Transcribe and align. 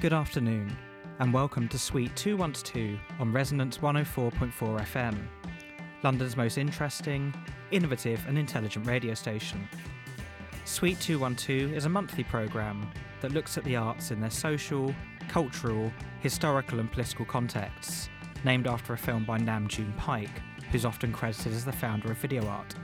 Good 0.00 0.14
afternoon, 0.14 0.74
and 1.18 1.30
welcome 1.30 1.68
to 1.68 1.78
Suite 1.78 2.16
212 2.16 2.98
on 3.18 3.32
Resonance 3.32 3.76
104.4 3.76 4.50
FM, 4.50 5.18
London's 6.02 6.38
most 6.38 6.56
interesting, 6.56 7.34
innovative, 7.70 8.24
and 8.26 8.38
intelligent 8.38 8.86
radio 8.86 9.12
station. 9.12 9.68
Suite 10.64 10.98
212 11.00 11.74
is 11.74 11.84
a 11.84 11.90
monthly 11.90 12.24
programme 12.24 12.90
that 13.20 13.32
looks 13.32 13.58
at 13.58 13.64
the 13.64 13.76
arts 13.76 14.10
in 14.10 14.22
their 14.22 14.30
social, 14.30 14.94
cultural, 15.28 15.92
historical, 16.20 16.80
and 16.80 16.90
political 16.90 17.26
contexts, 17.26 18.08
named 18.42 18.66
after 18.66 18.94
a 18.94 18.98
film 18.98 19.26
by 19.26 19.36
Nam 19.36 19.68
June 19.68 19.92
Paik, 19.98 20.30
who's 20.72 20.86
often 20.86 21.12
credited 21.12 21.52
as 21.52 21.66
the 21.66 21.72
founder 21.72 22.10
of 22.10 22.16
video 22.16 22.46
art. 22.46 22.74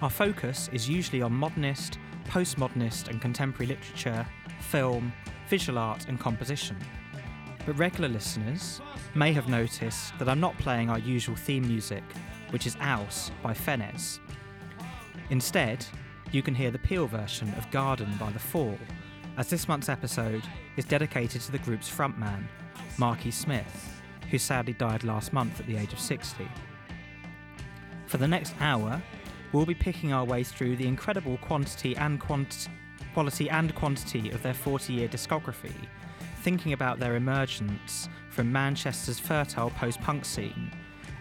Our 0.00 0.10
focus 0.10 0.70
is 0.72 0.88
usually 0.88 1.22
on 1.22 1.32
modernist, 1.32 1.98
postmodernist, 2.28 3.08
and 3.08 3.20
contemporary 3.20 3.66
literature, 3.66 4.24
film, 4.60 5.12
visual 5.52 5.78
art, 5.78 6.06
and 6.08 6.18
composition. 6.18 6.78
But 7.66 7.76
regular 7.76 8.08
listeners 8.08 8.80
may 9.14 9.34
have 9.34 9.50
noticed 9.50 10.18
that 10.18 10.26
I'm 10.26 10.40
not 10.40 10.56
playing 10.56 10.88
our 10.88 10.98
usual 10.98 11.36
theme 11.36 11.68
music, 11.68 12.02
which 12.48 12.66
is 12.66 12.74
Aus 12.80 13.30
by 13.42 13.52
Fenez. 13.52 14.18
Instead, 15.28 15.84
you 16.30 16.40
can 16.40 16.54
hear 16.54 16.70
the 16.70 16.78
Peel 16.78 17.06
version 17.06 17.52
of 17.58 17.70
Garden 17.70 18.10
by 18.18 18.30
The 18.30 18.38
Fall, 18.38 18.78
as 19.36 19.50
this 19.50 19.68
month's 19.68 19.90
episode 19.90 20.42
is 20.78 20.86
dedicated 20.86 21.42
to 21.42 21.52
the 21.52 21.58
group's 21.58 21.90
frontman, 21.90 22.44
Marky 22.96 23.30
Smith, 23.30 24.00
who 24.30 24.38
sadly 24.38 24.72
died 24.72 25.04
last 25.04 25.34
month 25.34 25.60
at 25.60 25.66
the 25.66 25.76
age 25.76 25.92
of 25.92 26.00
60. 26.00 26.48
For 28.06 28.16
the 28.16 28.26
next 28.26 28.54
hour, 28.58 29.02
we'll 29.52 29.66
be 29.66 29.74
picking 29.74 30.14
our 30.14 30.24
way 30.24 30.44
through 30.44 30.76
the 30.76 30.88
incredible 30.88 31.36
quantity 31.42 31.94
and 31.94 32.18
quant- 32.18 32.68
quality 33.12 33.48
and 33.50 33.74
quantity 33.74 34.30
of 34.30 34.42
their 34.42 34.54
40 34.54 34.92
year 34.92 35.08
discography, 35.08 35.74
thinking 36.42 36.72
about 36.72 36.98
their 36.98 37.16
emergence 37.16 38.08
from 38.30 38.50
Manchester's 38.50 39.18
fertile 39.18 39.70
post 39.70 40.00
punk 40.00 40.24
scene 40.24 40.70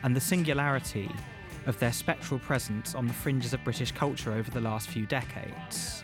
and 0.04 0.16
the 0.16 0.22
singularity 0.22 1.10
of 1.66 1.78
their 1.80 1.92
spectral 1.92 2.40
presence 2.40 2.96
on 2.96 3.08
the 3.08 3.14
fringes 3.14 3.54
of 3.54 3.64
British 3.64 3.92
culture 3.92 4.32
over 4.32 4.50
the 4.50 4.62
last 4.62 4.88
few 4.90 5.06
decades. 5.06 6.04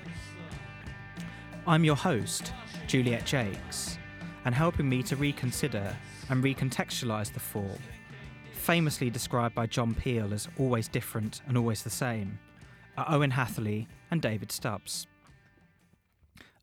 I'm 1.66 1.84
your 1.84 1.96
host, 1.96 2.54
Juliet 2.88 3.28
Jacques, 3.28 4.00
and 4.46 4.54
helping 4.54 4.88
me 4.88 5.04
to 5.04 5.16
reconsider 5.16 5.96
and 6.30 6.44
recontextualise 6.44 7.34
the 7.34 7.40
fall, 7.40 7.78
famously 8.54 9.10
described 9.10 9.56
by 9.56 9.66
John 9.66 9.94
Peel 9.94 10.34
as 10.34 10.48
always 10.58 10.88
different 10.88 11.42
and 11.48 11.58
always 11.58 11.84
the 11.84 11.90
same, 11.90 12.40
are 12.98 13.06
Owen 13.10 13.32
Hatherley 13.32 13.88
and 14.12 14.22
David 14.22 14.52
Stubbs. 14.52 15.08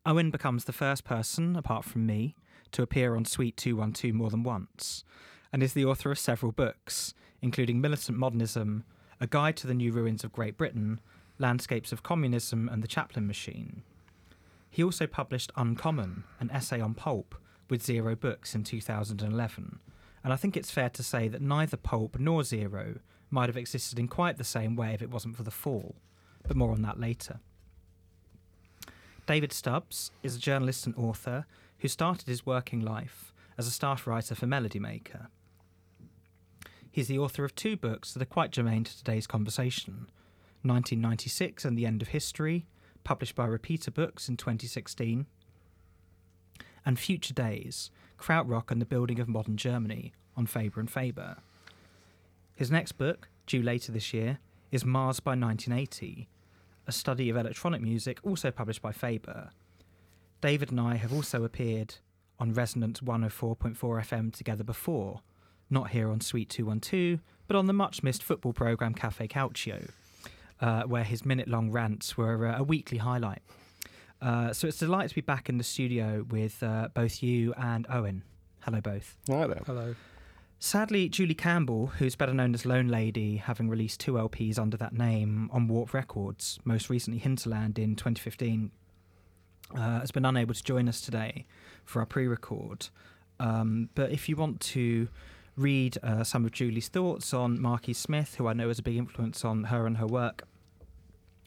Owen 0.05 0.29
becomes 0.29 0.65
the 0.65 0.73
first 0.73 1.03
person, 1.03 1.55
apart 1.55 1.83
from 1.83 2.05
me, 2.05 2.35
to 2.71 2.83
appear 2.83 3.15
on 3.15 3.25
Suite 3.25 3.57
212 3.57 4.13
more 4.13 4.29
than 4.29 4.43
once, 4.43 5.03
and 5.51 5.63
is 5.63 5.73
the 5.73 5.85
author 5.85 6.11
of 6.11 6.19
several 6.19 6.51
books, 6.51 7.15
including 7.41 7.81
Militant 7.81 8.17
Modernism, 8.17 8.83
A 9.19 9.25
Guide 9.25 9.57
to 9.57 9.67
the 9.67 9.73
New 9.73 9.91
Ruins 9.91 10.23
of 10.23 10.31
Great 10.31 10.57
Britain, 10.57 10.99
Landscapes 11.39 11.91
of 11.91 12.03
Communism, 12.03 12.69
and 12.69 12.83
The 12.83 12.87
Chaplin 12.87 13.25
Machine. 13.25 13.81
He 14.69 14.83
also 14.83 15.07
published 15.07 15.51
Uncommon, 15.55 16.23
an 16.39 16.51
essay 16.51 16.79
on 16.79 16.93
pulp, 16.93 17.33
with 17.67 17.83
Zero 17.83 18.15
Books 18.15 18.53
in 18.53 18.63
2011, 18.63 19.79
and 20.23 20.33
I 20.33 20.35
think 20.35 20.55
it's 20.55 20.71
fair 20.71 20.89
to 20.89 21.03
say 21.03 21.27
that 21.29 21.41
neither 21.41 21.77
Pulp 21.77 22.19
nor 22.19 22.43
Zero 22.43 22.99
might 23.31 23.49
have 23.49 23.57
existed 23.57 23.97
in 23.97 24.07
quite 24.07 24.37
the 24.37 24.43
same 24.43 24.75
way 24.75 24.93
if 24.93 25.01
it 25.01 25.09
wasn't 25.09 25.35
for 25.35 25.43
the 25.43 25.51
fall, 25.51 25.95
but 26.47 26.57
more 26.57 26.71
on 26.71 26.81
that 26.83 26.99
later. 26.99 27.39
David 29.25 29.51
Stubbs 29.51 30.11
is 30.21 30.35
a 30.35 30.39
journalist 30.39 30.85
and 30.85 30.95
author 30.95 31.45
who 31.79 31.87
started 31.87 32.27
his 32.27 32.45
working 32.45 32.79
life 32.79 33.33
as 33.57 33.67
a 33.67 33.71
staff 33.71 34.05
writer 34.05 34.35
for 34.35 34.45
Melody 34.45 34.79
Maker. 34.79 35.29
He's 36.91 37.07
the 37.07 37.17
author 37.17 37.43
of 37.43 37.55
two 37.55 37.75
books 37.75 38.13
that 38.13 38.21
are 38.21 38.25
quite 38.25 38.51
germane 38.51 38.83
to 38.83 38.97
today's 38.97 39.27
conversation 39.27 40.07
1996 40.61 41.65
and 41.65 41.77
the 41.77 41.85
End 41.85 42.01
of 42.01 42.09
History, 42.09 42.65
published 43.03 43.35
by 43.35 43.45
Repeater 43.45 43.91
Books 43.91 44.29
in 44.29 44.37
2016, 44.37 45.25
and 46.85 46.99
Future 46.99 47.33
Days 47.33 47.91
Krautrock 48.17 48.71
and 48.71 48.79
the 48.79 48.85
Building 48.85 49.19
of 49.19 49.27
Modern 49.27 49.57
Germany 49.57 50.13
on 50.37 50.45
Faber 50.45 50.79
and 50.79 50.89
Faber. 50.89 51.37
His 52.55 52.71
next 52.71 52.93
book, 52.93 53.27
due 53.45 53.61
later 53.61 53.91
this 53.91 54.13
year, 54.13 54.39
is 54.71 54.85
Mars 54.85 55.19
by 55.19 55.31
1980, 55.31 56.27
a 56.87 56.91
study 56.91 57.29
of 57.29 57.37
electronic 57.37 57.81
music, 57.81 58.19
also 58.23 58.51
published 58.51 58.81
by 58.81 58.91
Faber. 58.91 59.49
David 60.41 60.71
and 60.71 60.79
I 60.79 60.95
have 60.95 61.13
also 61.13 61.43
appeared 61.43 61.95
on 62.39 62.53
Resonance 62.53 63.01
104.4 63.01 63.75
FM 63.75 64.35
together 64.35 64.63
before, 64.63 65.21
not 65.69 65.91
here 65.91 66.09
on 66.11 66.21
Suite 66.21 66.49
212, 66.49 67.19
but 67.47 67.55
on 67.55 67.65
the 67.65 67.73
much 67.73 68.03
missed 68.03 68.23
football 68.23 68.53
programme 68.53 68.93
Cafe 68.93 69.27
Calcio, 69.27 69.89
uh, 70.61 70.83
where 70.83 71.03
his 71.03 71.25
minute 71.25 71.47
long 71.47 71.71
rants 71.71 72.17
were 72.17 72.47
uh, 72.47 72.59
a 72.59 72.63
weekly 72.63 72.97
highlight. 72.97 73.41
Uh, 74.21 74.53
so 74.53 74.67
it's 74.67 74.81
a 74.81 74.85
delight 74.85 75.09
to 75.09 75.15
be 75.15 75.21
back 75.21 75.49
in 75.49 75.57
the 75.57 75.63
studio 75.63 76.25
with 76.29 76.61
uh, 76.63 76.89
both 76.93 77.21
you 77.21 77.53
and 77.57 77.85
Owen. 77.89 78.23
Hello, 78.61 78.81
both. 78.81 79.15
Hi 79.29 79.47
there. 79.47 79.61
Hello. 79.65 79.95
Sadly, 80.59 81.09
Julie 81.09 81.35
Campbell, 81.35 81.87
who's 81.97 82.15
better 82.15 82.33
known 82.33 82.53
as 82.53 82.65
Lone 82.65 82.87
Lady, 82.87 83.37
having 83.37 83.69
released 83.69 83.99
two 83.99 84.13
LPs 84.13 84.57
under 84.57 84.77
that 84.77 84.93
name 84.93 85.49
on 85.51 85.67
Warp 85.67 85.93
Records, 85.93 86.59
most 86.63 86.89
recently 86.89 87.19
Hinterland 87.19 87.77
in 87.77 87.95
2015, 87.95 88.71
uh, 89.75 89.99
has 89.99 90.11
been 90.11 90.25
unable 90.25 90.53
to 90.53 90.63
join 90.63 90.87
us 90.87 91.01
today 91.01 91.45
for 91.83 91.99
our 91.99 92.05
pre 92.05 92.27
record. 92.27 92.87
Um, 93.39 93.89
but 93.95 94.11
if 94.11 94.29
you 94.29 94.35
want 94.35 94.61
to 94.61 95.09
read 95.57 95.97
uh, 96.01 96.23
some 96.23 96.45
of 96.45 96.51
Julie's 96.51 96.87
thoughts 96.87 97.33
on 97.33 97.61
Marky 97.61 97.93
Smith, 97.93 98.35
who 98.35 98.47
I 98.47 98.53
know 98.53 98.69
is 98.69 98.79
a 98.79 98.83
big 98.83 98.97
influence 98.97 99.43
on 99.43 99.65
her 99.65 99.85
and 99.85 99.97
her 99.97 100.07
work, 100.07 100.43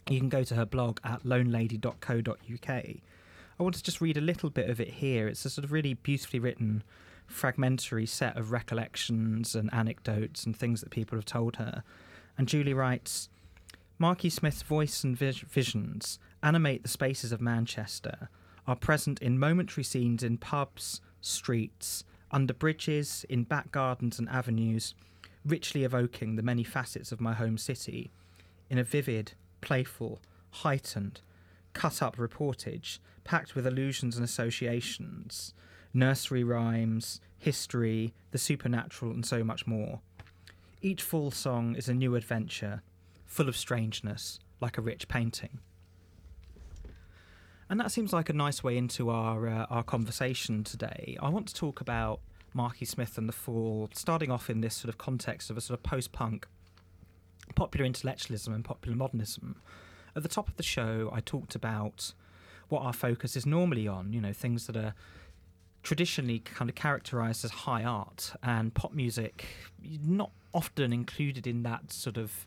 you 0.09 0.19
can 0.19 0.29
go 0.29 0.45
to 0.45 0.55
her 0.55 0.65
blog 0.65 1.01
at 1.05 1.25
lonelady.co.uk. 1.25 2.69
I 2.71 3.63
want 3.63 3.75
to 3.75 3.83
just 3.83 4.01
read 4.01 4.17
a 4.17 4.23
little 4.23 4.51
bit 4.51 4.71
of 4.71 4.81
it 4.81 4.89
here. 4.89 5.29
It's 5.29 5.45
a 5.45 5.51
sort 5.51 5.65
of 5.65 5.73
really 5.73 5.95
beautifully 5.95 6.39
written 6.39 6.85
fragmentary 7.29 8.07
set 8.07 8.37
of 8.37 8.51
recollections 8.51 9.55
and 9.55 9.73
anecdotes 9.73 10.45
and 10.45 10.57
things 10.57 10.81
that 10.81 10.91
people 10.91 11.17
have 11.17 11.25
told 11.25 11.57
her. 11.57 11.85
And 12.37 12.49
Julie 12.49 12.75
writes 12.75 13.29
Marky 13.99 14.31
Smith's 14.31 14.63
voice 14.63 15.05
and 15.05 15.17
vis- 15.17 15.39
visions 15.39 16.19
animate 16.43 16.83
the 16.83 16.89
spaces 16.89 17.33
of 17.33 17.41
Manchester, 17.41 18.29
are 18.67 18.77
present 18.77 19.21
in 19.21 19.39
momentary 19.39 19.85
scenes 19.85 20.23
in 20.23 20.39
pubs, 20.39 21.01
streets, 21.21 22.05
under 22.31 22.55
bridges, 22.55 23.25
in 23.29 23.45
back 23.45 23.73
gardens 23.73 24.19
and 24.19 24.29
avenues, 24.29 24.95
richly 25.45 25.85
evoking 25.85 26.37
the 26.37 26.43
many 26.43 26.63
facets 26.63 27.11
of 27.11 27.21
my 27.21 27.33
home 27.33 27.59
city 27.59 28.11
in 28.71 28.79
a 28.79 28.85
vivid, 28.85 29.33
playful, 29.61 30.21
heightened, 30.51 31.21
cut 31.73 32.03
up 32.03 32.17
reportage 32.17 32.99
packed 33.25 33.55
with 33.55 33.67
allusions 33.67 34.17
and 34.17 34.25
associations 34.25 35.53
nursery 35.95 36.45
rhymes, 36.45 37.21
history, 37.39 38.15
the 38.31 38.39
supernatural, 38.39 39.13
and 39.13 39.25
so 39.25 39.43
much 39.43 39.67
more. 39.67 40.01
Each 40.81 41.03
Fall 41.03 41.31
song 41.31 41.75
is 41.75 41.89
a 41.89 41.95
new 41.95 42.15
adventure, 42.15 42.83
full 43.27 43.49
of 43.49 43.57
strangeness, 43.57 44.39
like 44.61 44.79
a 44.79 44.83
rich 44.83 45.09
painting. 45.09 45.59
And 47.71 47.79
that 47.81 47.91
seems 47.91 48.13
like 48.13 48.29
a 48.31 48.33
nice 48.33 48.65
way 48.65 48.79
into 48.79 49.11
our 49.11 49.47
uh, 49.47 49.67
our 49.69 49.83
conversation 49.83 50.65
today. 50.65 51.19
I 51.21 51.29
want 51.29 51.49
to 51.49 51.55
talk 51.55 51.81
about 51.81 52.21
Marky 52.55 52.87
Smith 52.87 53.19
and 53.19 53.29
the 53.29 53.33
Fall, 53.33 53.91
starting 53.93 54.31
off 54.31 54.49
in 54.49 54.63
this 54.63 54.75
sort 54.75 54.89
of 54.89 54.97
context 54.97 55.51
of 55.51 55.59
a 55.59 55.61
sort 55.61 55.79
of 55.79 55.83
post-punk, 55.83 56.47
popular 57.55 57.85
intellectualism 57.85 58.55
and 58.55 58.65
popular 58.65 58.97
modernism. 58.97 59.57
At 60.17 60.23
the 60.23 60.29
top 60.29 60.49
of 60.49 60.57
the 60.57 60.63
show, 60.63 61.11
I 61.13 61.21
talked 61.21 61.55
about 61.55 62.15
what 62.69 62.83
our 62.83 62.93
focus 62.93 63.37
is 63.37 63.45
normally 63.45 63.87
on, 63.87 64.13
you 64.13 64.21
know, 64.21 64.33
things 64.33 64.67
that 64.67 64.77
are 64.77 64.95
traditionally 65.89 66.41
kind 66.41 66.69
of 66.69 66.75
characterized 66.75 67.47
as 67.47 67.51
high 67.51 67.83
art 67.83 68.35
and 68.43 68.75
pop 68.75 68.93
music 68.93 69.47
not 70.05 70.31
often 70.53 70.93
included 70.93 71.47
in 71.47 71.63
that 71.63 71.91
sort 71.91 72.19
of 72.19 72.47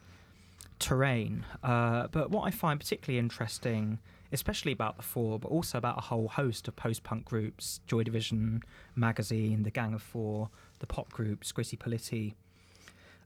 terrain. 0.78 1.44
Uh, 1.64 2.06
but 2.12 2.30
what 2.30 2.44
I 2.44 2.52
find 2.52 2.80
particularly 2.80 3.18
interesting, 3.18 3.98
especially 4.32 4.72
about 4.72 4.96
the 4.98 5.02
Fall, 5.02 5.40
but 5.40 5.48
also 5.48 5.80
about 5.80 5.98
a 5.98 6.02
whole 6.02 6.28
host 6.28 6.68
of 6.68 6.76
post-punk 6.76 7.26
groups, 7.26 7.80
Joy 7.88 8.04
Division, 8.04 8.62
Magazine, 8.96 9.64
The 9.64 9.72
Gang 9.72 9.96
of 9.96 10.04
Four, 10.04 10.52
the 10.78 10.86
pop 10.86 11.12
groups, 11.12 11.52
Scritti 11.52 11.80
Politti, 11.80 12.36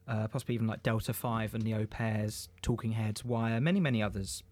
uh, 0.08 0.28
possibly 0.28 0.54
even 0.54 0.66
like 0.66 0.82
Delta 0.82 1.12
Five 1.12 1.54
and 1.54 1.62
the 1.62 1.74
Au 1.74 1.84
Pairs, 1.84 2.48
Talking 2.62 2.92
Heads, 2.92 3.22
Wire, 3.22 3.60
many 3.60 3.80
many 3.80 4.02
others, 4.02 4.42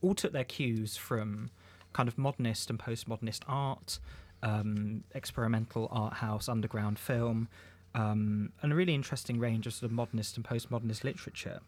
all 0.00 0.14
took 0.14 0.32
their 0.32 0.44
cues 0.44 0.96
from 0.96 1.50
kind 1.92 2.08
of 2.08 2.16
modernist 2.16 2.70
and 2.70 2.78
postmodernist 2.78 3.40
art, 3.46 3.98
um, 4.42 5.04
experimental 5.14 5.88
art 5.90 6.14
house, 6.14 6.48
underground 6.48 6.98
film, 6.98 7.48
um, 7.94 8.52
and 8.62 8.72
a 8.72 8.74
really 8.74 8.94
interesting 8.94 9.38
range 9.38 9.66
of 9.66 9.74
sort 9.74 9.90
of 9.90 9.92
modernist 9.92 10.36
and 10.36 10.44
postmodernist 10.44 11.04
literature. 11.04 11.60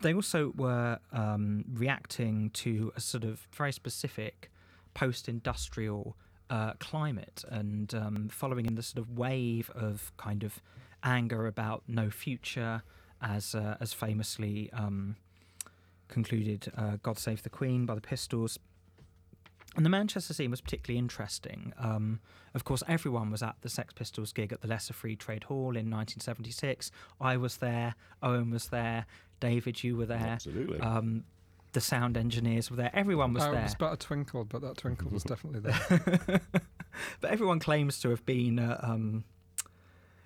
They 0.00 0.14
also 0.14 0.52
were 0.56 0.98
um, 1.12 1.64
reacting 1.72 2.50
to 2.50 2.92
a 2.94 3.00
sort 3.00 3.24
of 3.24 3.48
very 3.52 3.72
specific 3.72 4.50
post-industrial 4.94 6.16
uh, 6.50 6.72
climate 6.78 7.44
and 7.48 7.94
um, 7.94 8.28
following 8.28 8.66
in 8.66 8.74
the 8.74 8.82
sort 8.82 8.98
of 8.98 9.18
wave 9.18 9.70
of 9.74 10.12
kind 10.16 10.42
of 10.44 10.62
anger 11.02 11.46
about 11.46 11.82
no 11.86 12.10
future, 12.10 12.82
as 13.20 13.54
uh, 13.54 13.76
as 13.80 13.92
famously 13.92 14.70
um, 14.72 15.16
concluded 16.08 16.72
uh, 16.76 16.96
"God 17.02 17.18
Save 17.18 17.42
the 17.42 17.50
Queen" 17.50 17.86
by 17.86 17.94
the 17.94 18.00
Pistols. 18.00 18.58
And 19.78 19.86
the 19.86 19.90
Manchester 19.90 20.34
scene 20.34 20.50
was 20.50 20.60
particularly 20.60 20.98
interesting. 20.98 21.72
Um, 21.78 22.18
of 22.52 22.64
course, 22.64 22.82
everyone 22.88 23.30
was 23.30 23.44
at 23.44 23.54
the 23.60 23.68
Sex 23.68 23.94
Pistols 23.94 24.32
gig 24.32 24.52
at 24.52 24.60
the 24.60 24.66
Lesser 24.66 24.92
Free 24.92 25.14
Trade 25.14 25.44
Hall 25.44 25.76
in 25.76 25.88
1976. 25.88 26.90
I 27.20 27.36
was 27.36 27.58
there. 27.58 27.94
Owen 28.20 28.50
was 28.50 28.70
there. 28.70 29.06
David, 29.38 29.84
you 29.84 29.96
were 29.96 30.06
there. 30.06 30.18
Absolutely. 30.18 30.80
Um, 30.80 31.22
the 31.74 31.80
sound 31.80 32.16
engineers 32.16 32.72
were 32.72 32.76
there. 32.76 32.90
Everyone 32.92 33.32
was 33.32 33.44
I 33.44 33.52
there. 33.52 33.62
was 33.62 33.74
about 33.74 33.92
a 33.92 33.96
twinkle, 33.98 34.44
but 34.44 34.62
that 34.62 34.78
twinkle 34.78 35.12
was 35.12 35.22
definitely 35.22 35.60
there. 35.60 36.40
but 37.20 37.30
everyone 37.30 37.60
claims 37.60 38.00
to 38.00 38.10
have 38.10 38.26
been 38.26 38.58
uh, 38.58 38.80
um, 38.82 39.22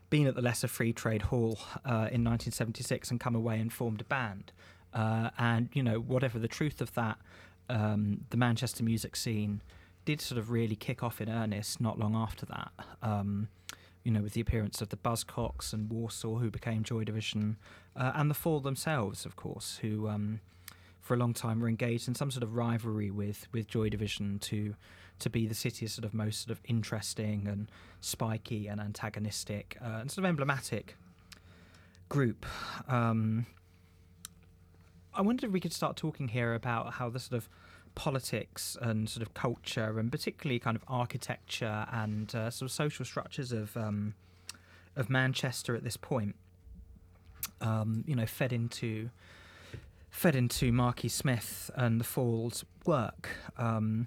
been 0.08 0.26
at 0.26 0.34
the 0.34 0.40
Lesser 0.40 0.66
Free 0.66 0.94
Trade 0.94 1.22
Hall 1.24 1.58
uh, 1.84 2.08
in 2.10 2.24
1976 2.24 3.10
and 3.10 3.20
come 3.20 3.34
away 3.34 3.58
and 3.58 3.70
formed 3.70 4.00
a 4.00 4.04
band. 4.04 4.50
Uh, 4.94 5.28
and 5.36 5.68
you 5.74 5.82
know, 5.82 5.98
whatever 6.00 6.38
the 6.38 6.48
truth 6.48 6.80
of 6.80 6.94
that, 6.94 7.18
um, 7.68 8.24
the 8.30 8.36
Manchester 8.36 8.82
music 8.82 9.16
scene 9.16 9.62
did 10.04 10.20
sort 10.20 10.38
of 10.38 10.50
really 10.50 10.76
kick 10.76 11.02
off 11.02 11.20
in 11.20 11.28
earnest 11.28 11.80
not 11.80 11.98
long 11.98 12.14
after 12.14 12.44
that. 12.46 12.72
Um, 13.02 13.48
you 14.02 14.10
know, 14.10 14.20
with 14.20 14.32
the 14.32 14.40
appearance 14.40 14.80
of 14.80 14.88
the 14.88 14.96
Buzzcocks 14.96 15.72
and 15.72 15.88
Warsaw, 15.88 16.36
who 16.38 16.50
became 16.50 16.82
Joy 16.82 17.04
Division, 17.04 17.56
uh, 17.94 18.12
and 18.14 18.28
the 18.28 18.34
Fall 18.34 18.60
themselves, 18.60 19.24
of 19.24 19.36
course, 19.36 19.78
who 19.80 20.08
um, 20.08 20.40
for 21.00 21.14
a 21.14 21.16
long 21.16 21.32
time 21.34 21.60
were 21.60 21.68
engaged 21.68 22.08
in 22.08 22.14
some 22.14 22.30
sort 22.30 22.42
of 22.42 22.56
rivalry 22.56 23.10
with 23.10 23.46
with 23.52 23.68
Joy 23.68 23.88
Division 23.88 24.38
to 24.40 24.74
to 25.20 25.30
be 25.30 25.46
the 25.46 25.54
city's 25.54 25.92
sort 25.92 26.04
of 26.04 26.14
most 26.14 26.46
sort 26.46 26.50
of 26.50 26.60
interesting 26.64 27.46
and 27.46 27.70
spiky 28.00 28.66
and 28.66 28.80
antagonistic 28.80 29.78
uh, 29.80 29.98
and 30.00 30.10
sort 30.10 30.24
of 30.24 30.28
emblematic 30.28 30.96
group. 32.08 32.44
Um, 32.88 33.46
I 35.14 35.22
wondered 35.22 35.48
if 35.48 35.52
we 35.52 35.60
could 35.60 35.72
start 35.72 35.96
talking 35.96 36.28
here 36.28 36.54
about 36.54 36.94
how 36.94 37.10
the 37.10 37.18
sort 37.18 37.36
of 37.36 37.48
politics 37.94 38.76
and 38.80 39.08
sort 39.08 39.26
of 39.26 39.34
culture 39.34 39.98
and 39.98 40.10
particularly 40.10 40.58
kind 40.58 40.76
of 40.76 40.82
architecture 40.88 41.86
and 41.92 42.34
uh, 42.34 42.50
sort 42.50 42.70
of 42.70 42.72
social 42.72 43.04
structures 43.04 43.52
of 43.52 43.76
um, 43.76 44.14
of 44.96 45.08
Manchester 45.08 45.74
at 45.74 45.84
this 45.84 45.96
point, 45.96 46.36
um, 47.60 48.04
you 48.06 48.14
know, 48.14 48.26
fed 48.26 48.52
into 48.52 49.10
fed 50.10 50.36
into 50.36 50.72
Marky 50.72 51.08
Smith 51.08 51.70
and 51.74 52.00
the 52.00 52.04
Falls' 52.04 52.64
work. 52.86 53.30
Um, 53.56 54.06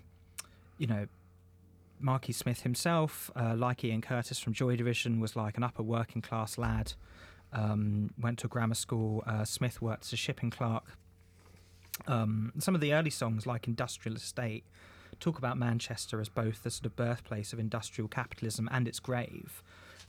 you 0.78 0.88
know, 0.88 1.07
Marky 2.00 2.34
Smith 2.34 2.62
himself, 2.62 3.31
uh, 3.36 3.56
like 3.56 3.84
Ian 3.84 4.02
Curtis 4.02 4.40
from 4.40 4.54
Joy 4.54 4.75
Division, 4.75 5.19
was 5.19 5.36
like 5.36 5.57
an 5.57 5.63
upper 5.63 5.84
working 5.84 6.22
class 6.22 6.57
lad. 6.57 6.94
Um, 7.56 8.12
went 8.19 8.40
to 8.40 8.48
grammar 8.50 8.75
school. 8.75 9.24
Uh, 9.25 9.46
Smith 9.46 9.81
worked 9.81 10.04
as 10.04 10.13
a 10.13 10.18
shipping 10.18 10.50
clerk. 10.50 10.98
Um, 12.06 12.52
some 12.60 12.75
of 12.75 12.81
the 12.81 12.94
early 12.94 13.10
songs, 13.10 13.48
like 13.48 13.66
Industrial 13.68 14.18
Estate, 14.18 14.66
talk 15.22 15.38
about 15.38 15.57
Manchester 15.57 16.19
as 16.19 16.28
both 16.28 16.63
the 16.63 16.69
sort 16.69 16.86
of 16.86 16.96
birthplace 16.98 17.54
of 17.54 17.60
industrial 17.60 18.10
capitalism 18.10 18.68
and 18.72 18.88
its 18.88 19.00
grave. 19.00 19.63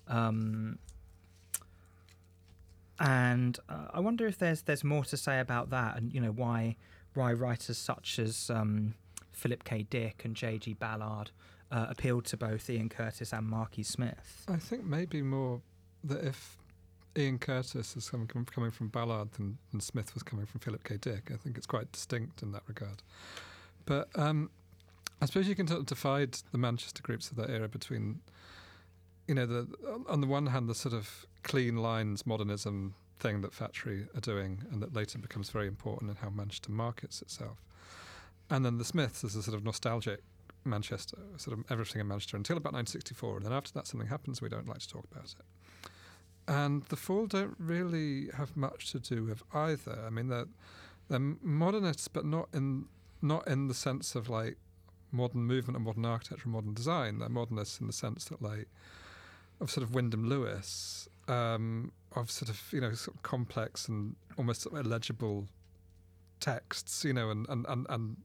Um, 0.08 0.80
and 2.98 3.58
uh, 3.68 3.88
I 3.92 4.00
wonder 4.00 4.26
if 4.26 4.38
there's 4.38 4.62
there's 4.62 4.82
more 4.82 5.04
to 5.04 5.16
say 5.16 5.38
about 5.38 5.70
that, 5.70 5.96
and 5.96 6.12
you 6.12 6.20
know 6.20 6.32
why 6.32 6.76
why 7.14 7.32
writers 7.32 7.78
such 7.78 8.18
as 8.18 8.50
um, 8.50 8.94
Philip 9.32 9.64
K. 9.64 9.82
Dick 9.88 10.24
and 10.24 10.34
J.G. 10.34 10.74
Ballard 10.74 11.30
uh, 11.70 11.86
appealed 11.88 12.24
to 12.26 12.36
both 12.36 12.68
Ian 12.70 12.88
Curtis 12.88 13.32
and 13.32 13.46
Marky 13.46 13.82
Smith. 13.82 14.44
I 14.48 14.56
think 14.56 14.84
maybe 14.84 15.22
more 15.22 15.60
that 16.04 16.24
if 16.24 16.58
Ian 17.16 17.38
Curtis 17.38 17.96
is 17.96 18.10
coming, 18.10 18.70
from 18.70 18.88
Ballard 18.88 19.28
and, 19.38 19.56
than 19.70 19.80
Smith 19.80 20.14
was 20.14 20.22
coming 20.22 20.46
from 20.46 20.60
Philip 20.60 20.84
K. 20.84 20.96
Dick, 20.96 21.30
I 21.32 21.36
think 21.36 21.56
it's 21.56 21.66
quite 21.66 21.90
distinct 21.92 22.42
in 22.42 22.52
that 22.52 22.62
regard. 22.66 23.02
But 23.86 24.08
um, 24.16 24.50
I 25.20 25.26
suppose 25.26 25.48
you 25.48 25.54
can 25.54 25.66
sort 25.66 25.80
of 25.80 25.86
divide 25.86 26.38
the 26.52 26.58
Manchester 26.58 27.02
groups 27.02 27.30
of 27.30 27.36
that 27.36 27.50
era 27.50 27.68
between, 27.68 28.20
you 29.26 29.34
know, 29.34 29.46
the 29.46 29.66
on 30.08 30.20
the 30.20 30.26
one 30.26 30.46
hand 30.46 30.68
the 30.68 30.74
sort 30.74 30.94
of 30.94 31.26
clean 31.42 31.76
lines 31.76 32.26
modernism 32.26 32.94
thing 33.18 33.40
that 33.40 33.54
Factory 33.54 34.06
are 34.14 34.20
doing, 34.20 34.64
and 34.70 34.82
that 34.82 34.94
later 34.94 35.18
becomes 35.18 35.48
very 35.48 35.68
important 35.68 36.10
in 36.10 36.16
how 36.16 36.28
Manchester 36.28 36.70
markets 36.70 37.22
itself, 37.22 37.64
and 38.50 38.64
then 38.64 38.76
the 38.78 38.84
Smiths 38.84 39.24
as 39.24 39.34
a 39.36 39.42
sort 39.42 39.56
of 39.56 39.64
nostalgic 39.64 40.22
Manchester, 40.64 41.16
sort 41.38 41.58
of 41.58 41.64
everything 41.70 42.00
in 42.00 42.08
Manchester 42.08 42.36
until 42.36 42.56
about 42.56 42.74
1964, 42.74 43.38
and 43.38 43.46
then 43.46 43.52
after 43.52 43.72
that 43.72 43.86
something 43.86 44.08
happens 44.08 44.42
we 44.42 44.48
don't 44.48 44.68
like 44.68 44.78
to 44.78 44.88
talk 44.88 45.06
about 45.10 45.24
it. 45.24 45.44
And 46.48 46.84
the 46.84 46.96
Fall 46.96 47.26
don't 47.26 47.56
really 47.58 48.28
have 48.36 48.56
much 48.56 48.92
to 48.92 49.00
do 49.00 49.24
with 49.24 49.42
either. 49.52 49.98
I 50.06 50.10
mean, 50.10 50.28
they're, 50.28 50.46
they're 51.08 51.18
modernists, 51.18 52.08
but 52.08 52.24
not 52.24 52.48
in 52.52 52.86
not 53.22 53.48
in 53.48 53.66
the 53.66 53.74
sense 53.74 54.14
of 54.14 54.28
like 54.28 54.56
modern 55.10 55.42
movement 55.42 55.76
and 55.76 55.84
modern 55.84 56.04
architecture 56.04 56.44
and 56.44 56.52
modern 56.52 56.74
design. 56.74 57.18
They're 57.18 57.28
modernists 57.28 57.80
in 57.80 57.86
the 57.86 57.92
sense 57.92 58.26
that 58.26 58.40
like 58.42 58.68
of 59.60 59.70
sort 59.70 59.82
of 59.82 59.94
Wyndham 59.94 60.28
Lewis, 60.28 61.08
um, 61.28 61.90
of 62.14 62.30
sort 62.30 62.48
of 62.48 62.62
you 62.72 62.80
know 62.80 62.92
sort 62.92 63.16
of 63.16 63.22
complex 63.22 63.88
and 63.88 64.14
almost 64.38 64.62
sort 64.62 64.78
of 64.78 64.86
illegible 64.86 65.48
texts, 66.38 67.04
you 67.04 67.12
know, 67.12 67.30
and 67.30 67.46
and 67.48 67.66
and. 67.68 67.86
and 67.88 68.16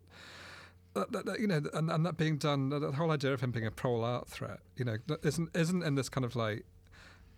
that, 0.94 1.26
that, 1.26 1.40
you 1.40 1.48
know, 1.48 1.62
and, 1.74 1.90
and 1.90 2.06
that 2.06 2.18
being 2.18 2.38
done, 2.38 2.68
the 2.68 2.92
whole 2.92 3.12
idea 3.12 3.32
of 3.32 3.40
him 3.40 3.52
being 3.52 3.66
a 3.66 3.72
prole 3.72 4.04
art 4.04 4.28
threat, 4.28 4.60
you 4.76 4.84
know, 4.84 4.98
isn't 5.24 5.56
isn't 5.56 5.84
in 5.84 5.96
this 5.96 6.10
kind 6.10 6.26
of 6.26 6.36
like 6.36 6.66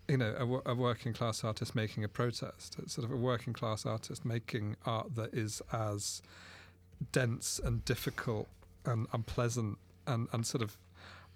you 0.08 0.16
know, 0.16 0.62
a, 0.66 0.72
a, 0.72 0.74
working 0.74 1.12
class 1.12 1.44
artist 1.44 1.74
making 1.74 2.04
a 2.04 2.08
protest. 2.08 2.76
It's 2.78 2.94
sort 2.94 3.06
of 3.06 3.12
a 3.12 3.16
working 3.16 3.52
class 3.52 3.86
artist 3.86 4.24
making 4.24 4.76
art 4.84 5.14
that 5.14 5.32
is 5.32 5.62
as 5.72 6.22
dense 7.12 7.60
and 7.62 7.84
difficult 7.84 8.48
and 8.84 9.06
unpleasant 9.12 9.78
and, 10.06 10.28
and 10.32 10.46
sort 10.46 10.62
of 10.62 10.76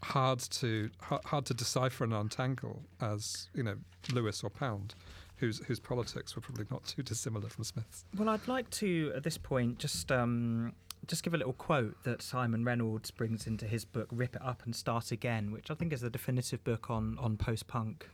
hard 0.03 0.39
to 0.39 0.91
hard 1.03 1.45
to 1.45 1.55
decipher 1.55 2.05
and 2.05 2.15
untangle 2.15 2.83
as 3.01 3.49
you 3.53 3.65
know 3.65 3.75
Lewis 4.13 4.43
or 4.45 4.51
Pound. 4.51 4.95
Whose, 5.41 5.65
whose 5.67 5.79
politics 5.79 6.35
were 6.35 6.43
probably 6.43 6.65
not 6.69 6.85
too 6.85 7.05
dissimilar 7.05 7.49
from 7.49 7.63
Smith's. 7.63 8.05
Well, 8.17 8.29
I'd 8.29 8.49
like 8.49 8.69
to, 8.71 9.13
at 9.15 9.23
this 9.23 9.39
point, 9.39 9.79
just 9.79 10.11
um, 10.11 10.73
just 11.07 11.23
give 11.23 11.33
a 11.33 11.37
little 11.37 11.53
quote 11.53 12.03
that 12.03 12.23
Simon 12.23 12.65
Reynolds 12.65 13.13
brings 13.13 13.47
into 13.47 13.65
his 13.65 13.85
book 13.85 14.09
"Rip 14.11 14.35
It 14.35 14.43
Up 14.43 14.63
and 14.65 14.75
Start 14.75 15.13
Again," 15.13 15.53
which 15.53 15.71
I 15.71 15.75
think 15.75 15.93
is 15.93 16.01
the 16.01 16.11
definitive 16.11 16.65
book 16.65 16.91
on 16.91 17.17
on 17.21 17.37
post 17.37 17.69
punk 17.69 18.09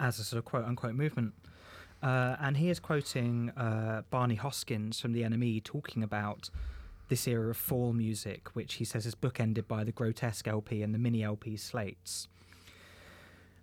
as 0.00 0.18
a 0.18 0.24
sort 0.24 0.38
of 0.38 0.44
quote 0.44 0.64
unquote 0.64 0.94
movement. 0.94 1.34
Uh, 2.02 2.36
and 2.38 2.58
he 2.58 2.68
is 2.68 2.80
quoting 2.80 3.50
uh, 3.56 4.02
Barney 4.10 4.36
Hoskyns 4.36 5.00
from 5.00 5.12
the 5.12 5.22
NME 5.22 5.64
talking 5.64 6.02
about 6.02 6.50
this 7.08 7.26
era 7.26 7.50
of 7.50 7.56
fall 7.56 7.92
music, 7.92 8.48
which 8.54 8.74
he 8.74 8.84
says 8.84 9.06
is 9.06 9.14
bookended 9.14 9.66
by 9.66 9.84
the 9.84 9.92
grotesque 9.92 10.46
LP 10.46 10.82
and 10.82 10.94
the 10.94 10.98
mini 10.98 11.22
LP 11.22 11.56
slates. 11.56 12.28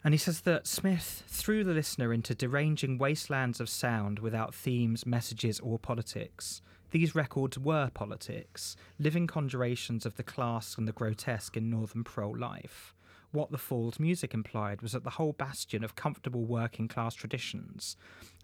And 0.03 0.13
he 0.13 0.17
says 0.17 0.41
that 0.41 0.65
Smith 0.65 1.23
threw 1.27 1.63
the 1.63 1.73
listener 1.73 2.11
into 2.11 2.33
deranging 2.33 2.97
wastelands 2.97 3.59
of 3.59 3.69
sound 3.69 4.17
without 4.19 4.55
themes, 4.55 5.05
messages, 5.05 5.59
or 5.59 5.77
politics. 5.77 6.63
These 6.89 7.13
records 7.13 7.59
were 7.59 7.91
politics, 7.93 8.75
living 8.97 9.27
conjurations 9.27 10.05
of 10.05 10.15
the 10.15 10.23
class 10.23 10.77
and 10.77 10.87
the 10.87 10.91
grotesque 10.91 11.55
in 11.55 11.69
northern 11.69 12.03
prole 12.03 12.37
life 12.37 12.95
what 13.31 13.51
the 13.51 13.57
Falls 13.57 13.99
music 13.99 14.33
implied 14.33 14.81
was 14.81 14.91
that 14.91 15.03
the 15.03 15.11
whole 15.11 15.33
bastion 15.33 15.83
of 15.83 15.95
comfortable 15.95 16.43
working 16.43 16.87
class 16.87 17.15
traditions, 17.15 17.95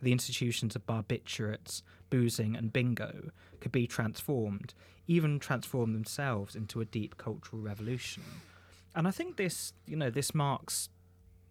the 0.02 0.12
institutions 0.12 0.76
of 0.76 0.86
barbiturates, 0.86 1.82
boozing, 2.10 2.56
and 2.56 2.72
bingo, 2.72 3.32
could 3.60 3.72
be 3.72 3.88
transformed, 3.88 4.74
even 5.08 5.40
transform 5.40 5.94
themselves 5.94 6.56
into 6.56 6.80
a 6.80 6.86
deep 6.86 7.18
cultural 7.18 7.62
revolution. 7.62 8.24
And 8.96 9.08
I 9.08 9.12
think 9.12 9.36
this, 9.38 9.74
you 9.86 9.96
know, 9.96 10.10
this 10.10 10.34
marks 10.34 10.90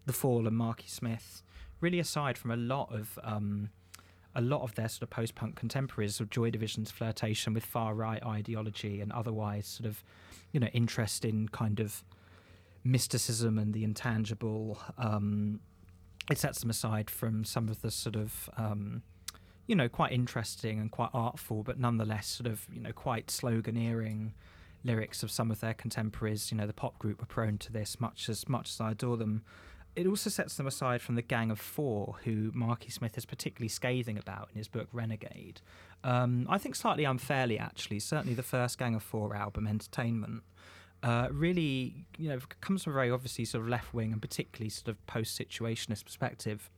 the 0.06 0.12
fall 0.12 0.46
of 0.46 0.52
Marky 0.52 0.88
Smith, 0.88 1.42
really 1.80 2.00
aside 2.00 2.38
from 2.38 2.50
a 2.50 2.56
lot 2.56 2.92
of 2.92 3.18
um, 3.22 3.70
a 4.34 4.40
lot 4.40 4.62
of 4.62 4.74
their 4.74 4.88
sort 4.88 5.02
of 5.02 5.10
post-punk 5.10 5.56
contemporaries 5.56 6.20
of 6.20 6.28
Joy 6.28 6.50
Division's 6.50 6.90
flirtation 6.90 7.54
with 7.54 7.64
far 7.64 7.94
right 7.94 8.22
ideology 8.22 9.00
and 9.00 9.10
otherwise 9.10 9.66
sort 9.66 9.88
of, 9.88 10.04
you 10.52 10.60
know, 10.60 10.66
interest 10.74 11.24
in 11.24 11.48
kind 11.48 11.80
of 11.80 12.04
mysticism 12.86 13.58
and 13.58 13.74
the 13.74 13.84
intangible. 13.84 14.78
Um, 14.98 15.60
it 16.30 16.38
sets 16.38 16.60
them 16.60 16.70
aside 16.70 17.10
from 17.10 17.44
some 17.44 17.68
of 17.68 17.82
the 17.82 17.90
sort 17.90 18.16
of, 18.16 18.50
um, 18.56 19.02
you 19.66 19.74
know, 19.74 19.88
quite 19.88 20.12
interesting 20.12 20.80
and 20.80 20.90
quite 20.90 21.10
artful, 21.12 21.62
but 21.62 21.78
nonetheless 21.78 22.26
sort 22.26 22.46
of, 22.46 22.66
you 22.72 22.80
know, 22.80 22.92
quite 22.92 23.28
sloganeering 23.28 24.32
lyrics 24.84 25.22
of 25.22 25.30
some 25.30 25.50
of 25.50 25.60
their 25.60 25.74
contemporaries. 25.74 26.50
You 26.50 26.58
know, 26.58 26.66
the 26.66 26.72
pop 26.72 26.98
group 26.98 27.20
were 27.20 27.26
prone 27.26 27.58
to 27.58 27.72
this, 27.72 28.00
much 28.00 28.28
as 28.28 28.48
much 28.48 28.70
as 28.70 28.80
I 28.80 28.92
adore 28.92 29.16
them. 29.16 29.42
it 29.96 30.06
also 30.06 30.28
sets 30.28 30.56
them 30.56 30.66
aside 30.66 31.00
from 31.00 31.14
the 31.14 31.22
Gang 31.22 31.50
of 31.50 31.58
Four, 31.58 32.16
who 32.24 32.50
Marky 32.54 32.90
Smith 32.90 33.16
is 33.16 33.24
particularly 33.24 33.68
scathing 33.68 34.18
about 34.18 34.50
in 34.52 34.58
his 34.58 34.68
book 34.68 34.88
Renegade. 34.92 35.62
Um, 36.04 36.46
I 36.50 36.58
think 36.58 36.74
slightly 36.76 37.04
unfairly, 37.04 37.58
actually. 37.58 37.98
Certainly, 38.00 38.34
the 38.34 38.42
first 38.42 38.78
Gang 38.78 38.94
of 38.94 39.02
Four 39.02 39.34
album, 39.34 39.66
Entertainment, 39.66 40.42
uh, 41.06 41.28
really, 41.30 42.06
you 42.18 42.28
know, 42.28 42.38
comes 42.60 42.84
from 42.84 42.92
a 42.92 42.94
very 42.94 43.10
obviously 43.10 43.44
sort 43.44 43.62
of 43.62 43.68
left 43.68 43.94
wing 43.94 44.12
and 44.12 44.20
particularly 44.20 44.68
sort 44.68 44.88
of 44.88 45.06
post 45.06 45.38
situationist 45.38 46.04
perspective, 46.04 46.68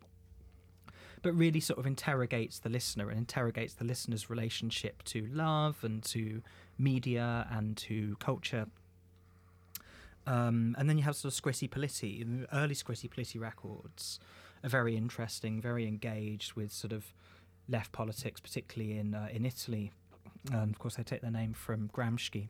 but 1.23 1.33
really 1.35 1.61
sort 1.61 1.79
of 1.79 1.87
interrogates 1.87 2.59
the 2.59 2.69
listener 2.69 3.09
and 3.09 3.19
interrogates 3.19 3.75
the 3.75 3.85
listener's 3.85 4.29
relationship 4.29 5.03
to 5.05 5.27
love 5.33 5.83
and 5.83 6.03
to 6.05 6.43
media 6.79 7.47
and 7.51 7.77
to 7.77 8.17
culture 8.21 8.67
um, 10.29 10.77
and 10.79 10.91
then 10.91 10.99
you 10.99 11.05
have 11.05 11.17
sort 11.17 11.33
of 11.33 11.43
Scritti 11.43 11.71
Politti, 11.71 12.47
early 12.53 12.75
Scritti 12.75 13.09
Politti 13.09 13.41
records 13.41 14.21
are 14.63 14.69
very 14.69 14.95
interesting, 14.95 15.59
very 15.61 15.87
engaged 15.87 16.53
with 16.53 16.71
sort 16.71 16.93
of 16.93 17.15
left 17.67 17.93
politics, 17.93 18.39
particularly 18.39 18.99
in 18.99 19.15
uh, 19.15 19.29
in 19.33 19.47
Italy. 19.47 19.91
And 20.53 20.71
of 20.71 20.79
course, 20.79 20.97
they 20.97 21.03
take 21.03 21.23
their 21.23 21.31
name 21.31 21.55
from 21.55 21.89
Gramsci. 21.89 22.49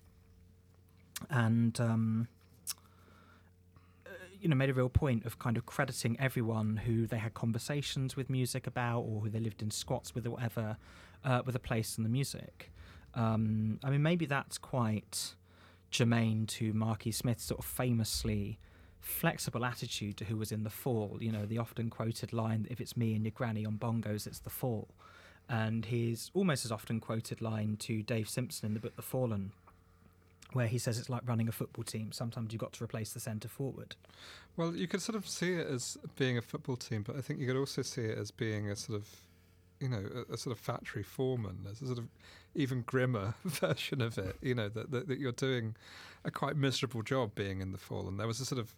And 1.31 1.79
um, 1.81 2.29
uh, 4.07 4.11
you 4.41 4.49
know, 4.49 4.57
made 4.57 4.71
a 4.71 4.75
real 4.75 4.89
point 4.89 5.25
of 5.27 5.39
kind 5.39 5.57
of 5.57 5.67
crediting 5.67 6.19
everyone 6.21 6.77
who 6.79 7.07
they 7.07 7.19
had 7.19 7.35
conversations 7.35 8.17
with 8.17 8.31
music 8.31 8.67
about, 8.67 9.01
or 9.01 9.21
who 9.21 9.31
they 9.31 9.41
lived 9.41 9.63
in 9.63 9.71
squats 9.71 10.15
with, 10.15 10.27
or 10.27 10.31
whatever, 10.31 10.77
uh, 11.25 11.43
with 11.45 11.55
a 11.55 11.61
place 11.61 11.99
in 11.99 12.05
the 12.05 12.11
music. 12.11 12.71
Um, 13.15 13.81
I 13.83 13.91
mean, 13.91 14.03
maybe 14.03 14.27
that's 14.27 14.59
quite 14.59 15.35
germane 15.91 16.47
to 16.47 16.73
Marky 16.73 17.11
Smith's 17.11 17.45
sort 17.45 17.61
of 17.61 17.65
famously 17.65 18.59
flexible 19.01 19.65
attitude 19.65 20.17
to 20.19 20.25
who 20.25 20.37
was 20.37 20.53
in 20.53 20.65
the 20.65 20.71
fall. 20.71 21.19
You 21.21 21.33
know, 21.33 21.47
the 21.47 21.59
often 21.59 21.91
quoted 21.91 22.33
line, 22.33 22.67
if 22.71 22.81
it's 22.81 22.97
me 22.97 23.15
and 23.15 23.25
your 23.25 23.33
granny 23.33 23.65
on 23.65 23.79
bongos, 23.79 24.27
it's 24.27 24.41
the 24.41 24.51
fall. 24.51 24.89
And 25.49 25.87
his 25.87 26.31
almost 26.35 26.65
as 26.65 26.73
often 26.73 27.01
quoted 27.01 27.41
line 27.41 27.77
to 27.81 28.03
Dave 28.03 28.29
Simpson 28.29 28.67
in 28.67 28.75
the 28.75 28.81
book 28.81 28.97
The 28.97 29.03
Fallen, 29.03 29.53
where 30.53 30.67
he 30.67 30.79
says 30.79 30.99
it's 30.99 31.11
like 31.11 31.23
running 31.27 31.49
a 31.49 31.53
football 31.53 31.85
team. 31.85 32.13
Sometimes 32.13 32.53
you've 32.53 32.61
got 32.61 32.73
to 32.75 32.85
replace 32.85 33.13
the 33.13 33.21
centre 33.21 33.49
forward. 33.49 33.97
Well, 34.57 34.75
you 34.75 34.89
could 34.89 35.03
sort 35.03 35.17
of 35.17 35.29
see 35.29 35.53
it 35.53 35.67
as 35.67 35.99
being 36.17 36.39
a 36.39 36.43
football 36.43 36.77
team, 36.77 37.03
but 37.03 37.17
I 37.17 37.21
think 37.21 37.41
you 37.41 37.47
could 37.47 37.57
also 37.57 37.83
see 37.83 38.03
it 38.03 38.19
as 38.19 38.31
being 38.31 38.71
a 38.71 38.77
sort 38.77 38.99
of, 38.99 39.09
you 39.81 39.89
know, 39.89 40.05
a, 40.31 40.35
a 40.35 40.37
sort 40.37 40.57
of 40.57 40.59
factory 40.59 41.03
foreman. 41.03 41.59
There's 41.65 41.83
a 41.83 41.87
sort 41.87 41.99
of 41.99 42.09
even 42.55 42.83
grimmer 42.83 43.35
version 43.45 44.01
of 44.01 44.19
it. 44.19 44.37
You 44.43 44.55
know 44.55 44.69
that, 44.69 44.91
that, 44.91 45.09
that 45.09 45.19
you're 45.19 45.33
doing 45.33 45.77
a 46.25 46.31
quite 46.31 46.57
miserable 46.57 47.03
job 47.03 47.35
being 47.35 47.61
in 47.61 47.73
the 47.73 47.79
fall, 47.79 48.09
and 48.09 48.19
there 48.19 48.27
was 48.27 48.41
a 48.41 48.45
sort 48.45 48.61
of 48.61 48.75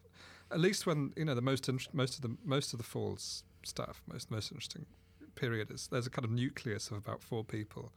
at 0.50 0.61
least 0.61 0.87
when 0.87 1.12
you 1.17 1.25
know 1.25 1.35
the 1.35 1.41
most 1.41 1.69
most 1.95 2.17
of 2.17 2.23
the 2.23 2.37
most 2.45 2.73
of 2.73 2.79
the 2.79 2.85
falls 2.85 3.45
stuff, 3.62 4.03
most 4.07 4.31
most 4.31 4.50
interesting 4.50 4.87
period 5.35 5.71
is 5.71 5.89
there's 5.89 6.07
a 6.07 6.11
kind 6.11 6.25
of 6.25 6.31
nucleus 6.31 6.91
of 6.91 6.97
about 6.97 7.23
four 7.23 7.45
people, 7.45 7.93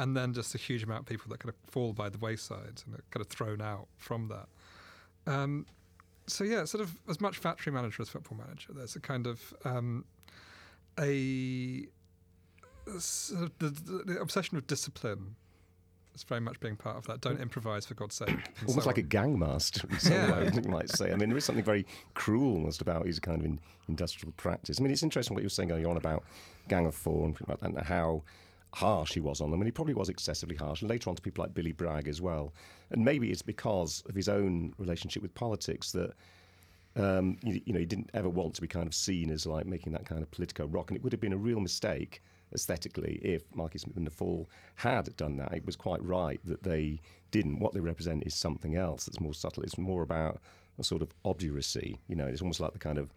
and 0.00 0.16
then 0.16 0.32
just 0.32 0.54
a 0.54 0.58
huge 0.58 0.82
amount 0.82 1.00
of 1.00 1.06
people 1.06 1.26
that 1.28 1.40
kind 1.40 1.50
of 1.50 1.70
fall 1.70 1.92
by 1.92 2.08
the 2.08 2.16
wayside 2.16 2.82
and 2.86 2.94
are 2.94 3.04
kind 3.10 3.20
of 3.20 3.26
thrown 3.26 3.60
out 3.60 3.86
from 3.98 4.28
that. 4.28 4.46
Um, 5.30 5.66
so 6.26 6.42
yeah, 6.42 6.64
sort 6.64 6.82
of 6.82 6.98
as 7.08 7.20
much 7.20 7.36
factory 7.36 7.70
manager 7.70 8.00
as 8.00 8.08
football 8.08 8.38
manager. 8.38 8.72
There's 8.72 8.96
a 8.96 9.00
kind 9.00 9.26
of 9.26 9.52
um, 9.64 10.06
a 10.98 11.86
sort 12.98 13.42
of 13.42 13.58
the, 13.58 13.68
the, 14.06 14.20
obsession 14.20 14.56
with 14.56 14.66
discipline 14.66 15.36
It's 16.14 16.24
very 16.24 16.40
much 16.40 16.58
being 16.60 16.76
part 16.76 16.96
of 16.96 17.06
that. 17.08 17.20
Don't 17.20 17.38
improvise, 17.38 17.84
for 17.84 17.92
God's 17.92 18.14
sake. 18.14 18.30
Almost 18.66 18.84
so 18.84 18.88
like 18.88 18.96
on. 18.96 19.04
a 19.04 19.06
gangmaster 19.06 19.90
in 19.90 19.98
some 19.98 20.12
Yeah. 20.14 20.50
way, 20.50 20.60
might 20.66 20.88
say. 20.88 21.12
I 21.12 21.16
mean, 21.16 21.28
there 21.28 21.36
is 21.36 21.44
something 21.44 21.64
very 21.64 21.84
cruel 22.14 22.54
almost 22.54 22.80
about 22.80 23.04
his 23.04 23.18
kind 23.18 23.38
of 23.38 23.44
in, 23.44 23.60
industrial 23.86 24.32
practice. 24.38 24.80
I 24.80 24.82
mean, 24.82 24.92
it's 24.92 25.02
interesting 25.02 25.34
what 25.34 25.42
you 25.42 25.46
were 25.46 25.50
saying 25.50 25.70
earlier 25.72 25.90
on 25.90 25.98
about 25.98 26.24
Gang 26.68 26.86
of 26.86 26.94
Four 26.94 27.26
and, 27.26 27.36
things 27.36 27.48
like 27.48 27.60
that, 27.60 27.70
and 27.70 27.78
how 27.86 28.22
harsh 28.72 29.12
he 29.14 29.20
was 29.20 29.40
on 29.40 29.50
them. 29.50 29.60
And 29.60 29.66
he 29.66 29.72
probably 29.72 29.94
was 29.94 30.08
excessively 30.08 30.56
harsh. 30.56 30.82
And 30.82 30.90
later 30.90 31.10
on 31.10 31.16
to 31.16 31.22
people 31.22 31.42
like 31.42 31.54
Billy 31.54 31.72
Bragg 31.72 32.08
as 32.08 32.20
well. 32.20 32.52
And 32.90 33.04
maybe 33.04 33.30
it's 33.30 33.42
because 33.42 34.02
of 34.08 34.14
his 34.14 34.28
own 34.28 34.74
relationship 34.78 35.22
with 35.22 35.34
politics 35.34 35.92
that 35.92 36.12
um, 36.96 37.38
you, 37.42 37.60
you 37.64 37.72
know, 37.72 37.78
he 37.78 37.86
didn't 37.86 38.10
ever 38.14 38.28
want 38.28 38.54
to 38.54 38.60
be 38.60 38.66
kind 38.66 38.86
of 38.86 38.94
seen 38.94 39.30
as 39.30 39.46
like 39.46 39.66
making 39.66 39.92
that 39.92 40.06
kind 40.06 40.22
of 40.22 40.30
politico 40.30 40.66
rock. 40.66 40.90
And 40.90 40.96
it 40.96 41.02
would 41.02 41.12
have 41.12 41.20
been 41.20 41.32
a 41.32 41.38
real 41.38 41.60
mistake 41.60 42.22
aesthetically 42.52 43.20
if 43.22 43.44
Smith 43.52 43.96
and 43.96 44.06
the 44.06 44.10
Fall 44.10 44.48
had 44.76 45.14
done 45.16 45.36
that. 45.36 45.52
It 45.52 45.64
was 45.64 45.76
quite 45.76 46.02
right 46.04 46.40
that 46.44 46.62
they 46.62 47.00
didn't. 47.30 47.60
What 47.60 47.74
they 47.74 47.80
represent 47.80 48.24
is 48.26 48.34
something 48.34 48.76
else 48.76 49.04
that's 49.04 49.20
more 49.20 49.34
subtle. 49.34 49.62
It's 49.62 49.78
more 49.78 50.02
about 50.02 50.40
a 50.78 50.84
sort 50.84 51.02
of 51.02 51.12
obduracy. 51.24 51.98
You 52.08 52.16
know, 52.16 52.26
it's 52.26 52.42
almost 52.42 52.60
like 52.60 52.72
the 52.72 52.78
kind 52.78 52.98
of 52.98 53.12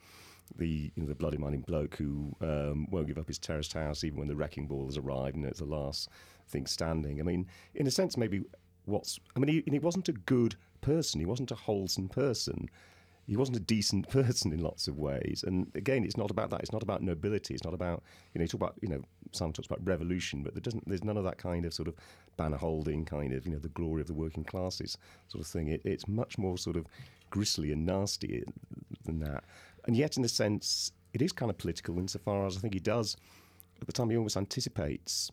the 0.57 0.91
you 0.95 1.03
know, 1.03 1.07
the 1.07 1.15
bloody 1.15 1.37
minded 1.37 1.65
bloke 1.65 1.95
who 1.95 2.35
um, 2.41 2.87
won't 2.91 3.07
give 3.07 3.17
up 3.17 3.27
his 3.27 3.39
terraced 3.39 3.73
house 3.73 4.03
even 4.03 4.19
when 4.19 4.27
the 4.27 4.35
wrecking 4.35 4.67
ball 4.67 4.85
has 4.85 4.97
arrived 4.97 5.35
and 5.35 5.45
it's 5.45 5.59
the 5.59 5.65
last 5.65 6.09
thing 6.47 6.65
standing. 6.65 7.19
I 7.19 7.23
mean, 7.23 7.47
in 7.75 7.87
a 7.87 7.91
sense, 7.91 8.17
maybe 8.17 8.43
what's 8.85 9.19
I 9.35 9.39
mean, 9.39 9.63
he, 9.65 9.71
he 9.71 9.79
wasn't 9.79 10.09
a 10.09 10.13
good 10.13 10.55
person. 10.81 11.19
He 11.19 11.25
wasn't 11.25 11.51
a 11.51 11.55
wholesome 11.55 12.09
person 12.09 12.69
he 13.25 13.37
wasn't 13.37 13.57
a 13.57 13.61
decent 13.61 14.09
person 14.09 14.51
in 14.51 14.61
lots 14.61 14.87
of 14.87 14.97
ways. 14.97 15.43
And 15.45 15.71
again, 15.75 16.03
it's 16.03 16.17
not 16.17 16.31
about 16.31 16.49
that. 16.49 16.61
It's 16.61 16.71
not 16.71 16.83
about 16.83 17.01
nobility. 17.01 17.53
It's 17.53 17.63
not 17.63 17.73
about 17.73 18.03
you 18.33 18.39
know. 18.39 18.43
You 18.43 18.47
talk 18.47 18.61
about 18.61 18.75
you 18.81 18.89
know. 18.89 19.01
Simon 19.31 19.53
talks 19.53 19.65
about 19.65 19.85
revolution, 19.85 20.43
but 20.43 20.53
there 20.53 20.61
doesn't. 20.61 20.87
There's 20.87 21.03
none 21.03 21.17
of 21.17 21.23
that 21.23 21.37
kind 21.37 21.65
of 21.65 21.73
sort 21.73 21.87
of 21.87 21.95
banner 22.37 22.57
holding 22.57 23.05
kind 23.05 23.33
of 23.33 23.45
you 23.45 23.53
know 23.53 23.59
the 23.59 23.69
glory 23.69 24.01
of 24.01 24.07
the 24.07 24.13
working 24.13 24.43
classes 24.43 24.97
sort 25.27 25.43
of 25.43 25.47
thing. 25.47 25.69
It, 25.69 25.81
it's 25.83 26.07
much 26.07 26.37
more 26.37 26.57
sort 26.57 26.75
of 26.75 26.85
gristly 27.29 27.71
and 27.71 27.85
nasty 27.85 28.43
than 29.05 29.19
that. 29.19 29.43
And 29.85 29.95
yet, 29.95 30.17
in 30.17 30.23
a 30.23 30.29
sense, 30.29 30.91
it 31.13 31.21
is 31.21 31.31
kind 31.31 31.49
of 31.49 31.57
political 31.57 31.97
insofar 31.99 32.45
as 32.45 32.57
I 32.57 32.59
think 32.59 32.73
he 32.73 32.79
does. 32.79 33.15
At 33.81 33.87
the 33.87 33.93
time, 33.93 34.09
he 34.09 34.17
almost 34.17 34.37
anticipates, 34.37 35.29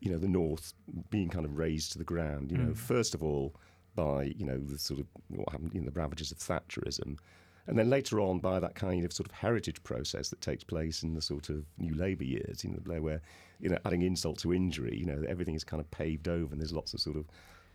you 0.00 0.10
know, 0.10 0.18
the 0.18 0.28
North 0.28 0.72
being 1.10 1.28
kind 1.28 1.44
of 1.44 1.58
razed 1.58 1.92
to 1.92 1.98
the 1.98 2.04
ground. 2.04 2.50
You 2.52 2.58
know, 2.58 2.70
Mm. 2.72 2.76
first 2.76 3.14
of 3.14 3.22
all 3.22 3.54
by 3.96 4.22
you 4.36 4.44
know 4.46 4.56
the 4.58 4.78
sort 4.78 5.00
of 5.00 5.06
what 5.28 5.48
happened 5.50 5.74
in 5.74 5.84
the 5.84 5.90
ravages 5.90 6.30
of 6.30 6.38
Thatcherism, 6.38 7.18
and 7.66 7.76
then 7.78 7.90
later 7.90 8.20
on 8.20 8.38
by 8.38 8.60
that 8.60 8.76
kind 8.76 9.04
of 9.04 9.12
sort 9.12 9.28
of 9.28 9.32
heritage 9.34 9.82
process 9.82 10.28
that 10.30 10.40
takes 10.40 10.62
place 10.62 11.02
in 11.02 11.14
the 11.14 11.20
sort 11.20 11.48
of 11.50 11.64
New 11.76 11.94
Labour 11.94 12.24
years, 12.24 12.62
you 12.64 12.70
know, 12.70 13.00
where 13.00 13.20
you 13.58 13.68
know 13.68 13.78
adding 13.84 14.02
insult 14.02 14.38
to 14.38 14.54
injury, 14.54 14.96
you 14.96 15.04
know, 15.06 15.24
everything 15.28 15.56
is 15.56 15.64
kind 15.64 15.80
of 15.80 15.90
paved 15.90 16.28
over, 16.28 16.52
and 16.52 16.60
there's 16.60 16.72
lots 16.72 16.94
of 16.94 17.00
sort 17.00 17.16
of 17.16 17.26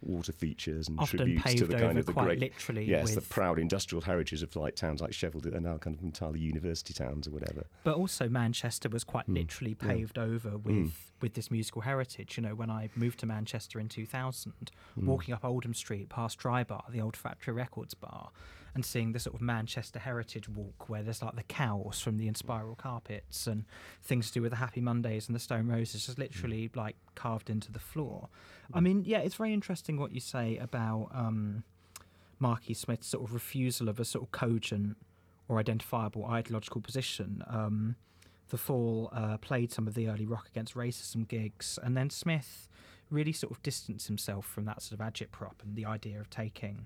water 0.01 0.31
features 0.31 0.87
and 0.87 0.99
Often 0.99 1.17
tributes 1.19 1.53
to 1.55 1.65
the 1.65 1.75
kind 1.75 1.97
of 1.97 2.05
the 2.05 2.13
great 2.13 2.39
literally. 2.39 2.85
yes, 2.85 3.15
the 3.15 3.21
proud 3.21 3.57
industrial 3.59 4.01
heritage 4.01 4.43
of 4.43 4.55
like 4.55 4.75
towns 4.75 5.01
like 5.01 5.13
Sheffield 5.13 5.43
that 5.45 5.55
are 5.55 5.59
now 5.59 5.77
kind 5.77 5.95
of 5.95 6.03
entirely 6.03 6.39
university 6.39 6.93
towns 6.93 7.27
or 7.27 7.31
whatever. 7.31 7.65
but 7.83 7.95
also 7.95 8.29
Manchester 8.29 8.89
was 8.89 9.03
quite 9.03 9.27
Mm. 9.27 9.35
literally 9.35 9.75
Yeah. 9.81 9.87
paved 9.87 10.17
over 10.17 10.57
with 10.57 11.11
with 11.21 11.33
this 11.33 11.49
musical 11.49 11.81
heritage. 11.81 12.37
You 12.37 12.43
know, 12.43 12.53
when 12.55 12.69
I 12.69 12.89
moved 12.95 13.19
to 13.21 13.25
Manchester 13.25 13.79
in 13.79 13.87
2000, 13.89 14.69
walking 14.97 15.33
up 15.33 15.43
Oldham 15.45 15.73
Street 15.73 16.09
past 16.09 16.37
Dry 16.37 16.63
Bar, 16.63 16.83
the 16.89 16.99
old 17.01 17.15
Factory 17.15 17.53
Records 17.53 17.93
bar, 17.93 18.31
and 18.75 18.85
seeing 18.85 19.13
the 19.13 19.19
sort 19.19 19.33
of 19.33 19.41
Manchester 19.41 19.99
Heritage 19.99 20.49
Walk 20.49 20.89
where 20.89 21.01
there's 21.01 21.21
like 21.21 21.35
the 21.35 21.43
cows 21.43 22.01
from 22.01 22.17
the 22.17 22.29
Inspiral 22.29 22.77
carpets 22.77 23.47
and 23.47 23.63
things 24.03 24.27
to 24.27 24.33
do 24.33 24.41
with 24.41 24.51
the 24.51 24.57
Happy 24.57 24.81
Mondays 24.81 25.27
and 25.27 25.35
the 25.35 25.39
Stone 25.39 25.67
Roses, 25.67 26.05
just 26.05 26.19
literally 26.19 26.69
like 26.75 26.97
carved 27.15 27.49
into 27.49 27.71
the 27.71 27.79
floor. 27.79 28.27
I 28.73 28.81
mean, 28.81 29.03
yeah, 29.05 29.19
it's 29.19 29.35
very 29.35 29.53
interesting 29.53 29.97
what 29.97 30.11
you 30.11 30.19
say 30.19 30.57
about 30.57 31.09
um, 31.13 31.63
Marky 32.37 32.73
Smith's 32.73 33.07
sort 33.07 33.23
of 33.23 33.33
refusal 33.33 33.87
of 33.87 33.99
a 33.99 34.05
sort 34.05 34.25
of 34.25 34.31
cogent 34.31 34.97
or 35.47 35.57
identifiable 35.57 36.25
ideological 36.25 36.81
position. 36.81 37.43
Um, 37.47 37.95
the 38.49 38.57
Fall 38.57 39.09
uh, 39.13 39.37
played 39.37 39.71
some 39.71 39.87
of 39.87 39.93
the 39.93 40.09
early 40.09 40.25
rock 40.25 40.47
against 40.47 40.75
racism 40.75 41.27
gigs, 41.27 41.79
and 41.81 41.95
then 41.95 42.09
Smith 42.09 42.67
really 43.09 43.31
sort 43.31 43.51
of 43.51 43.63
distanced 43.63 44.07
himself 44.07 44.45
from 44.45 44.65
that 44.65 44.81
sort 44.81 44.99
of 44.99 45.05
agitprop 45.05 45.63
and 45.63 45.75
the 45.75 45.85
idea 45.85 46.19
of 46.19 46.29
taking 46.29 46.85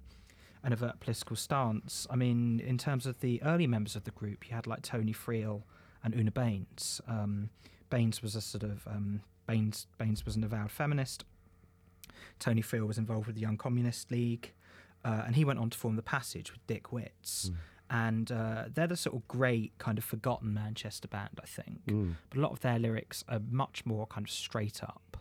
an 0.63 0.73
overt 0.73 0.99
political 0.99 1.35
stance. 1.35 2.07
I 2.09 2.15
mean, 2.15 2.59
in 2.59 2.77
terms 2.77 3.05
of 3.05 3.19
the 3.19 3.41
early 3.43 3.67
members 3.67 3.95
of 3.95 4.03
the 4.03 4.11
group, 4.11 4.49
you 4.49 4.55
had 4.55 4.67
like 4.67 4.81
Tony 4.81 5.13
Friel 5.13 5.63
and 6.03 6.15
Una 6.15 6.31
Baines. 6.31 7.01
Um, 7.07 7.49
Baines 7.89 8.21
was 8.21 8.35
a 8.35 8.41
sort 8.41 8.63
of 8.63 8.87
um, 8.87 9.21
Baines. 9.47 9.87
Baines 9.97 10.25
was 10.25 10.35
an 10.35 10.43
avowed 10.43 10.71
feminist. 10.71 11.23
Tony 12.39 12.61
Friel 12.61 12.87
was 12.87 12.97
involved 12.97 13.27
with 13.27 13.35
the 13.35 13.41
Young 13.41 13.57
Communist 13.57 14.11
League, 14.11 14.53
uh, 15.03 15.23
and 15.25 15.35
he 15.35 15.45
went 15.45 15.59
on 15.59 15.69
to 15.69 15.77
form 15.77 15.95
the 15.95 16.01
Passage 16.01 16.51
with 16.51 16.65
Dick 16.67 16.91
Witts. 16.91 17.51
And 17.91 18.31
uh, 18.31 18.65
they're 18.71 18.85
the 18.85 18.95
sort 18.95 19.15
of 19.15 19.27
great 19.27 19.75
kind 19.79 19.97
of 19.97 20.03
forgotten 20.03 20.53
Manchester 20.53 21.07
band, 21.07 21.39
I 21.41 21.47
think. 21.47 21.87
Mm. 21.87 22.15
But 22.29 22.37
a 22.37 22.41
lot 22.41 22.51
of 22.51 22.59
their 22.59 22.77
lyrics 22.77 23.23
are 23.27 23.41
much 23.49 23.83
more 23.83 24.05
kind 24.05 24.27
of 24.27 24.31
straight 24.31 24.83
up 24.83 25.17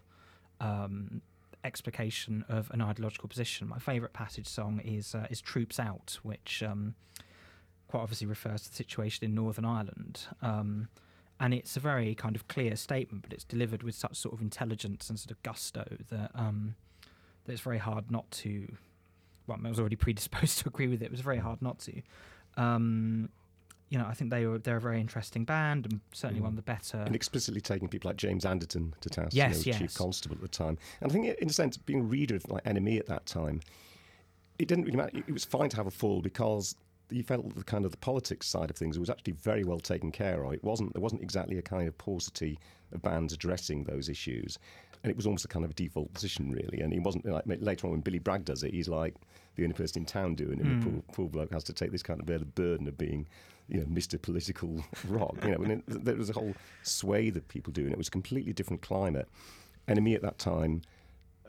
um, 0.61 1.23
explication 1.65 2.45
of 2.49 2.71
an 2.71 2.81
ideological 2.81 3.29
position. 3.29 3.69
My 3.69 3.79
favourite 3.79 4.13
passage 4.13 4.47
song 4.47 4.81
is 4.85 5.15
uh, 5.15 5.27
is 5.31 5.41
"Troops 5.41 5.79
Out," 5.79 6.19
which 6.23 6.63
um, 6.63 6.95
quite 7.89 8.01
obviously 8.01 8.27
refers 8.27 8.63
to 8.63 8.71
the 8.71 8.77
situation 8.77 9.25
in 9.25 9.35
Northern 9.35 9.65
Ireland. 9.65 10.27
Um, 10.43 10.89
and 11.41 11.55
it's 11.55 11.77
a 11.77 11.81
very 11.81 12.15
kind 12.15 12.35
of 12.35 12.49
clear 12.49 12.75
statement, 12.77 13.23
but 13.23 13.33
it's 13.33 13.45
delivered 13.45 13.83
with 13.83 13.95
such 13.95 14.17
sort 14.17 14.35
of 14.35 14.41
intelligence 14.41 15.09
and 15.09 15.19
sort 15.19 15.31
of 15.31 15.43
gusto 15.43 15.85
that 16.11 16.31
um, 16.35 16.75
that 17.45 17.53
it's 17.53 17.63
very 17.63 17.79
hard 17.79 18.11
not 18.11 18.31
to. 18.33 18.69
Well, 19.47 19.59
I 19.65 19.69
was 19.69 19.81
already 19.81 19.97
predisposed 20.07 20.59
to 20.59 20.69
agree 20.69 20.89
with 20.89 21.03
it. 21.03 21.07
It 21.07 21.11
was 21.11 21.21
very 21.21 21.39
hard 21.39 21.63
not 21.63 21.79
to. 21.81 22.03
Um, 22.57 23.31
you 23.91 23.99
know, 23.99 24.07
I 24.07 24.13
think 24.15 24.31
they 24.31 24.47
were 24.47 24.59
they're 24.59 24.77
a 24.77 24.81
very 24.81 25.01
interesting 25.01 25.45
band 25.45 25.87
and 25.87 26.01
certainly 26.13 26.41
Mm. 26.41 26.45
one 26.45 26.53
of 26.53 26.57
the 26.57 26.63
better. 26.63 26.99
and 26.99 27.15
explicitly 27.17 27.61
taking 27.61 27.89
people 27.89 28.09
like 28.11 28.17
James 28.19 28.45
Anderton 28.45 28.95
to 29.01 29.09
task, 29.09 29.35
Yes, 29.35 29.65
you 29.67 29.73
know, 29.73 29.79
chief 29.79 29.95
constable 29.95 30.35
at 30.37 30.43
the 30.43 30.49
time. 30.49 30.77
And 31.01 31.11
I 31.11 31.13
think, 31.13 31.27
in 31.39 31.49
a 31.49 31.53
sense, 31.53 31.77
being 31.77 32.01
a 32.01 32.05
reader 32.05 32.37
of 32.37 32.49
like 32.51 32.65
NME 32.65 32.99
at 32.99 33.07
that 33.07 33.25
time, 33.27 33.61
it 34.59 34.69
didn't 34.69 34.85
really 34.85 34.97
matter. 34.97 35.17
It 35.19 35.33
was 35.33 35.45
fine 35.45 35.69
to 35.71 35.77
have 35.77 35.87
a 35.87 35.91
fall 35.91 36.21
because 36.21 36.75
you 37.11 37.23
felt 37.23 37.55
the 37.55 37.65
kind 37.65 37.85
of 37.87 37.91
the 37.91 37.97
politics 37.97 38.47
side 38.47 38.69
of 38.71 38.77
things 38.77 38.99
was 38.99 39.09
actually 39.09 39.33
very 39.33 39.65
well 39.65 39.79
taken 39.81 40.11
care 40.13 40.45
of. 40.45 40.53
It 40.53 40.63
wasn't 40.65 40.93
there 40.93 41.01
wasn't 41.03 41.23
exactly 41.23 41.57
a 41.59 41.63
kind 41.63 41.89
of 41.89 41.97
paucity 41.97 42.59
of 42.93 43.01
bands 43.03 43.33
addressing 43.33 43.85
those 43.85 44.09
issues, 44.11 44.59
and 45.03 45.11
it 45.11 45.17
was 45.17 45.25
almost 45.27 45.45
a 45.45 45.49
kind 45.49 45.65
of 45.65 45.71
a 45.71 45.75
default 45.75 46.13
position 46.13 46.51
really. 46.51 46.81
And 46.81 46.93
it 46.93 47.03
wasn't 47.03 47.25
like 47.25 47.45
later 47.47 47.87
on 47.87 47.93
when 47.93 48.01
Billy 48.01 48.19
Bragg 48.19 48.45
does 48.45 48.63
it, 48.65 48.75
he's 48.75 48.89
like 48.89 49.15
the 49.57 49.63
only 49.63 49.75
person 49.75 50.03
in 50.03 50.07
town 50.07 50.35
doing 50.35 50.59
it. 50.61 50.67
and 50.67 50.83
The 50.83 50.91
poor, 50.91 51.03
poor 51.13 51.29
bloke 51.29 51.53
has 51.53 51.65
to 51.65 51.73
take 51.73 51.91
this 51.93 52.03
kind 52.03 52.21
of 52.21 52.27
the 52.27 52.45
burden 52.45 52.87
of 52.89 52.99
being. 52.99 53.27
You 53.69 53.81
know, 53.81 53.87
Mr. 53.87 54.21
Political 54.21 54.85
Rock. 55.09 55.37
You 55.45 55.51
know, 55.51 55.65
and 55.65 55.83
there 55.87 56.17
was 56.17 56.31
a 56.31 56.33
whole 56.33 56.55
swathe 56.83 57.37
of 57.37 57.47
people 57.49 57.73
doing 57.73 57.89
it. 57.89 57.93
It 57.93 57.99
was 57.99 58.09
a 58.09 58.13
completely 58.13 58.53
different 58.53 58.83
climate. 58.83 59.29
NME 59.89 60.15
at 60.15 60.23
that 60.23 60.39
time, 60.39 60.83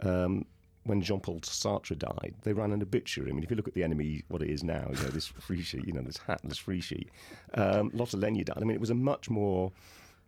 um, 0.01 0.45
when 0.83 1.01
Jean 1.01 1.19
Paul 1.19 1.39
Sartre 1.41 1.97
died, 1.97 2.35
they 2.43 2.53
ran 2.53 2.71
an 2.71 2.81
obituary. 2.81 3.31
I 3.31 3.33
mean, 3.33 3.43
if 3.43 3.49
you 3.49 3.55
look 3.55 3.67
at 3.67 3.73
the 3.73 3.81
NME, 3.81 4.23
what 4.29 4.41
it 4.41 4.49
is 4.49 4.63
now, 4.63 4.87
you 4.89 5.03
know, 5.03 5.09
this 5.09 5.27
free 5.27 5.61
sheet, 5.61 5.85
you 5.85 5.93
know, 5.93 6.01
this 6.01 6.17
hatless 6.17 6.57
free 6.57 6.81
sheet. 6.81 7.09
Um, 7.53 7.91
Lotte 7.93 8.11
Lenya 8.11 8.45
died. 8.45 8.57
I 8.57 8.61
mean, 8.61 8.75
it 8.75 8.81
was 8.81 8.89
a 8.89 8.95
much 8.95 9.29
more. 9.29 9.71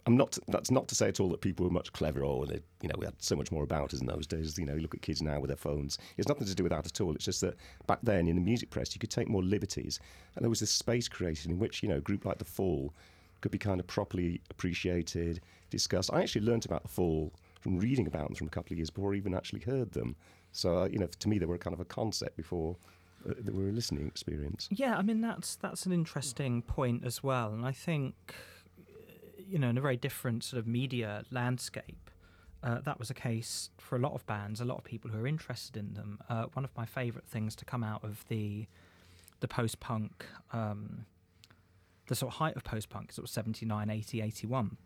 I'm 0.06 0.18
not. 0.18 0.38
That's 0.48 0.72
not 0.72 0.88
to 0.88 0.96
say 0.96 1.10
at 1.10 1.20
all 1.20 1.30
that 1.30 1.42
people 1.42 1.66
were 1.66 1.72
much 1.72 1.94
cleverer 1.94 2.24
or 2.24 2.46
that 2.48 2.64
you 2.82 2.90
know 2.90 2.96
we 2.98 3.06
had 3.06 3.14
so 3.20 3.36
much 3.36 3.52
more 3.52 3.64
about 3.64 3.94
us 3.94 4.02
in 4.02 4.08
those 4.08 4.26
days. 4.26 4.58
You 4.58 4.66
know, 4.66 4.74
you 4.74 4.82
look 4.82 4.96
at 4.96 5.02
kids 5.02 5.22
now 5.22 5.40
with 5.40 5.50
their 5.50 5.58
phones. 5.58 5.98
It's 6.18 6.28
nothing 6.28 6.48
to 6.48 6.56
do 6.56 6.64
with 6.64 6.72
that 6.72 6.86
at 6.86 7.02
all. 7.02 7.14
It's 7.14 7.26
just 7.26 7.42
that 7.42 7.56
back 7.88 8.00
then 8.02 8.28
in 8.28 8.36
the 8.36 8.42
music 8.42 8.72
press, 8.72 8.96
you 8.96 9.00
could 9.00 9.12
take 9.12 9.30
more 9.30 9.44
liberties, 9.44 10.00
and 10.36 10.44
there 10.44 10.50
was 10.50 10.60
this 10.60 10.72
space 10.72 11.08
created 11.08 11.52
in 11.52 11.60
which 11.60 11.84
you 11.84 11.90
know 11.90 11.98
a 11.98 12.02
group 12.02 12.26
like 12.26 12.40
the 12.40 12.46
Fall 12.46 12.94
could 13.42 13.52
be 13.52 13.58
kind 13.58 13.80
of 13.80 13.88
properly 13.88 14.42
appreciated, 14.50 15.42
discussed. 15.70 16.12
I 16.14 16.22
actually 16.22 16.46
learnt 16.46 16.66
about 16.66 16.84
the 16.84 16.90
Fall 16.90 17.32
from 17.60 17.80
reading 17.80 18.08
about 18.08 18.28
them 18.28 18.36
from 18.36 18.48
a 18.48 18.52
couple 18.52 18.74
of 18.74 18.78
years 18.78 18.90
before 18.90 19.14
I 19.14 19.18
even 19.18 19.36
actually 19.36 19.62
heard 19.62 19.92
them. 19.92 20.16
So 20.52 20.80
uh, 20.80 20.86
you 20.86 20.98
know, 20.98 21.08
to 21.08 21.30
me, 21.30 21.38
they 21.38 21.46
were 21.46 21.58
kind 21.60 21.76
of 21.76 21.80
a 21.80 21.86
concept 21.86 22.38
before 22.38 22.76
uh, 23.30 23.34
they 23.38 23.52
were 23.52 23.70
a 23.70 23.72
listening 23.72 24.08
experience. 24.08 24.68
Yeah, 24.72 24.98
I 24.98 25.04
mean 25.04 25.22
that's 25.22 25.56
that's 25.56 25.86
an 25.86 25.92
interesting 25.92 26.64
point 26.64 27.06
as 27.06 27.22
well, 27.22 27.54
and 27.54 27.66
I 27.66 27.72
think 27.72 28.16
you 29.52 29.60
know 29.60 29.70
in 29.70 29.78
a 29.78 29.82
very 29.82 29.98
different 29.98 30.44
sort 30.44 30.60
of 30.60 30.68
media 30.68 31.24
landscape, 31.30 32.10
uh, 32.64 32.80
that 32.82 32.98
was 32.98 33.10
a 33.10 33.14
case 33.14 33.70
for 33.78 33.96
a 33.96 34.00
lot 34.00 34.14
of 34.14 34.26
bands, 34.26 34.62
a 34.62 34.66
lot 34.66 34.78
of 34.78 34.84
people 34.84 35.12
who 35.12 35.20
are 35.20 35.28
interested 35.28 35.76
in 35.78 35.94
them. 35.94 36.20
Uh, 36.30 36.46
one 36.54 36.64
of 36.64 36.72
my 36.78 36.86
favourite 36.86 37.28
things 37.28 37.56
to 37.58 37.66
come 37.66 37.84
out 37.84 38.04
of 38.04 38.26
the 38.30 38.68
the 39.42 39.48
post 39.48 39.80
punk, 39.80 40.26
um, 40.54 41.06
the 42.08 42.16
sort 42.16 42.32
of 42.32 42.38
height 42.38 42.56
of 42.56 42.64
post 42.64 42.90
punk, 42.90 43.12
sort 43.12 43.28
of 43.28 43.32
79, 43.32 43.90
80, 43.90 44.22
81, 44.22 44.78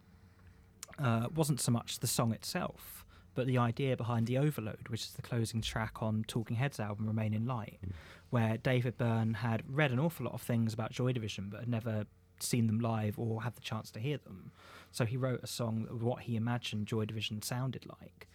uh, 0.98 1.27
wasn't 1.36 1.60
so 1.60 1.74
much 1.74 2.00
the 2.00 2.07
song 2.07 2.31
itself, 2.31 3.05
but 3.34 3.48
the 3.48 3.57
idea 3.57 3.98
behind 3.98 4.27
the 4.27 4.38
Overload, 4.38 4.88
which 4.88 5.01
is 5.01 5.12
the 5.12 5.22
closing 5.22 5.62
track 5.62 6.01
on 6.01 6.24
Talking 6.25 6.55
Heads 6.55 6.79
album, 6.79 7.05
Remain 7.05 7.34
in 7.34 7.45
Light, 7.45 7.79
where 8.29 8.55
David 8.55 8.98
Byrne 8.98 9.34
had 9.34 9.63
read 9.67 9.91
an 9.91 10.00
awful 10.00 10.25
lot 10.25 10.34
of 10.34 10.41
things 10.41 10.74
about 10.74 10.91
Joy 10.91 11.12
Division, 11.12 11.50
but 11.51 11.60
had 11.60 11.69
never 11.69 12.05
seen 12.39 12.67
them 12.67 12.79
live 12.79 13.17
or 13.17 13.43
had 13.43 13.55
the 13.55 13.61
chance 13.61 13.91
to 13.91 13.99
hear 13.99 14.17
them. 14.17 14.51
So 14.91 15.05
he 15.05 15.17
wrote 15.17 15.41
a 15.43 15.47
song 15.47 15.83
that 15.83 15.93
was 15.93 16.03
what 16.03 16.21
he 16.21 16.35
imagined 16.35 16.87
Joy 16.87 17.05
Division 17.05 17.41
sounded 17.41 17.85
like. 17.85 18.27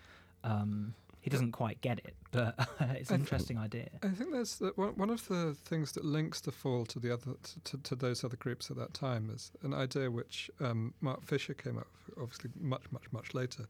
Um, 0.45 0.95
he 1.21 1.28
doesn't 1.28 1.52
quite 1.52 1.80
get 1.83 1.99
it, 1.99 2.14
but 2.33 2.54
it's 2.80 3.11
an 3.11 3.16
thi- 3.19 3.23
interesting 3.23 3.59
idea. 3.59 3.88
I 4.02 4.09
think 4.09 4.33
that's 4.33 4.57
the, 4.57 4.69
one, 4.69 5.11
of 5.11 5.26
the 5.28 5.54
things 5.64 5.92
that 5.92 6.04
links 6.04 6.40
the 6.40 6.50
fall 6.50 6.87
to 6.87 6.99
the 6.99 7.12
other 7.12 7.33
to, 7.42 7.61
to, 7.61 7.76
to 7.78 7.95
those 7.95 8.25
other 8.25 8.37
groups 8.37 8.71
at 8.71 8.76
that 8.78 8.95
time 8.95 9.30
is 9.35 9.52
an 9.62 9.75
idea 9.75 10.11
which 10.11 10.50
um, 10.61 10.95
Mark 11.00 11.23
Fisher 11.23 11.52
came 11.52 11.76
up 11.76 11.87
with, 12.07 12.19
obviously 12.19 12.50
much 12.59 12.85
much 12.90 13.04
much 13.12 13.35
later 13.35 13.66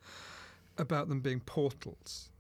about 0.79 1.09
them 1.09 1.21
being 1.21 1.41
portals. 1.41 2.31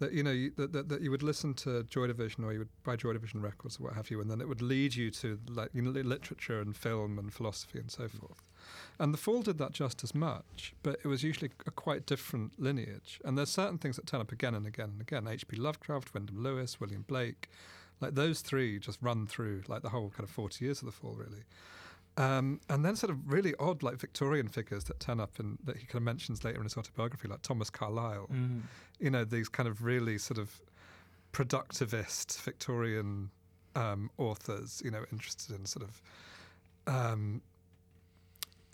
That 0.00 0.12
you 0.12 0.22
know 0.22 0.30
you, 0.30 0.52
that, 0.56 0.72
that, 0.72 0.88
that 0.90 1.00
you 1.00 1.10
would 1.10 1.24
listen 1.24 1.54
to 1.54 1.82
Joy 1.84 2.06
Division 2.06 2.44
or 2.44 2.52
you 2.52 2.60
would 2.60 2.68
buy 2.84 2.94
Joy 2.94 3.14
Division 3.14 3.42
records 3.42 3.80
or 3.80 3.84
what 3.84 3.94
have 3.94 4.10
you, 4.10 4.20
and 4.20 4.30
then 4.30 4.40
it 4.40 4.48
would 4.48 4.62
lead 4.62 4.94
you 4.94 5.10
to 5.10 5.38
like 5.48 5.70
you 5.74 5.82
know, 5.82 5.90
literature 5.90 6.60
and 6.60 6.76
film 6.76 7.18
and 7.18 7.32
philosophy 7.32 7.80
and 7.80 7.90
so 7.90 8.04
mm. 8.04 8.10
forth. 8.10 8.42
And 8.98 9.14
the 9.14 9.18
Fall 9.18 9.42
did 9.42 9.58
that 9.58 9.72
just 9.72 10.02
as 10.04 10.14
much, 10.14 10.74
but 10.82 10.98
it 11.04 11.08
was 11.08 11.22
usually 11.22 11.50
a 11.66 11.70
quite 11.70 12.06
different 12.06 12.60
lineage. 12.60 13.20
And 13.24 13.38
there's 13.38 13.50
certain 13.50 13.78
things 13.78 13.96
that 13.96 14.06
turn 14.06 14.20
up 14.20 14.32
again 14.32 14.54
and 14.54 14.66
again 14.66 14.90
and 14.90 15.00
again. 15.00 15.26
H.P. 15.26 15.56
Lovecraft, 15.56 16.12
Wyndham 16.14 16.42
Lewis, 16.42 16.80
William 16.80 17.04
Blake, 17.06 17.48
like 18.00 18.14
those 18.14 18.40
three 18.40 18.78
just 18.78 18.98
run 19.00 19.26
through 19.26 19.62
like 19.68 19.82
the 19.82 19.88
whole 19.88 20.10
kind 20.10 20.24
of 20.24 20.30
40 20.30 20.64
years 20.64 20.80
of 20.80 20.86
the 20.86 20.92
Fall, 20.92 21.14
really. 21.14 21.44
Um, 22.18 22.60
and 22.68 22.84
then 22.84 22.96
sort 22.96 23.10
of 23.10 23.30
really 23.30 23.54
odd, 23.60 23.84
like 23.84 23.96
Victorian 23.96 24.48
figures 24.48 24.84
that 24.84 24.98
turn 24.98 25.20
up 25.20 25.38
and 25.38 25.56
that 25.62 25.76
he 25.76 25.86
kind 25.86 25.96
of 25.96 26.02
mentions 26.02 26.42
later 26.42 26.58
in 26.58 26.64
his 26.64 26.76
autobiography, 26.76 27.28
like 27.28 27.42
Thomas 27.42 27.70
Carlyle. 27.70 28.28
Mm. 28.32 28.62
You 28.98 29.10
know, 29.10 29.24
these 29.24 29.48
kind 29.48 29.68
of 29.68 29.84
really 29.84 30.18
sort 30.18 30.38
of 30.38 30.60
productivist 31.32 32.40
Victorian 32.42 33.30
um, 33.76 34.10
authors, 34.18 34.82
you 34.84 34.90
know, 34.90 35.04
interested 35.12 35.54
in 35.54 35.64
sort 35.64 35.88
of 35.88 36.02
um, 36.92 37.40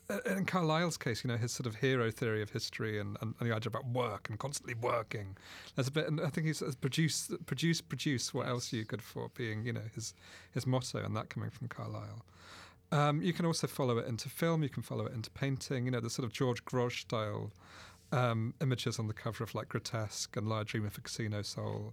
uh, 0.09 0.19
in 0.27 0.45
Carlyle's 0.45 0.97
case, 0.97 1.25
you 1.25 1.29
know, 1.29 1.37
his 1.37 1.53
sort 1.53 1.67
of 1.67 1.77
hero 1.77 2.11
theory 2.11 2.43
of 2.43 2.51
history 2.51 2.99
and, 2.99 3.17
and, 3.21 3.35
and 3.41 3.51
the 3.51 3.55
idea 3.55 3.69
about 3.69 3.87
work 3.87 4.29
and 4.29 4.39
constantly 4.39 4.75
working. 4.75 5.37
There's 5.75 5.89
a 5.89 5.91
bit, 5.91 6.07
and 6.07 6.21
I 6.21 6.29
think 6.29 6.47
he's 6.47 6.59
says 6.59 6.75
produce, 6.75 7.31
produce, 7.47 7.81
produce. 7.81 8.35
What 8.35 8.47
else 8.47 8.73
are 8.73 8.77
you 8.77 8.85
good 8.85 9.03
for? 9.03 9.31
Being, 9.35 9.65
you 9.67 9.73
know, 9.73 9.83
his 9.95 10.15
his 10.53 10.67
motto, 10.67 11.03
and 11.03 11.17
that 11.17 11.31
coming 11.31 11.51
from 11.51 11.69
Carlyle. 11.69 12.25
Um, 12.95 13.21
you 13.21 13.33
can 13.33 13.45
also 13.45 13.67
follow 13.67 13.99
it 13.99 14.07
into 14.07 14.29
film. 14.29 14.63
You 14.63 14.69
can 14.69 14.85
follow 14.85 15.05
it 15.07 15.13
into 15.13 15.29
painting. 15.29 15.87
You 15.87 15.91
know, 15.91 15.99
the 15.99 16.09
sort 16.09 16.25
of 16.25 16.33
George 16.33 16.65
Grosz 16.65 17.01
style 17.01 17.51
um, 18.13 18.55
images 18.63 19.01
on 19.01 19.09
the 19.09 19.13
cover 19.13 19.43
of 19.43 19.53
like 19.53 19.69
Grotesque 19.69 20.37
and 20.37 20.49
Large 20.49 20.71
Dream 20.71 20.87
of 20.87 20.97
a 20.97 21.01
Casino 21.01 21.43
Soul 21.43 21.93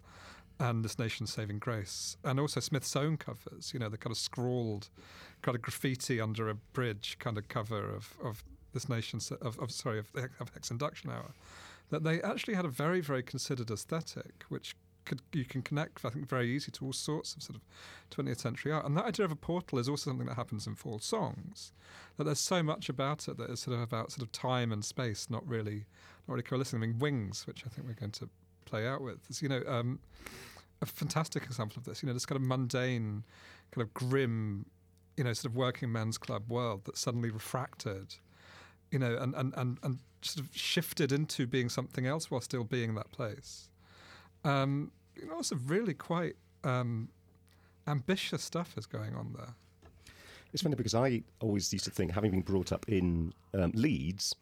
and 0.60 0.86
This 0.86 1.00
Nation's 1.00 1.34
Saving 1.34 1.58
Grace. 1.58 2.18
And 2.24 2.40
also 2.40 2.60
Smith's 2.60 2.96
own 2.96 3.18
covers, 3.18 3.72
you 3.74 3.80
know, 3.80 3.90
the 3.90 3.98
kind 3.98 4.12
of 4.12 4.18
scrawled, 4.20 4.90
kind 5.42 5.56
of 5.56 5.64
graffiti 5.64 6.22
under 6.22 6.50
a 6.50 6.54
bridge 6.54 7.18
kind 7.18 7.36
of 7.40 7.48
cover 7.48 7.84
of, 7.84 8.16
of 8.24 8.44
This 8.72 8.88
Nation's, 8.88 9.32
of, 9.32 9.58
of 9.58 9.72
sorry, 9.72 9.98
of, 9.98 10.12
of 10.16 10.50
Hex 10.54 10.70
Enduction 10.70 11.10
Hour. 11.10 11.34
That 11.90 12.04
they 12.04 12.22
actually 12.22 12.54
had 12.54 12.66
a 12.66 12.70
very, 12.70 13.02
very 13.02 13.24
considered 13.24 13.72
aesthetic, 13.72 14.44
which 14.50 14.76
could 15.06 15.22
you 15.34 15.46
can 15.46 15.62
connect, 15.62 16.06
I 16.06 16.10
think, 16.10 16.28
very 16.28 16.50
easy 16.50 16.72
to 16.72 16.86
all 16.86 16.94
sorts 16.94 17.36
of 17.36 17.44
sort 17.44 17.58
of 17.58 17.62
20th 18.16 18.40
century 18.40 18.72
art. 18.72 18.86
And 18.86 18.96
that 18.98 19.06
idea 19.06 19.26
of 19.26 19.32
a 19.32 19.36
portal 19.36 19.80
is 19.80 19.90
also 19.90 20.12
something 20.12 20.28
that 20.28 20.36
happens 20.36 20.68
in 20.68 20.76
Fall 20.76 21.00
songs. 21.00 21.74
That 22.18 22.26
there's 22.26 22.40
so 22.40 22.62
much 22.62 22.90
about 22.90 23.28
it 23.28 23.38
that 23.38 23.50
is 23.50 23.62
sort 23.62 23.76
of 23.76 23.82
about 23.82 24.12
sort 24.12 24.24
of 24.24 24.32
time 24.32 24.72
and 24.72 24.84
space, 24.84 25.30
not 25.30 25.48
really, 25.48 25.86
not 26.28 26.36
really 26.36 26.44
coalescing. 26.44 26.78
I 26.78 26.86
mean, 26.86 27.00
Wings, 27.00 27.48
which 27.48 27.66
I 27.66 27.70
think 27.70 27.88
we're 27.88 27.94
going 27.94 28.12
to 28.12 28.30
play 28.66 28.88
out 28.88 29.02
with, 29.02 29.30
is 29.30 29.42
you 29.42 29.50
know 29.50 29.64
um, 29.68 30.00
a 30.82 30.86
fantastic 30.86 31.44
example 31.44 31.80
of 31.80 31.86
this. 31.86 32.02
You 32.02 32.08
know, 32.08 32.14
this 32.14 32.26
kind 32.26 32.38
of 32.38 32.48
mundane, 32.48 33.24
kind 33.72 33.82
of 33.86 33.94
grim, 33.94 34.66
you 35.18 35.24
know, 35.24 35.34
sort 35.34 35.52
of 35.52 35.56
working 35.56 35.92
men's 35.92 36.18
club 36.18 36.50
world 36.50 36.86
that 36.86 36.98
suddenly 36.98 37.30
refracted, 37.30 38.16
you 38.92 39.00
know, 39.00 39.18
and 39.18 39.34
and 39.36 39.54
and, 39.58 39.78
and 39.84 40.00
sort 40.22 40.46
of 40.46 40.56
shifted 40.56 41.12
into 41.12 41.48
being 41.48 41.70
something 41.70 42.06
else 42.06 42.30
while 42.30 42.42
still 42.42 42.64
being 42.64 42.96
that 42.96 43.12
place. 43.12 43.70
Um, 44.44 44.92
you 45.16 45.28
know, 45.28 45.36
also 45.36 45.56
really 45.68 45.94
quite 45.94 46.36
um, 46.64 47.10
ambitious 47.88 48.44
stuff 48.44 48.78
is 48.78 48.86
going 48.86 49.16
on 49.16 49.36
there. 49.38 49.54
It's 50.54 50.62
funny 50.62 50.76
because 50.76 50.96
I 50.96 51.24
always 51.40 51.72
used 51.72 51.86
to 51.86 51.92
think, 51.92 52.12
having 52.12 52.32
been 52.32 52.42
brought 52.42 52.72
up 52.72 52.86
in 52.90 53.34
um, 53.54 53.72
Leeds 53.74 54.36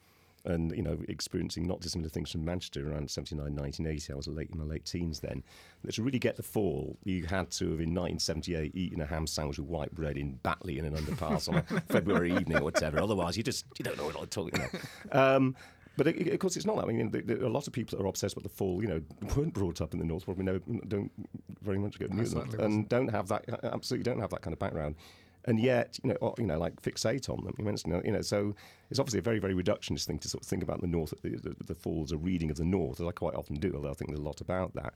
and 0.45 0.75
you 0.75 0.81
know 0.81 0.97
experiencing 1.07 1.67
not 1.67 1.81
dissimilar 1.81 2.09
things 2.09 2.31
from 2.31 2.45
Manchester 2.45 2.89
around 2.91 3.09
79, 3.11 3.43
1980, 3.55 4.13
I 4.13 4.15
was 4.15 4.27
late 4.27 4.49
in 4.51 4.57
my 4.57 4.63
late 4.63 4.85
teens 4.85 5.19
then. 5.19 5.43
That 5.83 5.95
to 5.95 6.03
really 6.03 6.19
get 6.19 6.35
the 6.35 6.43
fall, 6.43 6.97
you 7.03 7.25
had 7.25 7.51
to 7.51 7.65
have 7.71 7.79
in 7.79 7.93
1978 7.93 8.75
eaten 8.75 9.01
a 9.01 9.05
ham 9.05 9.27
sandwich 9.27 9.59
with 9.59 9.67
white 9.67 9.93
bread 9.93 10.17
in 10.17 10.39
Batley 10.43 10.79
in 10.79 10.85
an 10.85 10.95
underpass 10.95 11.49
on 11.49 11.55
a 11.57 11.81
February 11.89 12.33
evening 12.33 12.57
or 12.57 12.63
whatever. 12.63 12.99
Otherwise, 12.99 13.37
you 13.37 13.43
just 13.43 13.65
you 13.77 13.83
don't 13.83 13.97
know 13.97 14.05
what 14.05 14.19
I'm 14.19 14.27
talking 14.27 14.59
about. 14.59 15.35
Um, 15.35 15.55
but 15.97 16.07
it, 16.07 16.15
it- 16.27 16.33
of 16.33 16.39
course, 16.39 16.55
it's 16.57 16.65
not 16.65 16.75
that. 16.77 16.83
I 16.85 16.87
mean, 16.87 17.11
there, 17.11 17.21
there 17.21 17.41
are 17.41 17.45
a 17.45 17.49
lot 17.49 17.67
of 17.67 17.73
people 17.73 17.97
that 17.97 18.03
are 18.03 18.07
obsessed 18.07 18.35
with 18.35 18.43
the 18.43 18.49
fall. 18.49 18.81
You 18.81 18.87
know, 18.87 19.01
weren't 19.35 19.53
brought 19.53 19.81
up 19.81 19.93
in 19.93 19.99
the 19.99 20.05
north, 20.05 20.25
probably 20.25 20.43
know, 20.45 20.59
don't 20.87 21.11
very 21.61 21.77
much 21.77 21.99
get 21.99 22.11
I 22.11 22.15
near 22.15 22.25
them, 22.25 22.41
and 22.41 22.51
wasn't. 22.59 22.89
don't 22.89 23.07
have 23.09 23.27
that. 23.29 23.45
Absolutely, 23.63 24.03
don't 24.03 24.19
have 24.19 24.29
that 24.31 24.41
kind 24.41 24.53
of 24.53 24.59
background. 24.59 24.95
And 25.45 25.57
yet, 25.59 25.97
you 26.03 26.09
know, 26.09 26.15
or, 26.19 26.35
you 26.37 26.45
know, 26.45 26.59
like 26.59 26.81
fixate 26.81 27.29
on 27.29 27.43
them. 27.45 27.53
You 27.57 27.63
mentioned, 27.63 28.01
you 28.05 28.11
know, 28.11 28.21
so 28.21 28.53
it's 28.91 28.99
obviously 28.99 29.19
a 29.19 29.21
very, 29.23 29.39
very 29.39 29.53
reductionist 29.55 30.05
thing 30.05 30.19
to 30.19 30.27
sort 30.27 30.43
of 30.43 30.47
think 30.49 30.61
about 30.61 30.81
the 30.81 30.87
North, 30.87 31.13
the, 31.23 31.29
the, 31.29 31.55
the 31.65 31.73
Falls, 31.73 32.11
a 32.11 32.17
reading 32.17 32.51
of 32.51 32.57
the 32.57 32.65
North, 32.65 32.99
as 32.99 33.07
I 33.07 33.11
quite 33.11 33.35
often 33.35 33.55
do. 33.55 33.71
Although 33.73 33.89
I 33.89 33.93
think 33.93 34.09
there's 34.09 34.19
a 34.19 34.23
lot 34.23 34.41
about 34.41 34.73
that. 34.75 34.93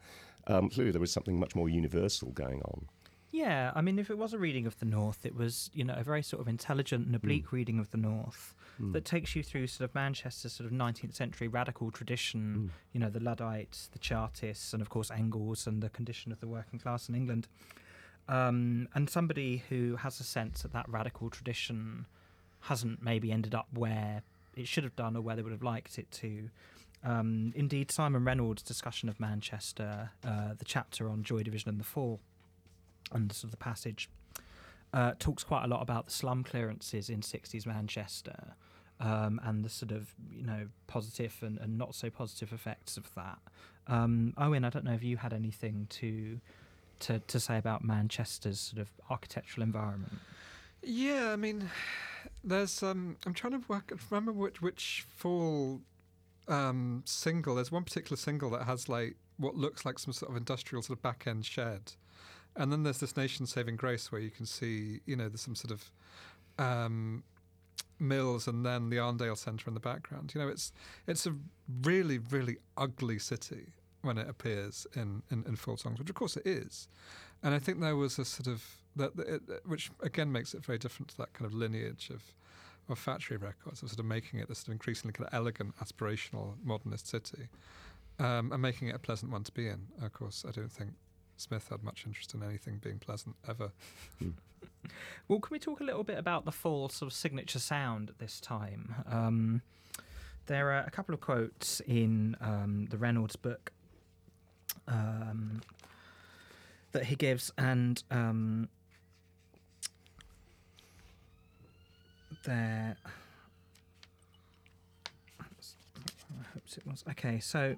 Um, 0.47 0.69
clearly, 0.69 0.91
there 0.91 0.99
was 1.01 1.13
something 1.13 1.39
much 1.39 1.55
more 1.55 1.69
universal 1.69 2.31
going 2.31 2.61
on. 2.63 2.87
Yeah, 3.31 3.71
I 3.73 3.81
mean, 3.81 3.97
if 3.97 4.09
it 4.11 4.17
was 4.17 4.33
a 4.33 4.37
reading 4.37 4.67
of 4.67 4.77
the 4.79 4.85
North, 4.85 5.25
it 5.25 5.33
was 5.33 5.71
you 5.73 5.85
know 5.85 5.95
a 5.97 6.03
very 6.03 6.21
sort 6.21 6.41
of 6.41 6.47
intelligent 6.49 7.07
and 7.07 7.15
oblique 7.15 7.51
reading 7.53 7.79
of 7.79 7.89
the 7.91 7.97
North 7.97 8.53
that 8.79 9.05
takes 9.05 9.35
you 9.35 9.43
through 9.43 9.67
sort 9.67 9.89
of 9.89 9.95
Manchester's 9.95 10.53
sort 10.53 10.65
of 10.67 10.73
19th 10.75 11.13
century 11.15 11.47
radical 11.47 11.91
tradition. 11.91 12.71
You 12.91 12.99
know, 12.99 13.09
the 13.09 13.19
Luddites, 13.19 13.89
the 13.91 13.99
Chartists, 13.99 14.73
and 14.73 14.81
of 14.81 14.89
course 14.89 15.11
Engels 15.11 15.67
and 15.67 15.81
the 15.81 15.89
condition 15.89 16.31
of 16.31 16.39
the 16.39 16.47
working 16.47 16.79
class 16.79 17.07
in 17.09 17.15
England. 17.15 17.47
um, 18.27 18.87
and 18.95 19.09
somebody 19.09 19.63
who 19.69 19.97
has 19.97 20.19
a 20.19 20.23
sense 20.23 20.61
that 20.61 20.71
that 20.73 20.87
radical 20.87 21.29
tradition 21.29 22.05
hasn't 22.61 23.01
maybe 23.03 23.31
ended 23.31 23.53
up 23.53 23.67
where 23.73 24.21
it 24.55 24.67
should 24.67 24.83
have 24.85 24.95
done 24.95 25.15
or 25.17 25.21
where 25.21 25.35
they 25.35 25.41
would 25.41 25.51
have 25.51 25.63
liked 25.63 25.97
it 25.97 26.09
to. 26.11 26.49
Um, 27.03 27.51
indeed, 27.55 27.91
Simon 27.91 28.23
Reynolds' 28.23 28.61
discussion 28.63 29.09
of 29.09 29.19
Manchester, 29.19 30.11
uh, 30.25 30.53
the 30.57 30.63
chapter 30.63 31.09
on 31.09 31.23
Joy 31.23 31.43
Division 31.43 31.69
and 31.69 31.79
the 31.79 31.83
Fall, 31.83 32.21
and 33.11 33.31
sort 33.33 33.45
of 33.45 33.51
the 33.51 33.57
passage, 33.57 34.09
uh, 34.93 35.13
talks 35.19 35.43
quite 35.43 35.63
a 35.63 35.67
lot 35.67 35.81
about 35.81 36.05
the 36.05 36.11
slum 36.11 36.43
clearances 36.43 37.09
in 37.09 37.21
60s 37.21 37.65
Manchester 37.65 38.55
um, 38.99 39.41
and 39.43 39.65
the 39.65 39.69
sort 39.69 39.91
of, 39.91 40.13
you 40.31 40.45
know, 40.45 40.67
positive 40.87 41.35
and, 41.41 41.57
and 41.57 41.77
not 41.77 41.95
so 41.95 42.09
positive 42.09 42.53
effects 42.53 42.95
of 42.95 43.13
that. 43.15 43.39
Um, 43.87 44.33
Owen, 44.37 44.63
I 44.63 44.69
don't 44.69 44.85
know 44.85 44.93
if 44.93 45.03
you 45.03 45.17
had 45.17 45.33
anything 45.33 45.87
to, 45.89 46.39
to, 47.01 47.19
to 47.19 47.39
say 47.39 47.57
about 47.57 47.83
Manchester's 47.83 48.59
sort 48.59 48.79
of 48.79 48.91
architectural 49.09 49.63
environment. 49.63 50.19
Yeah, 50.83 51.31
I 51.31 51.37
mean, 51.37 51.69
there's. 52.43 52.83
Um, 52.83 53.15
I'm 53.25 53.33
trying 53.33 53.53
to 53.53 53.61
work. 53.69 53.93
Remember 54.09 54.33
which 54.33 54.61
which 54.61 55.05
fall 55.15 55.79
um, 56.47 57.03
single. 57.05 57.55
There's 57.55 57.71
one 57.71 57.83
particular 57.83 58.17
single 58.17 58.49
that 58.51 58.63
has 58.63 58.89
like 58.89 59.15
what 59.37 59.55
looks 59.55 59.85
like 59.85 59.97
some 59.97 60.13
sort 60.13 60.29
of 60.29 60.37
industrial 60.37 60.81
sort 60.81 60.99
of 60.99 61.03
back 61.03 61.23
end 61.25 61.45
shed, 61.45 61.93
and 62.55 62.71
then 62.71 62.83
there's 62.83 62.99
this 62.99 63.17
Nation 63.17 63.45
Saving 63.45 63.75
Grace 63.75 64.11
where 64.11 64.21
you 64.21 64.29
can 64.29 64.45
see, 64.45 64.99
you 65.05 65.15
know, 65.15 65.27
there's 65.27 65.41
some 65.41 65.55
sort 65.55 65.71
of 65.71 65.91
um, 66.63 67.23
mills 67.99 68.47
and 68.47 68.65
then 68.65 68.89
the 68.89 68.97
Arndale 68.97 69.37
Centre 69.37 69.67
in 69.67 69.73
the 69.73 69.79
background. 69.79 70.33
You 70.33 70.41
know, 70.41 70.47
it's 70.47 70.71
it's 71.07 71.25
a 71.25 71.35
really 71.81 72.19
really 72.19 72.57
ugly 72.77 73.19
city 73.19 73.67
when 74.01 74.17
it 74.17 74.29
appears 74.29 74.85
in, 74.95 75.23
in, 75.31 75.45
in 75.47 75.55
Fall 75.55 75.77
songs, 75.77 75.97
which 75.97 76.09
of 76.09 76.15
course 76.15 76.35
it 76.35 76.45
is. 76.45 76.89
And 77.41 77.55
I 77.55 77.59
think 77.59 77.79
there 77.79 77.95
was 77.95 78.19
a 78.19 78.25
sort 78.25 78.47
of 78.47 78.63
that, 78.95 79.11
it, 79.17 79.41
which 79.65 79.89
again 80.01 80.31
makes 80.31 80.53
it 80.53 80.63
very 80.63 80.77
different 80.77 81.09
to 81.09 81.17
that 81.17 81.33
kind 81.33 81.45
of 81.45 81.53
lineage 81.53 82.09
of 82.09 82.21
of 82.89 82.99
factory 82.99 83.37
records, 83.37 83.81
of 83.81 83.89
sort 83.89 83.99
of 83.99 84.05
making 84.05 84.39
it 84.39 84.49
this 84.49 84.67
increasingly 84.67 85.13
kind 85.13 85.25
of 85.25 85.33
elegant, 85.33 85.73
aspirational, 85.77 86.55
modernist 86.65 87.07
city, 87.07 87.47
um, 88.19 88.51
and 88.51 88.61
making 88.61 88.89
it 88.89 88.95
a 88.95 88.99
pleasant 88.99 89.31
one 89.31 89.43
to 89.43 89.53
be 89.53 89.67
in. 89.67 89.87
Of 90.01 90.11
course, 90.11 90.43
I 90.47 90.51
don't 90.51 90.71
think 90.71 90.91
Smith 91.37 91.67
had 91.69 91.83
much 91.83 92.03
interest 92.05 92.33
in 92.33 92.43
anything 92.43 92.79
being 92.83 92.99
pleasant 92.99 93.35
ever. 93.47 93.71
Well, 95.27 95.39
can 95.39 95.53
we 95.53 95.59
talk 95.59 95.79
a 95.79 95.83
little 95.83 96.03
bit 96.03 96.17
about 96.17 96.45
the 96.45 96.51
Fall 96.51 96.89
sort 96.89 97.11
of 97.11 97.13
signature 97.17 97.59
sound 97.59 98.09
at 98.09 98.19
this 98.19 98.39
time? 98.39 98.95
Um, 99.09 99.61
there 100.47 100.71
are 100.71 100.83
a 100.85 100.91
couple 100.91 101.13
of 101.13 101.21
quotes 101.21 101.79
in 101.81 102.35
um, 102.41 102.87
the 102.89 102.97
Reynolds 102.97 103.35
book 103.37 103.71
um, 104.87 105.61
that 106.91 107.05
he 107.05 107.15
gives, 107.15 107.51
and 107.57 108.03
um, 108.11 108.67
there. 112.43 112.97
I 115.39 115.43
hope 116.53 116.63
it 116.75 116.87
was 116.87 117.03
okay. 117.11 117.39
So, 117.39 117.75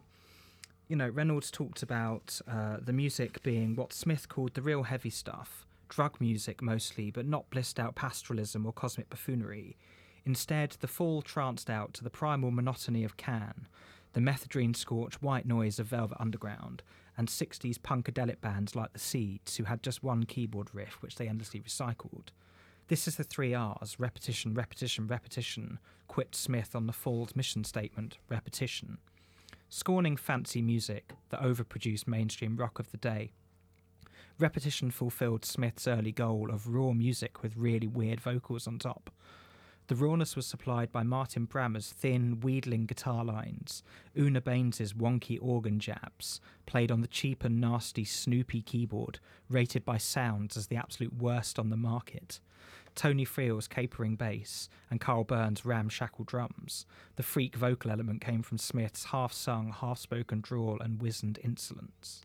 you 0.87 0.95
know, 0.95 1.09
Reynolds 1.09 1.49
talked 1.49 1.81
about 1.81 2.39
uh, 2.47 2.77
the 2.81 2.93
music 2.93 3.41
being 3.43 3.75
what 3.75 3.93
Smith 3.93 4.29
called 4.29 4.53
the 4.53 4.61
real 4.61 4.83
heavy 4.83 5.09
stuff, 5.09 5.65
drug 5.89 6.19
music 6.21 6.61
mostly, 6.61 7.09
but 7.09 7.25
not 7.25 7.49
blissed 7.49 7.79
out 7.79 7.95
pastoralism 7.95 8.65
or 8.65 8.73
cosmic 8.73 9.09
buffoonery. 9.09 9.77
Instead, 10.25 10.77
the 10.81 10.87
fall 10.87 11.21
tranced 11.21 11.69
out 11.69 11.93
to 11.93 12.03
the 12.03 12.09
primal 12.09 12.51
monotony 12.51 13.03
of 13.03 13.17
Can, 13.17 13.67
the 14.13 14.19
methadone 14.19 14.75
scorched 14.75 15.21
white 15.21 15.45
noise 15.45 15.79
of 15.79 15.87
Velvet 15.87 16.17
Underground, 16.19 16.83
and 17.17 17.27
60s 17.27 17.77
punkadelic 17.77 18.41
bands 18.41 18.75
like 18.75 18.93
the 18.93 18.99
Seeds, 18.99 19.57
who 19.57 19.63
had 19.65 19.83
just 19.83 20.03
one 20.03 20.23
keyboard 20.23 20.69
riff 20.73 21.01
which 21.01 21.15
they 21.15 21.27
endlessly 21.27 21.61
recycled. 21.61 22.29
This 22.87 23.07
is 23.07 23.15
the 23.15 23.23
three 23.23 23.53
R's 23.53 23.99
repetition, 23.99 24.53
repetition, 24.53 25.07
repetition, 25.07 25.79
quipped 26.07 26.35
Smith 26.35 26.75
on 26.75 26.85
the 26.85 26.93
Fall's 26.93 27.35
mission 27.35 27.63
statement 27.63 28.19
repetition. 28.29 28.99
Scorning 29.69 30.15
fancy 30.15 30.61
music, 30.61 31.13
the 31.29 31.37
overproduced 31.37 32.07
mainstream 32.07 32.55
rock 32.55 32.79
of 32.79 32.91
the 32.91 32.97
day, 32.97 33.31
repetition 34.39 34.91
fulfilled 34.91 35.43
Smith's 35.43 35.87
early 35.87 36.11
goal 36.11 36.49
of 36.51 36.67
raw 36.67 36.93
music 36.93 37.41
with 37.41 37.57
really 37.57 37.87
weird 37.87 38.21
vocals 38.21 38.67
on 38.67 38.77
top. 38.77 39.09
The 39.87 39.95
rawness 39.95 40.35
was 40.35 40.47
supplied 40.47 40.91
by 40.91 41.03
Martin 41.03 41.45
Bramah's 41.45 41.91
thin, 41.91 42.39
wheedling 42.41 42.87
guitar 42.87 43.23
lines, 43.23 43.83
Una 44.17 44.41
Baines's 44.41 44.93
wonky 44.93 45.37
organ 45.39 45.79
jabs, 45.79 46.41
played 46.65 46.91
on 46.91 47.01
the 47.01 47.07
cheap 47.07 47.43
and 47.43 47.61
nasty 47.61 48.03
Snoopy 48.03 48.63
keyboard, 48.63 49.19
rated 49.47 49.85
by 49.85 49.97
Sounds 49.97 50.57
as 50.57 50.67
the 50.67 50.75
absolute 50.75 51.13
worst 51.15 51.59
on 51.59 51.69
the 51.69 51.77
market. 51.77 52.39
Tony 52.95 53.25
Friel's 53.25 53.67
capering 53.67 54.15
bass 54.15 54.69
and 54.89 54.99
Karl 55.01 55.23
Burns' 55.25 55.65
ramshackle 55.65 56.25
drums. 56.25 56.85
The 57.17 57.23
freak 57.23 57.55
vocal 57.55 57.91
element 57.91 58.21
came 58.21 58.41
from 58.41 58.57
Smith's 58.57 59.05
half 59.05 59.33
sung, 59.33 59.71
half 59.71 59.99
spoken 59.99 60.41
drawl 60.41 60.79
and 60.79 60.99
wizened 61.01 61.37
insolence. 61.43 62.21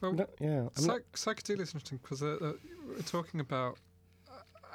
Well, 0.00 0.12
No, 0.14 0.26
yeah, 0.40 0.68
I'm 0.78 0.86
not- 0.86 1.02
Psych- 1.14 1.36
psychedelia 1.36 1.60
is 1.60 1.74
interesting 1.74 1.98
because 2.02 2.22
uh, 2.22 2.38
uh, 2.40 2.52
we're 2.88 3.02
talking 3.02 3.40
about 3.40 3.76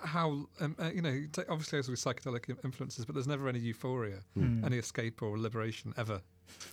how 0.06 0.48
um, 0.60 0.76
uh, 0.80 0.92
you 0.94 1.02
know 1.02 1.24
t- 1.32 1.42
obviously 1.50 1.78
there's 1.78 1.88
always 1.90 2.04
psychedelic 2.04 2.50
influences, 2.64 3.06
but 3.06 3.16
there's 3.16 3.28
never 3.28 3.48
any 3.50 3.60
euphoria, 3.60 4.20
Hmm. 4.36 4.64
any 4.66 4.78
escape 4.78 5.22
or 5.22 5.38
liberation 5.38 5.94
ever. 5.98 6.22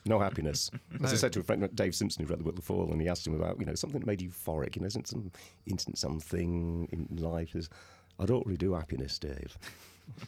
no 0.05 0.19
happiness. 0.19 0.71
As 0.95 1.01
No. 1.01 1.09
I 1.09 1.15
said 1.15 1.33
to 1.33 1.41
a 1.41 1.43
friend, 1.43 1.69
Dave 1.75 1.95
Simpson, 1.95 2.25
who 2.25 2.31
read 2.31 2.39
the 2.41 2.45
book 2.45 2.57
The 2.57 2.63
Fall, 2.63 2.93
and 2.93 3.01
he 3.01 3.09
asked 3.09 3.27
him 3.27 3.35
about, 3.35 3.59
you 3.59 3.65
know, 3.67 3.75
something 3.75 4.01
that 4.01 4.07
made 4.07 4.21
you 4.21 4.29
euphoric. 4.31 4.77
You 4.77 4.83
know, 4.83 4.87
isn't 4.89 5.09
some 5.09 5.33
instant 5.67 5.97
something 5.99 6.89
in 6.93 7.17
life? 7.17 7.57
Is 7.57 7.69
I 8.19 8.27
don't 8.27 8.45
really 8.47 8.59
do 8.59 8.75
happiness, 8.75 9.19
Dave. 9.19 9.57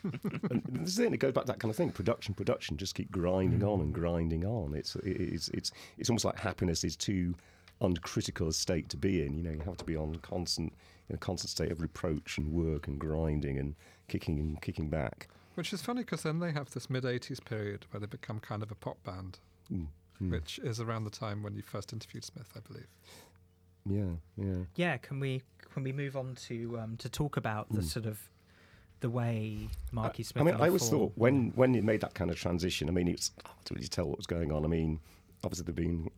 and 0.50 0.62
this 0.70 0.90
is 0.90 0.98
it. 1.00 1.12
It 1.12 1.18
goes 1.18 1.32
back 1.32 1.44
to 1.44 1.52
that 1.52 1.58
kind 1.60 1.70
of 1.70 1.76
thing. 1.76 1.90
Production, 1.90 2.32
production. 2.34 2.76
Just 2.76 2.94
keep 2.94 3.10
grinding 3.10 3.62
on 3.64 3.80
and 3.80 3.92
grinding 3.92 4.44
on. 4.46 4.74
It's 4.74 4.96
it's 5.04 5.48
it's 5.48 5.72
it's 5.98 6.08
almost 6.08 6.24
like 6.24 6.38
happiness 6.38 6.84
is 6.84 6.96
too 6.96 7.34
uncritical 7.80 8.48
a 8.48 8.52
state 8.52 8.88
to 8.90 8.96
be 8.96 9.24
in. 9.26 9.34
You 9.34 9.42
know, 9.42 9.50
you 9.50 9.60
have 9.60 9.76
to 9.78 9.84
be 9.84 9.96
on 9.96 10.14
constant 10.16 10.72
in 11.08 11.14
a 11.14 11.18
constant 11.18 11.50
state 11.50 11.70
of 11.70 11.80
reproach 11.80 12.38
and 12.38 12.52
work 12.52 12.86
and 12.88 12.98
grinding 12.98 13.58
and 13.58 13.74
kicking 14.08 14.38
and 14.38 14.60
kicking 14.62 14.88
back. 14.88 15.28
Which 15.54 15.72
is 15.72 15.82
funny 15.82 16.00
because 16.02 16.22
then 16.22 16.40
they 16.40 16.52
have 16.52 16.70
this 16.72 16.88
mid 16.90 17.04
80s 17.04 17.44
period 17.44 17.86
where 17.90 18.00
they 18.00 18.06
become 18.06 18.40
kind 18.40 18.62
of 18.62 18.70
a 18.70 18.74
pop 18.74 19.02
band, 19.04 19.38
Mm, 19.72 19.86
mm. 20.22 20.30
which 20.30 20.58
is 20.60 20.80
around 20.80 21.04
the 21.04 21.10
time 21.10 21.42
when 21.42 21.54
you 21.54 21.62
first 21.62 21.92
interviewed 21.92 22.24
Smith, 22.24 22.50
I 22.56 22.60
believe. 22.60 22.88
Yeah, 23.86 24.16
yeah. 24.36 24.64
Yeah, 24.76 24.96
can 24.98 25.20
we 25.20 25.42
can 25.72 25.82
we 25.84 25.92
move 25.92 26.16
on 26.16 26.34
to 26.46 26.78
um, 26.80 26.96
to 26.98 27.08
talk 27.08 27.36
about 27.36 27.68
the 27.70 27.80
Mm. 27.80 27.84
sort 27.84 28.06
of 28.06 28.18
the 29.00 29.10
way 29.10 29.68
Marky 29.92 30.22
I- 30.22 30.26
Smith? 30.26 30.42
I 30.42 30.44
mean, 30.46 30.54
I 30.60 30.66
always 30.68 30.88
thought 30.88 31.12
when 31.16 31.50
when 31.54 31.74
it 31.74 31.84
made 31.84 32.00
that 32.00 32.14
kind 32.14 32.30
of 32.30 32.36
transition. 32.38 32.88
I 32.88 32.92
mean, 32.92 33.08
it's 33.08 33.30
hard 33.44 33.64
to 33.66 33.74
really 33.74 33.88
tell 33.88 34.06
what 34.08 34.16
was 34.16 34.26
going 34.26 34.50
on. 34.52 34.64
I 34.64 34.68
mean, 34.68 35.00
obviously 35.44 35.64
there've 35.66 35.76
been 35.76 36.04
w- 36.04 36.10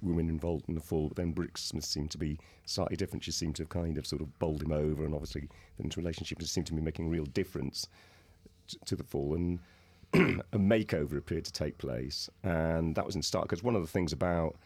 women 0.00 0.28
involved 0.28 0.68
in 0.68 0.74
the 0.74 0.80
fall, 0.80 1.08
but 1.08 1.16
then 1.16 1.34
Brix 1.34 1.58
Smith 1.58 1.84
seemed 1.84 2.10
to 2.12 2.18
be 2.18 2.38
slightly 2.64 2.96
different. 2.96 3.24
She 3.24 3.32
seemed 3.32 3.56
to 3.56 3.62
have 3.62 3.70
kind 3.70 3.98
of 3.98 4.06
sort 4.06 4.22
of 4.22 4.38
bowled 4.38 4.62
him 4.62 4.72
over, 4.72 5.04
and 5.04 5.14
obviously 5.14 5.48
the 5.78 5.88
relationship 5.96 6.38
just 6.38 6.52
seemed 6.52 6.66
to 6.68 6.74
be 6.74 6.80
making 6.80 7.06
a 7.06 7.10
real 7.10 7.24
difference 7.24 7.88
t- 8.68 8.78
to 8.86 8.96
the 8.96 9.04
fall. 9.04 9.34
And 9.34 9.58
a 10.52 10.58
makeover 10.58 11.16
appeared 11.16 11.44
to 11.46 11.52
take 11.52 11.78
place, 11.78 12.28
and 12.42 12.94
that 12.94 13.06
was 13.06 13.16
in 13.16 13.22
start 13.22 13.48
because 13.48 13.62
one 13.62 13.74
of 13.74 13.82
the 13.82 13.88
things 13.88 14.12
about 14.12 14.56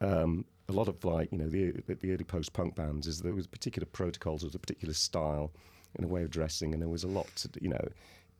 um, 0.00 0.44
a 0.68 0.72
lot 0.72 0.88
of 0.88 1.04
like 1.04 1.30
you 1.32 1.38
know 1.38 1.48
the 1.48 1.72
the, 1.86 1.94
the 1.94 2.12
early 2.12 2.24
post 2.24 2.52
punk 2.52 2.74
bands 2.74 3.06
is 3.06 3.20
there 3.20 3.34
was 3.34 3.46
particular 3.46 3.86
protocols, 3.86 4.42
there 4.42 4.48
was 4.48 4.54
a 4.54 4.60
particular 4.60 4.94
style 4.94 5.52
and 5.96 6.04
a 6.04 6.08
way 6.08 6.22
of 6.22 6.30
dressing, 6.30 6.72
and 6.72 6.82
there 6.82 6.88
was 6.88 7.04
a 7.04 7.08
lot 7.08 7.26
to 7.36 7.48
you 7.60 7.68
know 7.68 7.88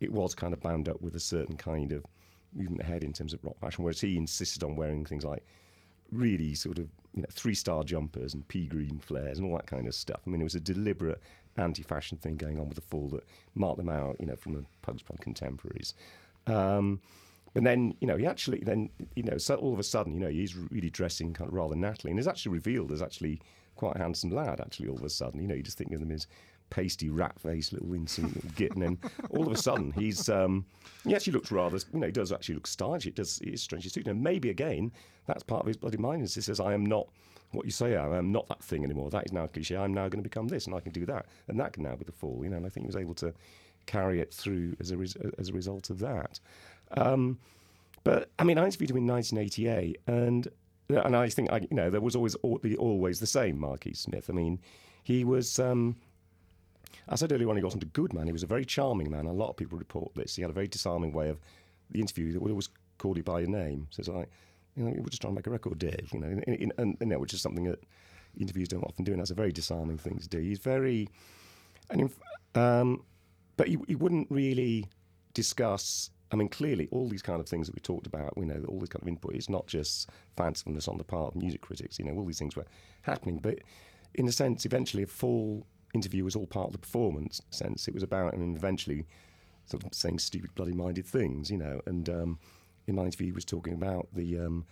it 0.00 0.12
was 0.12 0.34
kind 0.34 0.52
of 0.52 0.60
bound 0.60 0.88
up 0.88 1.00
with 1.00 1.14
a 1.14 1.20
certain 1.20 1.56
kind 1.56 1.92
of 1.92 2.04
movement 2.54 2.82
ahead 2.82 3.04
in 3.04 3.12
terms 3.12 3.32
of 3.32 3.42
rock 3.44 3.58
fashion, 3.60 3.84
whereas 3.84 4.00
he 4.00 4.16
insisted 4.16 4.62
on 4.62 4.76
wearing 4.76 5.04
things 5.04 5.24
like 5.24 5.44
really 6.12 6.54
sort 6.54 6.78
of 6.78 6.88
you 7.14 7.22
know 7.22 7.28
three 7.30 7.54
star 7.54 7.82
jumpers 7.84 8.34
and 8.34 8.46
pea 8.48 8.66
green 8.66 8.98
flares 8.98 9.38
and 9.38 9.48
all 9.48 9.56
that 9.56 9.66
kind 9.66 9.86
of 9.86 9.94
stuff. 9.94 10.20
I 10.26 10.30
mean, 10.30 10.40
it 10.40 10.44
was 10.44 10.54
a 10.54 10.60
deliberate 10.60 11.20
anti-fashion 11.56 12.18
thing 12.18 12.36
going 12.36 12.58
on 12.58 12.66
with 12.68 12.76
the 12.76 12.82
Fall 12.82 13.08
that 13.08 13.24
marked 13.54 13.76
them 13.76 13.88
out, 13.88 14.16
you 14.18 14.26
know, 14.26 14.36
from 14.36 14.54
the 14.54 14.64
post-punk 14.80 15.20
contemporaries. 15.20 15.94
Um, 16.46 17.00
but 17.54 17.64
then, 17.64 17.94
you 18.00 18.06
know, 18.06 18.16
he 18.16 18.26
actually 18.26 18.60
then, 18.60 18.88
you 19.14 19.22
know, 19.22 19.36
so 19.36 19.56
all 19.56 19.74
of 19.74 19.78
a 19.78 19.82
sudden, 19.84 20.14
you 20.14 20.20
know, 20.20 20.28
he's 20.28 20.56
really 20.56 20.88
dressing 20.88 21.34
kind 21.34 21.48
of 21.48 21.54
rather 21.54 21.74
nattily, 21.74 22.10
and 22.10 22.18
is 22.18 22.28
actually 22.28 22.52
revealed 22.52 22.90
as 22.92 23.02
actually 23.02 23.40
quite 23.76 23.96
a 23.96 23.98
handsome 23.98 24.30
lad. 24.30 24.60
Actually, 24.60 24.88
all 24.88 24.96
of 24.96 25.04
a 25.04 25.10
sudden, 25.10 25.40
you 25.40 25.46
know, 25.46 25.54
you 25.54 25.62
just 25.62 25.76
think 25.76 25.92
of 25.92 26.00
him 26.00 26.10
as 26.10 26.26
pasty, 26.72 27.10
rat-faced 27.10 27.74
little 27.74 27.88
winsome 27.88 28.32
little 28.34 28.50
git, 28.56 28.72
and 28.72 28.82
then 28.82 28.98
all 29.30 29.46
of 29.46 29.52
a 29.52 29.56
sudden, 29.56 29.92
he's 29.92 30.28
um, 30.30 30.64
he 31.04 31.14
actually 31.14 31.34
looks 31.34 31.52
rather, 31.52 31.78
you 31.92 32.00
know, 32.00 32.06
he 32.06 32.12
does 32.12 32.32
actually 32.32 32.54
look 32.54 32.66
stylish. 32.66 33.06
It 33.06 33.14
does, 33.14 33.38
it 33.42 33.50
is 33.50 33.62
strangely 33.62 33.90
suited. 33.90 34.10
And 34.10 34.22
maybe 34.22 34.48
again, 34.48 34.90
that's 35.26 35.42
part 35.42 35.60
of 35.60 35.66
his 35.66 35.76
bloody 35.76 35.98
mind. 35.98 36.22
Is 36.22 36.34
he 36.34 36.40
says, 36.40 36.58
"I 36.58 36.72
am 36.72 36.84
not." 36.84 37.08
What 37.50 37.66
you 37.66 37.70
say, 37.70 37.96
I 37.96 38.16
am 38.16 38.32
not 38.32 38.48
that 38.48 38.64
thing 38.64 38.82
anymore. 38.82 39.10
That 39.10 39.26
is 39.26 39.32
now 39.32 39.44
a 39.44 39.48
cliche. 39.48 39.76
I'm 39.76 39.92
now 39.92 40.08
going 40.08 40.22
to 40.22 40.26
become 40.26 40.48
this, 40.48 40.64
and 40.64 40.74
I 40.74 40.80
can 40.80 40.90
do 40.90 41.04
that, 41.04 41.26
and 41.48 41.60
that 41.60 41.74
can 41.74 41.82
now 41.82 41.94
be 41.94 42.04
the 42.06 42.10
fall. 42.10 42.40
You 42.42 42.48
know, 42.48 42.56
and 42.56 42.64
I 42.64 42.70
think 42.70 42.84
he 42.84 42.86
was 42.86 42.96
able 42.96 43.12
to 43.16 43.34
carry 43.84 44.20
it 44.20 44.32
through 44.32 44.74
as 44.80 44.90
a 44.90 44.96
res- 44.96 45.16
as 45.36 45.50
a 45.50 45.52
result 45.52 45.90
of 45.90 45.98
that. 45.98 46.40
Um, 46.96 47.38
but 48.04 48.30
I 48.38 48.44
mean, 48.44 48.56
I 48.56 48.64
interviewed 48.64 48.88
him 48.88 48.96
in 48.96 49.06
1988, 49.06 50.00
and 50.06 50.48
and 50.88 51.14
I 51.14 51.28
think 51.28 51.52
I, 51.52 51.58
you 51.58 51.76
know 51.76 51.90
there 51.90 52.00
was 52.00 52.16
always 52.16 52.36
always 52.36 53.20
the 53.20 53.26
same 53.26 53.60
Marquis 53.60 53.94
Smith. 53.94 54.30
I 54.30 54.32
mean, 54.32 54.58
he 55.02 55.22
was. 55.22 55.58
Um, 55.58 55.96
I 57.08 57.16
said 57.16 57.32
earlier 57.32 57.48
on 57.48 57.56
he 57.56 57.62
wasn't 57.62 57.82
a 57.82 57.86
good 57.86 58.12
man. 58.12 58.26
He 58.26 58.32
was 58.32 58.42
a 58.42 58.46
very 58.46 58.64
charming 58.64 59.10
man. 59.10 59.26
A 59.26 59.32
lot 59.32 59.50
of 59.50 59.56
people 59.56 59.78
report 59.78 60.14
this. 60.14 60.36
He 60.36 60.42
had 60.42 60.50
a 60.50 60.54
very 60.54 60.68
disarming 60.68 61.12
way 61.12 61.28
of 61.28 61.38
the 61.90 62.00
interview. 62.00 62.32
That 62.32 62.40
would 62.40 62.50
always 62.50 62.68
call 62.98 63.16
you 63.16 63.22
by 63.22 63.40
your 63.40 63.50
name. 63.50 63.88
So 63.90 64.00
it's 64.00 64.08
like, 64.08 64.30
you 64.76 64.84
know, 64.84 64.92
we're 64.96 65.08
just 65.08 65.20
trying 65.20 65.34
to 65.34 65.36
make 65.36 65.46
a 65.46 65.50
record, 65.50 65.78
Dave. 65.78 66.08
You 66.12 66.20
know, 66.20 66.40
in, 66.46 66.72
and 66.78 66.96
you 67.00 67.06
know, 67.06 67.18
which 67.18 67.34
is 67.34 67.42
something 67.42 67.64
that 67.64 67.82
interviews 68.38 68.68
don't 68.68 68.84
often 68.84 69.04
do, 69.04 69.12
and 69.12 69.20
that's 69.20 69.30
a 69.30 69.34
very 69.34 69.52
disarming 69.52 69.98
thing 69.98 70.18
to 70.18 70.28
do. 70.28 70.38
He's 70.38 70.58
very, 70.58 71.08
and 71.90 72.10
um, 72.54 73.02
but 73.56 73.68
he, 73.68 73.78
he 73.86 73.94
wouldn't 73.94 74.28
really 74.30 74.86
discuss. 75.34 76.10
I 76.30 76.36
mean, 76.36 76.48
clearly, 76.48 76.88
all 76.90 77.08
these 77.08 77.20
kind 77.20 77.40
of 77.40 77.48
things 77.48 77.66
that 77.66 77.74
we 77.74 77.80
talked 77.80 78.06
about, 78.06 78.32
you 78.38 78.46
know, 78.46 78.64
all 78.68 78.80
this 78.80 78.88
kind 78.88 79.02
of 79.02 79.08
input 79.08 79.34
is 79.34 79.50
not 79.50 79.66
just 79.66 80.08
fancifulness 80.36 80.88
on 80.88 80.96
the 80.96 81.04
part 81.04 81.34
of 81.34 81.36
music 81.36 81.60
critics. 81.60 81.98
You 81.98 82.06
know, 82.06 82.14
all 82.14 82.24
these 82.24 82.38
things 82.38 82.56
were 82.56 82.64
happening, 83.02 83.38
but 83.38 83.58
in 84.14 84.26
a 84.28 84.32
sense, 84.32 84.64
eventually, 84.64 85.02
a 85.02 85.06
full 85.06 85.66
interview 85.94 86.24
was 86.24 86.36
all 86.36 86.46
part 86.46 86.68
of 86.68 86.72
the 86.72 86.78
performance. 86.78 87.40
Sense 87.50 87.88
it 87.88 87.94
was 87.94 88.02
about, 88.02 88.34
and 88.34 88.56
eventually, 88.56 89.06
sort 89.66 89.84
of 89.84 89.94
saying 89.94 90.18
stupid, 90.18 90.54
bloody-minded 90.54 91.06
things, 91.06 91.50
you 91.50 91.58
know. 91.58 91.80
And 91.86 92.08
um, 92.08 92.38
in 92.86 92.94
my 92.94 93.04
interview, 93.04 93.26
he 93.26 93.32
was 93.32 93.44
talking 93.44 93.74
about 93.74 94.08
the 94.12 94.38
um, 94.38 94.66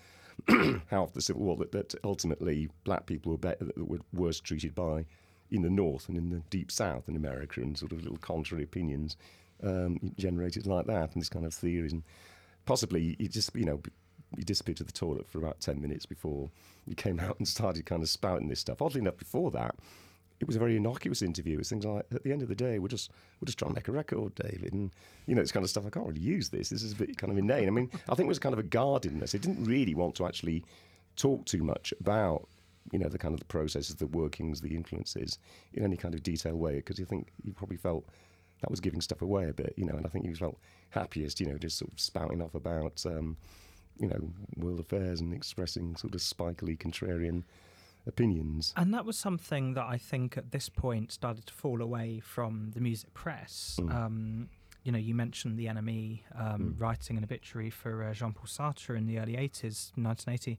how 0.91 1.03
after 1.03 1.15
the 1.15 1.23
Civil 1.23 1.43
War 1.43 1.57
that, 1.57 1.73
that 1.73 1.95
ultimately 2.05 2.69
black 2.85 3.07
people 3.07 3.33
were 3.33 3.39
better, 3.39 3.65
that 3.65 3.89
were 3.89 4.01
worse 4.13 4.41
treated 4.41 4.75
by 4.75 5.07
in 5.51 5.63
the 5.63 5.71
North 5.71 6.09
and 6.09 6.17
in 6.17 6.31
the 6.31 6.43
Deep 6.51 6.71
South 6.71 7.09
in 7.09 7.17
America, 7.17 7.61
and 7.61 7.77
sort 7.77 7.93
of 7.93 8.03
little 8.03 8.19
contrary 8.19 8.65
opinions 8.65 9.17
um, 9.63 9.99
generated 10.17 10.67
like 10.67 10.87
that, 10.87 11.13
and 11.13 11.21
this 11.21 11.29
kind 11.29 11.45
of 11.45 11.55
theories, 11.55 11.93
and 11.93 12.03
possibly 12.67 13.17
he 13.19 13.29
just 13.29 13.55
you 13.55 13.65
know 13.65 13.81
he 14.37 14.45
disappeared 14.45 14.77
to 14.79 14.85
the 14.85 14.93
toilet 14.93 15.29
for 15.29 15.39
about 15.39 15.61
ten 15.61 15.81
minutes 15.81 16.07
before 16.07 16.51
he 16.87 16.95
came 16.95 17.21
out 17.21 17.39
and 17.39 17.49
started 17.49 17.85
kind 17.87 18.03
of 18.03 18.09
spouting 18.09 18.49
this 18.49 18.61
stuff. 18.61 18.81
Oddly 18.81 19.01
enough, 19.01 19.17
before 19.17 19.51
that, 19.51 19.75
it 20.41 20.47
was 20.47 20.57
a 20.57 20.59
very 20.59 20.77
innocuous 20.77 21.23
interview. 21.23 21.55
It 21.55 21.59
was 21.59 21.69
things 21.69 21.85
like, 21.85 22.07
at 22.13 22.23
the 22.23 22.33
end 22.33 22.43
of 22.43 22.49
the 22.49 22.55
day, 22.55 22.79
we're 22.79 22.89
just 22.89 23.11
we're 23.41 23.47
just 23.47 23.59
trying 23.59 23.73
to 23.73 23.75
make 23.75 23.89
a 23.89 23.93
record, 23.93 24.35
David, 24.35 24.73
and 24.73 24.91
you 25.27 25.35
know, 25.35 25.43
it's 25.43 25.53
kind 25.53 25.65
of 25.65 25.71
stuff. 25.71 25.85
I 25.87 25.91
can't 25.91 26.07
really 26.07 26.21
use 26.21 26.49
this. 26.49 26.71
This 26.71 26.83
is 26.83 26.93
a 26.93 26.97
bit 26.97 27.17
kind 27.19 27.31
of 27.31 27.39
inane. 27.39 27.69
I 27.69 27.71
mean, 27.71 27.91
I 28.09 28.15
think 28.15 28.27
it 28.27 28.29
was 28.29 28.39
kind 28.39 28.55
of 28.55 28.59
a 28.59 28.65
guardedness. 28.65 29.35
It 29.35 29.43
didn't 29.43 29.65
really 29.65 29.95
want 29.95 30.15
to 30.17 30.27
actually 30.27 30.65
talk 31.17 31.45
too 31.45 31.63
much 31.63 31.93
about 32.01 32.49
you 32.91 32.99
know 32.99 33.09
the 33.09 33.19
kind 33.19 33.35
of 33.35 33.41
the 33.41 33.47
processes, 33.47 33.95
the 33.97 34.07
workings, 34.07 34.61
the 34.61 34.75
influences 34.75 35.39
in 35.75 35.85
any 35.85 35.97
kind 35.97 36.15
of 36.15 36.23
detailed 36.23 36.59
way 36.59 36.77
because 36.77 36.99
you 36.99 37.05
think 37.05 37.29
he 37.45 37.53
probably 37.53 37.77
felt 37.77 38.07
that 38.63 38.71
was 38.71 38.81
giving 38.81 39.01
stuff 39.01 39.23
away 39.23 39.49
a 39.49 39.55
bit, 39.55 39.73
you 39.77 39.87
know, 39.87 39.95
and 39.95 40.05
I 40.05 40.09
think 40.11 40.27
he 40.27 40.35
felt 40.35 40.59
happiest, 40.91 41.41
you 41.41 41.47
know, 41.47 41.57
just 41.57 41.79
sort 41.79 41.93
of 41.93 41.99
spouting 41.99 42.43
off 42.43 42.55
about 42.55 43.05
um, 43.07 43.37
you 43.99 44.09
know 44.09 44.21
world 44.57 44.81
affairs 44.81 45.21
and 45.21 45.35
expressing 45.35 45.97
sort 45.97 46.15
of 46.15 46.21
spikily 46.21 46.79
contrarian 46.79 47.43
opinions. 48.11 48.75
And 48.77 48.93
that 48.93 49.05
was 49.05 49.19
something 49.19 49.75
that 49.75 49.87
I 49.87 49.97
think 49.97 50.37
at 50.37 50.53
this 50.53 50.69
point 50.69 51.13
started 51.13 51.47
to 51.47 51.55
fall 51.55 51.81
away 51.81 52.21
from 52.21 52.73
the 52.75 52.81
music 52.81 53.15
press. 53.15 53.79
Mm. 53.81 53.95
Um, 53.95 54.49
you 54.85 54.93
know, 54.93 54.99
you 54.99 55.15
mentioned 55.15 55.59
the 55.59 55.67
NME 55.67 56.23
um, 56.35 56.75
mm. 56.75 56.81
writing 56.81 57.17
an 57.17 57.25
obituary 57.25 57.71
for 57.71 58.05
uh, 58.05 58.13
Jean 58.13 58.33
Paul 58.33 58.47
Sartre 58.47 58.97
in 58.97 59.07
the 59.07 59.19
early 59.19 59.35
80s, 59.35 59.93
1980. 59.97 60.59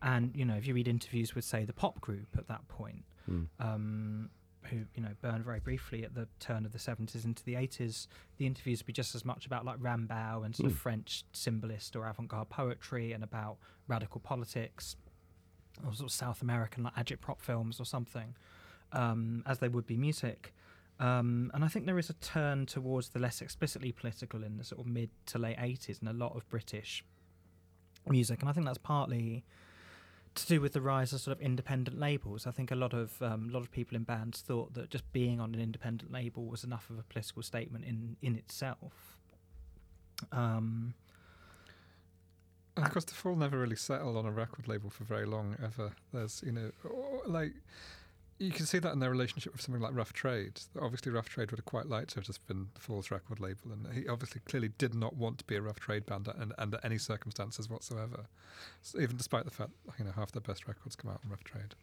And, 0.00 0.34
you 0.34 0.44
know, 0.44 0.54
if 0.54 0.66
you 0.66 0.74
read 0.74 0.88
interviews 0.88 1.34
with, 1.34 1.44
say, 1.44 1.64
the 1.64 1.72
pop 1.72 2.00
group 2.00 2.28
at 2.36 2.48
that 2.48 2.66
point, 2.68 3.04
mm. 3.30 3.46
um, 3.60 4.30
who, 4.64 4.78
you 4.94 5.02
know, 5.02 5.10
burned 5.20 5.44
very 5.44 5.60
briefly 5.60 6.04
at 6.04 6.14
the 6.14 6.28
turn 6.40 6.64
of 6.64 6.72
the 6.72 6.78
70s 6.78 7.24
into 7.24 7.44
the 7.44 7.54
80s, 7.54 8.06
the 8.36 8.46
interviews 8.46 8.80
would 8.80 8.86
be 8.86 8.92
just 8.92 9.14
as 9.14 9.24
much 9.24 9.46
about 9.46 9.64
like 9.64 9.78
Rimbaud 9.78 10.44
and 10.44 10.54
sort 10.54 10.66
of 10.66 10.72
hmm. 10.72 10.78
French 10.78 11.24
symbolist 11.32 11.96
or 11.96 12.06
avant 12.06 12.28
garde 12.28 12.48
poetry 12.48 13.12
and 13.12 13.24
about 13.24 13.56
radical 13.86 14.20
politics, 14.20 14.96
or 15.86 15.94
sort 15.94 16.10
of 16.10 16.12
South 16.12 16.42
American 16.42 16.84
like 16.84 16.94
agitprop 16.94 17.40
films 17.40 17.80
or 17.80 17.84
something, 17.84 18.34
um, 18.92 19.42
as 19.46 19.58
they 19.58 19.68
would 19.68 19.86
be 19.86 19.96
music. 19.96 20.54
Um, 21.00 21.50
and 21.54 21.64
I 21.64 21.68
think 21.68 21.86
there 21.86 21.98
is 21.98 22.10
a 22.10 22.14
turn 22.14 22.66
towards 22.66 23.10
the 23.10 23.20
less 23.20 23.40
explicitly 23.40 23.92
political 23.92 24.42
in 24.42 24.56
the 24.56 24.64
sort 24.64 24.80
of 24.80 24.86
mid 24.86 25.10
to 25.26 25.38
late 25.38 25.56
80s 25.56 26.00
and 26.00 26.08
a 26.08 26.12
lot 26.12 26.34
of 26.34 26.48
British 26.48 27.04
music. 28.06 28.40
And 28.40 28.48
I 28.48 28.52
think 28.52 28.66
that's 28.66 28.78
partly 28.78 29.44
to 30.34 30.46
do 30.46 30.60
with 30.60 30.72
the 30.72 30.80
rise 30.80 31.12
of 31.12 31.20
sort 31.20 31.36
of 31.36 31.42
independent 31.42 31.98
labels. 31.98 32.46
I 32.46 32.50
think 32.50 32.70
a 32.70 32.76
lot 32.76 32.94
of 32.94 33.20
um, 33.22 33.48
a 33.50 33.52
lot 33.52 33.62
of 33.62 33.70
people 33.70 33.96
in 33.96 34.02
bands 34.04 34.40
thought 34.40 34.74
that 34.74 34.90
just 34.90 35.10
being 35.12 35.40
on 35.40 35.54
an 35.54 35.60
independent 35.60 36.12
label 36.12 36.46
was 36.46 36.64
enough 36.64 36.90
of 36.90 36.98
a 36.98 37.02
political 37.02 37.42
statement 37.42 37.84
in 37.84 38.16
in 38.22 38.36
itself. 38.36 39.16
Um, 40.32 40.94
of 42.84 42.90
course, 42.90 43.04
the 43.04 43.14
Fall 43.14 43.36
never 43.36 43.58
really 43.58 43.76
settled 43.76 44.16
on 44.16 44.26
a 44.26 44.30
record 44.30 44.68
label 44.68 44.90
for 44.90 45.04
very 45.04 45.26
long 45.26 45.56
ever. 45.62 45.92
There's, 46.12 46.42
you 46.44 46.52
know, 46.52 46.70
like 47.26 47.52
you 48.38 48.52
can 48.52 48.66
see 48.66 48.78
that 48.78 48.92
in 48.92 49.00
their 49.00 49.10
relationship 49.10 49.52
with 49.52 49.60
something 49.60 49.82
like 49.82 49.94
Rough 49.94 50.12
Trade. 50.12 50.60
Obviously, 50.80 51.10
Rough 51.10 51.28
Trade 51.28 51.50
would 51.50 51.58
have 51.58 51.64
quite 51.64 51.86
liked 51.86 52.10
to 52.10 52.14
have 52.16 52.24
just 52.24 52.46
been 52.46 52.68
the 52.74 52.80
Fall's 52.80 53.10
record 53.10 53.40
label, 53.40 53.72
and 53.72 53.92
he 53.92 54.08
obviously 54.08 54.40
clearly 54.44 54.70
did 54.78 54.94
not 54.94 55.16
want 55.16 55.38
to 55.38 55.44
be 55.44 55.56
a 55.56 55.62
Rough 55.62 55.80
Trade 55.80 56.06
band 56.06 56.28
and 56.38 56.52
under 56.56 56.78
any 56.84 56.98
circumstances 56.98 57.68
whatsoever, 57.68 58.26
so 58.82 59.00
even 59.00 59.16
despite 59.16 59.44
the 59.44 59.50
fact 59.50 59.70
you 59.98 60.04
know 60.04 60.12
half 60.12 60.30
their 60.32 60.40
best 60.40 60.68
records 60.68 60.94
come 60.94 61.10
out 61.10 61.20
on 61.24 61.30
Rough 61.30 61.44
Trade. 61.44 61.74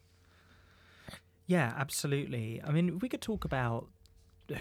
Yeah, 1.45 1.73
absolutely. 1.75 2.62
I 2.63 2.71
mean, 2.71 2.99
we 2.99 3.10
could 3.10 3.21
talk 3.21 3.45
about 3.45 3.88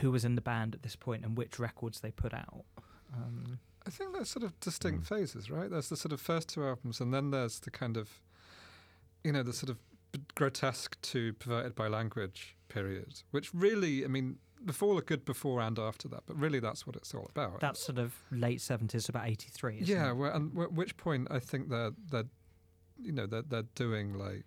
who 0.00 0.10
was 0.10 0.24
in 0.24 0.34
the 0.34 0.40
band 0.40 0.74
at 0.74 0.82
this 0.82 0.96
point 0.96 1.24
and 1.24 1.36
which 1.36 1.58
records 1.58 2.00
they 2.00 2.10
put 2.10 2.34
out. 2.34 2.64
Um, 3.14 3.58
I 3.86 3.90
think 3.90 4.14
there's 4.14 4.30
sort 4.30 4.44
of 4.44 4.58
distinct 4.60 5.04
mm. 5.04 5.06
phases, 5.06 5.50
right? 5.50 5.70
There's 5.70 5.88
the 5.88 5.96
sort 5.96 6.12
of 6.12 6.20
first 6.20 6.48
two 6.48 6.66
albums, 6.66 7.00
and 7.00 7.12
then 7.12 7.30
there's 7.30 7.60
the 7.60 7.70
kind 7.70 7.96
of, 7.96 8.08
you 9.22 9.32
know, 9.32 9.42
the 9.42 9.52
sort 9.52 9.70
of 9.70 9.78
grotesque 10.34 11.00
to 11.02 11.32
perverted 11.34 11.74
by 11.74 11.88
language 11.88 12.56
period, 12.68 13.22
which 13.30 13.52
really, 13.52 14.04
I 14.04 14.08
mean, 14.08 14.38
before 14.64 14.94
look 14.94 15.06
good 15.06 15.24
before 15.24 15.60
and 15.60 15.78
after 15.78 16.08
that, 16.08 16.22
but 16.26 16.38
really 16.38 16.60
that's 16.60 16.86
what 16.86 16.96
it's 16.96 17.14
all 17.14 17.26
about. 17.30 17.60
That's 17.60 17.80
sort 17.80 17.98
of 17.98 18.14
late 18.30 18.60
seventies, 18.60 19.08
about 19.08 19.26
eighty 19.26 19.48
three. 19.50 19.80
Yeah, 19.82 20.12
well, 20.12 20.34
and 20.34 20.58
at 20.58 20.72
which 20.72 20.96
point 20.96 21.28
I 21.30 21.38
think 21.38 21.68
they're 21.68 21.92
they're, 22.10 22.24
you 23.00 23.12
know, 23.12 23.26
they're 23.26 23.42
they're 23.42 23.64
doing 23.74 24.14
like, 24.14 24.44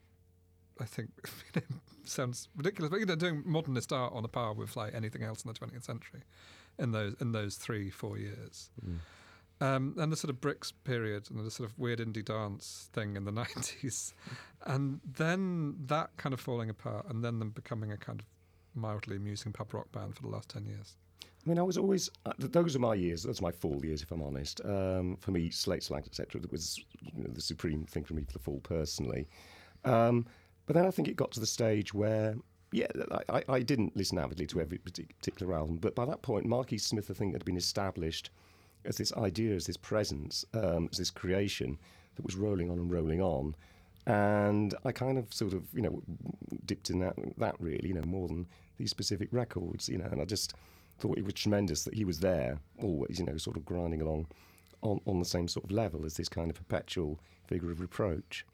I 0.79 0.85
think 0.85 1.09
it 1.53 1.65
sounds 2.05 2.49
ridiculous, 2.55 2.89
but 2.89 2.99
you 2.99 3.05
know, 3.05 3.15
doing 3.15 3.43
modernist 3.45 3.93
art 3.93 4.13
on 4.13 4.25
a 4.25 4.27
par 4.27 4.53
with 4.53 4.75
like 4.75 4.93
anything 4.95 5.23
else 5.23 5.43
in 5.43 5.49
the 5.49 5.53
twentieth 5.53 5.83
century, 5.83 6.21
in 6.79 6.91
those 6.91 7.15
in 7.21 7.31
those 7.31 7.55
three 7.55 7.89
four 7.89 8.17
years. 8.17 8.71
Mm. 8.85 8.97
Um, 9.59 9.95
and 9.97 10.11
the 10.11 10.17
sort 10.17 10.29
of 10.29 10.39
Brix 10.39 10.71
period 10.83 11.29
and 11.31 11.43
the 11.43 11.49
sort 11.49 11.67
of 11.69 11.77
weird 11.79 11.99
indie 11.99 12.23
dance 12.23 12.89
thing 12.93 13.15
in 13.15 13.25
the 13.25 13.31
90s. 13.33 14.13
And 14.65 14.99
then 15.03 15.75
that 15.87 16.15
kind 16.17 16.33
of 16.33 16.39
falling 16.39 16.69
apart 16.69 17.07
and 17.09 17.23
then 17.23 17.39
them 17.39 17.49
becoming 17.49 17.91
a 17.91 17.97
kind 17.97 18.19
of 18.19 18.25
mildly 18.75 19.15
amusing 19.15 19.51
pub 19.51 19.73
rock 19.73 19.91
band 19.91 20.15
for 20.15 20.21
the 20.21 20.29
last 20.29 20.49
10 20.49 20.65
years. 20.65 20.95
I 21.23 21.49
mean, 21.49 21.59
I 21.59 21.63
was 21.63 21.77
always, 21.77 22.09
uh, 22.25 22.33
those 22.37 22.75
are 22.75 22.79
my 22.79 22.93
years, 22.93 23.23
those 23.23 23.39
are 23.39 23.43
my 23.43 23.51
Fall 23.51 23.83
years, 23.83 24.01
if 24.01 24.11
I'm 24.11 24.21
honest. 24.21 24.61
Um, 24.65 25.17
for 25.17 25.31
me, 25.31 25.49
Slate, 25.49 25.81
Slags, 25.81 26.07
etc., 26.07 26.41
that 26.41 26.51
was 26.51 26.77
you 26.99 27.23
know, 27.23 27.29
the 27.31 27.41
supreme 27.41 27.85
thing 27.85 28.03
for 28.03 28.13
me 28.13 28.23
for 28.23 28.33
the 28.33 28.39
Fall 28.39 28.59
personally. 28.59 29.27
Um, 29.85 30.25
but 30.65 30.75
then 30.75 30.85
I 30.85 30.91
think 30.91 31.07
it 31.07 31.15
got 31.15 31.31
to 31.31 31.39
the 31.39 31.45
stage 31.45 31.93
where 31.93 32.35
yeah, 32.71 32.87
I, 33.29 33.43
I, 33.47 33.61
didn't 33.61 33.95
listen 33.95 34.17
avidly 34.17 34.45
to 34.47 34.59
every 34.59 34.77
particular 34.77 35.55
album, 35.55 35.77
but 35.77 35.95
by 35.95 36.05
that 36.05 36.21
point, 36.21 36.45
Marquis 36.45 36.79
Smith, 36.79 37.09
I 37.09 37.13
think, 37.13 37.33
had 37.33 37.45
been 37.45 37.55
established 37.55 38.29
as 38.87 38.97
this 38.97 39.13
idea, 39.13 39.55
as 39.55 39.65
this 39.65 39.77
presence, 39.77 40.45
um, 40.53 40.89
as 40.91 40.97
this 40.97 41.11
creation 41.11 41.77
that 42.15 42.25
was 42.25 42.35
rolling 42.35 42.69
on 42.69 42.79
and 42.79 42.91
rolling 42.91 43.21
on. 43.21 43.55
And 44.05 44.73
I 44.85 44.91
kind 44.93 45.17
of 45.17 45.33
sort 45.33 45.53
of, 45.53 45.63
you 45.73 45.81
know, 45.81 46.01
dipped 46.65 46.89
in 46.89 46.99
that, 46.99 47.15
that 47.37 47.55
really, 47.59 47.87
you 47.87 47.93
know, 47.93 48.03
more 48.05 48.27
than 48.27 48.47
these 48.77 48.89
specific 48.89 49.29
records, 49.31 49.89
you 49.89 49.97
know, 49.97 50.07
and 50.09 50.21
I 50.21 50.25
just 50.25 50.53
thought 50.99 51.17
it 51.17 51.25
was 51.25 51.33
tremendous 51.33 51.83
that 51.83 51.93
he 51.93 52.05
was 52.05 52.19
there 52.19 52.59
always, 52.81 53.19
you 53.19 53.25
know, 53.25 53.37
sort 53.37 53.57
of 53.57 53.65
grinding 53.65 54.01
along 54.01 54.27
on, 54.81 55.01
on 55.05 55.19
the 55.19 55.25
same 55.25 55.47
sort 55.47 55.65
of 55.65 55.71
level 55.71 56.05
as 56.05 56.15
this 56.15 56.29
kind 56.29 56.49
of 56.49 56.55
perpetual 56.55 57.19
figure 57.47 57.71
of 57.71 57.81
reproach. 57.81 58.45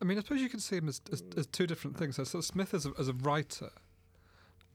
I 0.00 0.04
mean, 0.04 0.18
I 0.18 0.20
suppose 0.22 0.40
you 0.40 0.48
can 0.48 0.60
see 0.60 0.76
him 0.76 0.88
as, 0.88 1.00
as, 1.12 1.22
as 1.36 1.46
two 1.46 1.66
different 1.66 1.96
things. 1.96 2.16
So, 2.16 2.40
Smith 2.40 2.74
as 2.74 2.86
a, 2.86 2.92
as 2.98 3.08
a 3.08 3.12
writer, 3.12 3.70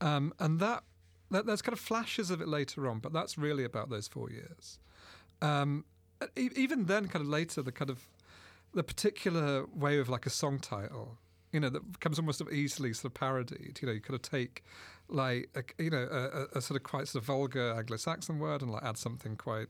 um, 0.00 0.32
and 0.38 0.58
that 0.60 0.84
there's 1.30 1.62
kind 1.62 1.72
of 1.72 1.80
flashes 1.80 2.30
of 2.30 2.40
it 2.40 2.48
later 2.48 2.88
on, 2.88 2.98
but 2.98 3.12
that's 3.12 3.36
really 3.36 3.64
about 3.64 3.90
those 3.90 4.08
four 4.08 4.30
years. 4.30 4.78
Um, 5.42 5.84
even 6.36 6.86
then, 6.86 7.08
kind 7.08 7.22
of 7.22 7.28
later, 7.28 7.62
the 7.62 7.72
kind 7.72 7.90
of 7.90 8.08
the 8.74 8.82
particular 8.82 9.66
way 9.66 9.98
of 9.98 10.08
like 10.08 10.26
a 10.26 10.30
song 10.30 10.58
title, 10.58 11.18
you 11.52 11.60
know, 11.60 11.68
that 11.70 11.92
becomes 11.92 12.18
almost 12.18 12.42
easily 12.52 12.92
sort 12.92 13.06
of 13.06 13.14
parodied. 13.14 13.78
You 13.80 13.86
know, 13.86 13.92
you 13.92 14.00
kind 14.00 14.14
of 14.14 14.22
take 14.22 14.64
like 15.08 15.48
a, 15.54 15.82
you 15.82 15.90
know 15.90 16.06
a, 16.10 16.58
a, 16.58 16.60
sort 16.60 16.78
of 16.78 16.82
quite 16.82 17.08
sort 17.08 17.22
of 17.22 17.26
vulgar 17.26 17.72
Anglo-Saxon 17.72 18.38
word 18.38 18.60
and 18.60 18.70
like 18.70 18.82
add 18.82 18.98
something 18.98 19.36
quite 19.36 19.68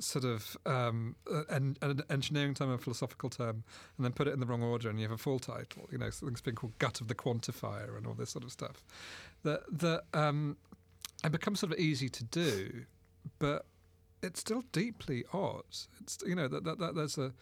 sort 0.00 0.24
of 0.24 0.56
um, 0.66 1.14
an, 1.48 1.76
an, 1.80 2.02
engineering 2.10 2.54
term, 2.54 2.70
a 2.70 2.78
philosophical 2.78 3.30
term, 3.30 3.62
and 3.96 4.04
then 4.04 4.12
put 4.12 4.28
it 4.28 4.34
in 4.34 4.40
the 4.40 4.46
wrong 4.46 4.62
order, 4.62 4.90
and 4.90 4.98
you 4.98 5.04
have 5.04 5.14
a 5.14 5.18
Fall 5.18 5.38
title. 5.38 5.88
You 5.90 5.98
know, 5.98 6.10
something's 6.10 6.40
been 6.40 6.54
called 6.54 6.78
"Gut 6.78 7.00
of 7.00 7.08
the 7.08 7.14
Quantifier" 7.14 7.96
and 7.96 8.06
all 8.06 8.14
this 8.14 8.30
sort 8.30 8.44
of 8.44 8.52
stuff. 8.52 8.84
That 9.42 9.62
that 9.78 10.04
um, 10.12 10.56
it 11.24 11.32
becomes 11.32 11.60
sort 11.60 11.72
of 11.72 11.78
easy 11.78 12.08
to 12.08 12.24
do, 12.24 12.84
but 13.38 13.64
it's 14.22 14.40
still 14.40 14.64
deeply 14.72 15.24
odd. 15.32 15.64
It's 16.00 16.18
you 16.26 16.34
know 16.34 16.48
that, 16.48 16.64
that, 16.64 16.78
that 16.78 16.94
there's 16.94 17.18
a 17.18 17.32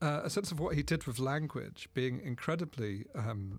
uh, 0.00 0.20
a 0.24 0.30
sense 0.30 0.52
of 0.52 0.60
what 0.60 0.76
he 0.76 0.82
did 0.82 1.04
with 1.04 1.18
language 1.18 1.88
being 1.92 2.20
incredibly 2.24 3.04
um, 3.16 3.58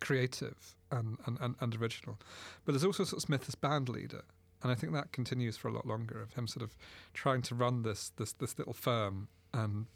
creative 0.00 0.74
and, 0.90 1.18
and, 1.26 1.36
and, 1.42 1.56
and, 1.60 1.76
original. 1.76 2.18
But 2.64 2.72
there's 2.72 2.84
also 2.84 3.04
sort 3.04 3.18
of 3.18 3.22
Smith 3.22 3.44
as 3.46 3.54
band 3.54 3.90
leader. 3.90 4.22
And 4.62 4.72
I 4.72 4.74
think 4.74 4.94
that 4.94 5.12
continues 5.12 5.58
for 5.58 5.68
a 5.68 5.72
lot 5.72 5.86
longer 5.86 6.22
of 6.22 6.32
him 6.32 6.46
sort 6.46 6.62
of 6.62 6.74
trying 7.12 7.42
to 7.42 7.54
run 7.54 7.82
this 7.82 8.12
this 8.16 8.32
this 8.32 8.58
little 8.58 8.72
firm 8.72 9.28
and 9.52 9.86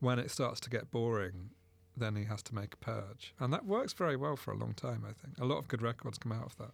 when 0.00 0.18
it 0.18 0.30
starts 0.30 0.60
to 0.60 0.70
get 0.70 0.90
boring, 0.90 1.50
then 1.96 2.16
he 2.16 2.24
has 2.24 2.42
to 2.44 2.54
make 2.54 2.74
a 2.74 2.76
purge. 2.76 3.34
And 3.40 3.52
that 3.52 3.64
works 3.64 3.92
very 3.92 4.16
well 4.16 4.36
for 4.36 4.52
a 4.52 4.56
long 4.56 4.74
time, 4.74 5.04
I 5.08 5.12
think. 5.12 5.38
A 5.40 5.44
lot 5.44 5.58
of 5.58 5.68
good 5.68 5.82
records 5.82 6.18
come 6.18 6.32
out 6.32 6.44
of 6.44 6.56
that. 6.58 6.72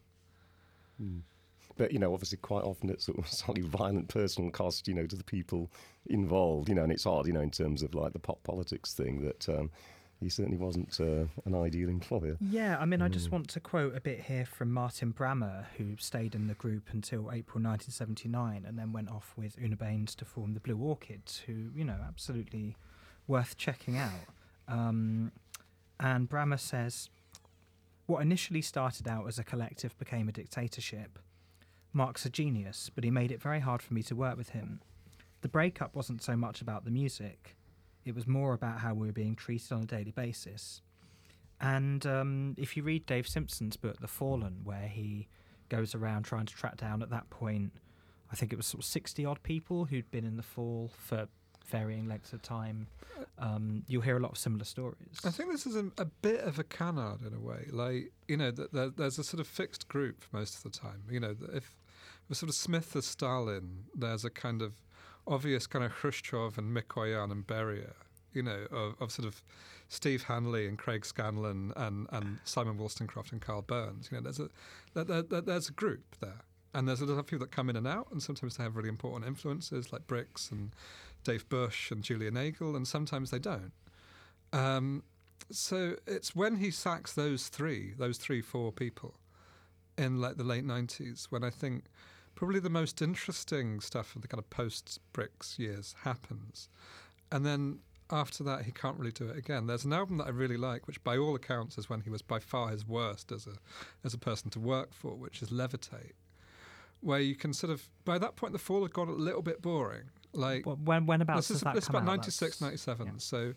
Mm. 1.02 1.22
But, 1.76 1.92
you 1.92 1.98
know, 1.98 2.12
obviously 2.12 2.38
quite 2.38 2.64
often 2.64 2.90
it's 2.90 3.06
sort 3.06 3.18
of 3.18 3.28
slightly 3.28 3.62
violent 3.62 4.08
personal 4.08 4.50
cost, 4.50 4.86
you 4.88 4.94
know, 4.94 5.06
to 5.06 5.16
the 5.16 5.24
people 5.24 5.70
involved, 6.06 6.68
you 6.68 6.74
know, 6.74 6.82
and 6.82 6.92
it's 6.92 7.06
odd, 7.06 7.26
you 7.26 7.32
know, 7.32 7.40
in 7.40 7.50
terms 7.50 7.82
of 7.82 7.94
like 7.94 8.12
the 8.12 8.18
pop 8.18 8.42
politics 8.44 8.92
thing 8.94 9.22
that 9.22 9.48
um, 9.48 9.70
he 10.20 10.28
certainly 10.28 10.58
wasn't 10.58 10.98
uh, 11.00 11.24
an 11.44 11.54
ideal 11.54 11.88
employer. 11.88 12.36
Yeah, 12.40 12.78
I 12.78 12.84
mean, 12.84 13.00
mm. 13.00 13.04
I 13.04 13.08
just 13.08 13.26
hmm. 13.26 13.32
want 13.32 13.48
to 13.48 13.60
quote 13.60 13.96
a 13.96 14.00
bit 14.00 14.20
here 14.20 14.44
from 14.44 14.72
Martin 14.72 15.12
Bramah, 15.12 15.66
who 15.76 15.96
stayed 15.98 16.34
in 16.34 16.46
the 16.46 16.54
group 16.54 16.90
until 16.92 17.30
April 17.32 17.62
1979 17.62 18.64
and 18.66 18.78
then 18.78 18.92
went 18.92 19.10
off 19.10 19.32
with 19.36 19.56
Una 19.58 19.76
Baines 19.76 20.14
to 20.16 20.24
form 20.24 20.54
the 20.54 20.60
Blue 20.60 20.78
Orchids, 20.78 21.42
who, 21.46 21.70
you 21.74 21.84
know, 21.84 21.98
absolutely 22.06 22.76
worth 23.26 23.56
checking 23.56 23.98
out. 23.98 24.10
Um, 24.68 25.32
and 25.98 26.28
Bramah 26.28 26.60
says, 26.60 27.10
What 28.12 28.20
initially 28.20 28.60
started 28.60 29.08
out 29.08 29.26
as 29.26 29.38
a 29.38 29.42
collective 29.42 29.96
became 29.96 30.28
a 30.28 30.32
dictatorship. 30.32 31.18
Mark's 31.94 32.26
a 32.26 32.28
genius, 32.28 32.90
but 32.94 33.04
he 33.04 33.10
made 33.10 33.32
it 33.32 33.40
very 33.40 33.60
hard 33.60 33.80
for 33.80 33.94
me 33.94 34.02
to 34.02 34.14
work 34.14 34.36
with 34.36 34.50
him. 34.50 34.82
The 35.40 35.48
breakup 35.48 35.96
wasn't 35.96 36.22
so 36.22 36.36
much 36.36 36.60
about 36.60 36.84
the 36.84 36.90
music, 36.90 37.56
it 38.04 38.14
was 38.14 38.26
more 38.26 38.52
about 38.52 38.80
how 38.80 38.92
we 38.92 39.06
were 39.06 39.14
being 39.14 39.34
treated 39.34 39.72
on 39.72 39.84
a 39.84 39.86
daily 39.86 40.10
basis. 40.10 40.82
And 41.58 42.04
um, 42.04 42.54
if 42.58 42.76
you 42.76 42.82
read 42.82 43.06
Dave 43.06 43.26
Simpson's 43.26 43.78
book, 43.78 43.98
The 44.00 44.08
Fallen, 44.08 44.60
where 44.62 44.88
he 44.88 45.26
goes 45.70 45.94
around 45.94 46.24
trying 46.24 46.44
to 46.44 46.54
track 46.54 46.76
down 46.76 47.00
at 47.00 47.08
that 47.08 47.30
point, 47.30 47.72
I 48.30 48.36
think 48.36 48.52
it 48.52 48.56
was 48.56 48.66
sort 48.66 48.84
of 48.84 48.90
60 48.90 49.24
odd 49.24 49.42
people 49.42 49.86
who'd 49.86 50.10
been 50.10 50.26
in 50.26 50.36
the 50.36 50.42
fall 50.42 50.90
for 50.98 51.28
varying 51.66 52.06
lengths 52.06 52.32
of 52.32 52.42
time, 52.42 52.86
um, 53.38 53.84
you'll 53.86 54.02
hear 54.02 54.16
a 54.16 54.20
lot 54.20 54.32
of 54.32 54.38
similar 54.38 54.64
stories. 54.64 55.20
I 55.24 55.30
think 55.30 55.50
this 55.50 55.66
is 55.66 55.76
a, 55.76 55.90
a 55.98 56.04
bit 56.04 56.40
of 56.40 56.58
a 56.58 56.64
canard 56.64 57.22
in 57.26 57.34
a 57.34 57.40
way. 57.40 57.66
Like, 57.70 58.12
you 58.28 58.36
know, 58.36 58.50
that 58.50 58.94
there's 58.96 59.18
a 59.18 59.24
sort 59.24 59.40
of 59.40 59.46
fixed 59.46 59.88
group 59.88 60.24
most 60.32 60.56
of 60.56 60.62
the 60.62 60.70
time. 60.70 61.02
You 61.10 61.20
know, 61.20 61.36
if 61.52 61.76
with 62.28 62.38
sort 62.38 62.50
of 62.50 62.56
Smith 62.56 62.94
as 62.96 63.06
Stalin, 63.06 63.84
there's 63.94 64.24
a 64.24 64.30
kind 64.30 64.62
of 64.62 64.74
obvious 65.26 65.66
kind 65.66 65.84
of 65.84 65.92
Khrushchev 65.92 66.58
and 66.58 66.76
Mikoyan 66.76 67.30
and 67.30 67.46
Beria, 67.46 67.92
you 68.32 68.42
know, 68.42 68.66
of, 68.70 68.94
of, 69.00 69.12
sort 69.12 69.26
of 69.26 69.42
Steve 69.88 70.24
Hanley 70.24 70.66
and 70.66 70.78
Craig 70.78 71.04
Scanlon 71.04 71.72
and, 71.76 72.06
and 72.10 72.38
Simon 72.44 72.78
Wolstencroft 72.78 73.32
and 73.32 73.40
Karl 73.40 73.62
Burns. 73.62 74.08
You 74.10 74.16
know, 74.18 74.22
there's 74.24 74.40
a 74.40 74.48
there, 74.94 75.22
there, 75.22 75.40
there's 75.40 75.68
a 75.68 75.72
group 75.72 76.16
there. 76.20 76.40
And 76.74 76.88
there's 76.88 77.02
a 77.02 77.04
lot 77.04 77.18
of 77.18 77.26
people 77.26 77.44
that 77.44 77.52
come 77.52 77.68
in 77.68 77.76
and 77.76 77.86
out, 77.86 78.08
and 78.10 78.22
sometimes 78.22 78.56
they 78.56 78.64
have 78.64 78.76
really 78.76 78.88
important 78.88 79.28
influences 79.28 79.92
like 79.92 80.06
Brix 80.06 80.50
and 80.50 80.74
Dave 81.24 81.48
Bush 81.48 81.90
and 81.90 82.02
Julia 82.02 82.30
Nagel, 82.30 82.76
and 82.76 82.86
sometimes 82.86 83.30
they 83.30 83.38
don't. 83.38 83.72
Um, 84.52 85.02
so 85.50 85.96
it's 86.06 86.34
when 86.34 86.56
he 86.56 86.70
sacks 86.70 87.12
those 87.12 87.48
three, 87.48 87.94
those 87.98 88.18
three, 88.18 88.40
four 88.40 88.72
people 88.72 89.14
in 89.98 90.20
like 90.20 90.36
the 90.36 90.44
late 90.44 90.66
90s, 90.66 91.26
when 91.30 91.44
I 91.44 91.50
think 91.50 91.84
probably 92.34 92.60
the 92.60 92.70
most 92.70 93.02
interesting 93.02 93.80
stuff 93.80 94.16
of 94.16 94.22
the 94.22 94.28
kind 94.28 94.38
of 94.38 94.48
post 94.50 94.98
Brix 95.12 95.58
years 95.58 95.94
happens. 96.02 96.68
And 97.30 97.44
then 97.44 97.80
after 98.10 98.44
that, 98.44 98.64
he 98.64 98.72
can't 98.72 98.98
really 98.98 99.12
do 99.12 99.28
it 99.28 99.36
again. 99.36 99.66
There's 99.66 99.84
an 99.84 99.92
album 99.92 100.18
that 100.18 100.26
I 100.26 100.30
really 100.30 100.56
like, 100.56 100.86
which 100.86 101.02
by 101.02 101.16
all 101.16 101.34
accounts 101.34 101.78
is 101.78 101.88
when 101.88 102.00
he 102.02 102.10
was 102.10 102.22
by 102.22 102.38
far 102.38 102.68
his 102.68 102.86
worst 102.86 103.32
as 103.32 103.46
a, 103.46 103.54
as 104.04 104.12
a 104.14 104.18
person 104.18 104.50
to 104.50 104.60
work 104.60 104.92
for, 104.92 105.14
which 105.14 105.42
is 105.42 105.50
Levitate, 105.50 106.12
where 107.00 107.20
you 107.20 107.34
can 107.34 107.52
sort 107.52 107.72
of, 107.72 107.88
by 108.04 108.18
that 108.18 108.36
point, 108.36 108.52
the 108.52 108.58
fall 108.58 108.82
had 108.82 108.92
got 108.92 109.08
a 109.08 109.12
little 109.12 109.42
bit 109.42 109.62
boring. 109.62 110.10
Like 110.34 110.64
when 110.64 111.06
when 111.06 111.20
about 111.20 111.36
this 111.36 111.50
is 111.50 111.62
about 111.62 112.04
96, 112.04 112.60
97. 112.60 113.06
Yeah. 113.06 113.12
So 113.18 113.54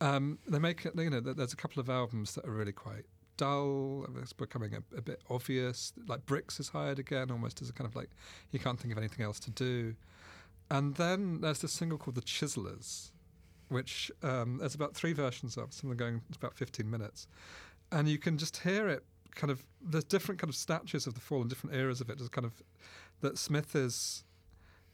um, 0.00 0.38
they 0.48 0.58
make 0.58 0.84
it. 0.84 0.94
You 0.96 1.10
know, 1.10 1.20
there's 1.20 1.52
a 1.52 1.56
couple 1.56 1.80
of 1.80 1.88
albums 1.88 2.34
that 2.34 2.46
are 2.46 2.52
really 2.52 2.72
quite 2.72 3.04
dull. 3.36 4.06
It's 4.20 4.32
becoming 4.32 4.74
a, 4.74 4.96
a, 4.96 5.00
bit 5.02 5.22
obvious. 5.30 5.92
Like 6.06 6.26
Brix 6.26 6.60
is 6.60 6.68
hired 6.68 6.98
again, 6.98 7.30
almost 7.30 7.62
as 7.62 7.70
a 7.70 7.72
kind 7.72 7.88
of 7.88 7.96
like 7.96 8.10
you 8.50 8.58
can't 8.58 8.78
think 8.78 8.92
of 8.92 8.98
anything 8.98 9.24
else 9.24 9.40
to 9.40 9.50
do. 9.50 9.94
And 10.70 10.94
then 10.96 11.40
there's 11.40 11.60
this 11.60 11.72
single 11.72 11.98
called 11.98 12.16
The 12.16 12.22
Chiselers, 12.22 13.10
which 13.68 14.10
um, 14.22 14.58
there's 14.58 14.74
about 14.74 14.94
three 14.94 15.12
versions 15.12 15.56
of. 15.56 15.72
Some 15.72 15.90
of 15.90 15.96
them 15.96 16.06
going 16.06 16.22
about 16.36 16.54
15 16.54 16.88
minutes, 16.88 17.26
and 17.90 18.08
you 18.08 18.18
can 18.18 18.36
just 18.38 18.58
hear 18.58 18.88
it. 18.88 19.04
Kind 19.34 19.50
of 19.50 19.64
there's 19.80 20.04
different 20.04 20.40
kind 20.40 20.48
of 20.48 20.56
statues 20.56 21.06
of 21.06 21.14
the 21.14 21.20
fall 21.20 21.40
and 21.40 21.48
different 21.48 21.74
eras 21.76 22.00
of 22.00 22.10
it. 22.10 22.18
There's 22.18 22.28
kind 22.28 22.44
of 22.44 22.62
that 23.20 23.38
Smith 23.38 23.74
is 23.74 24.24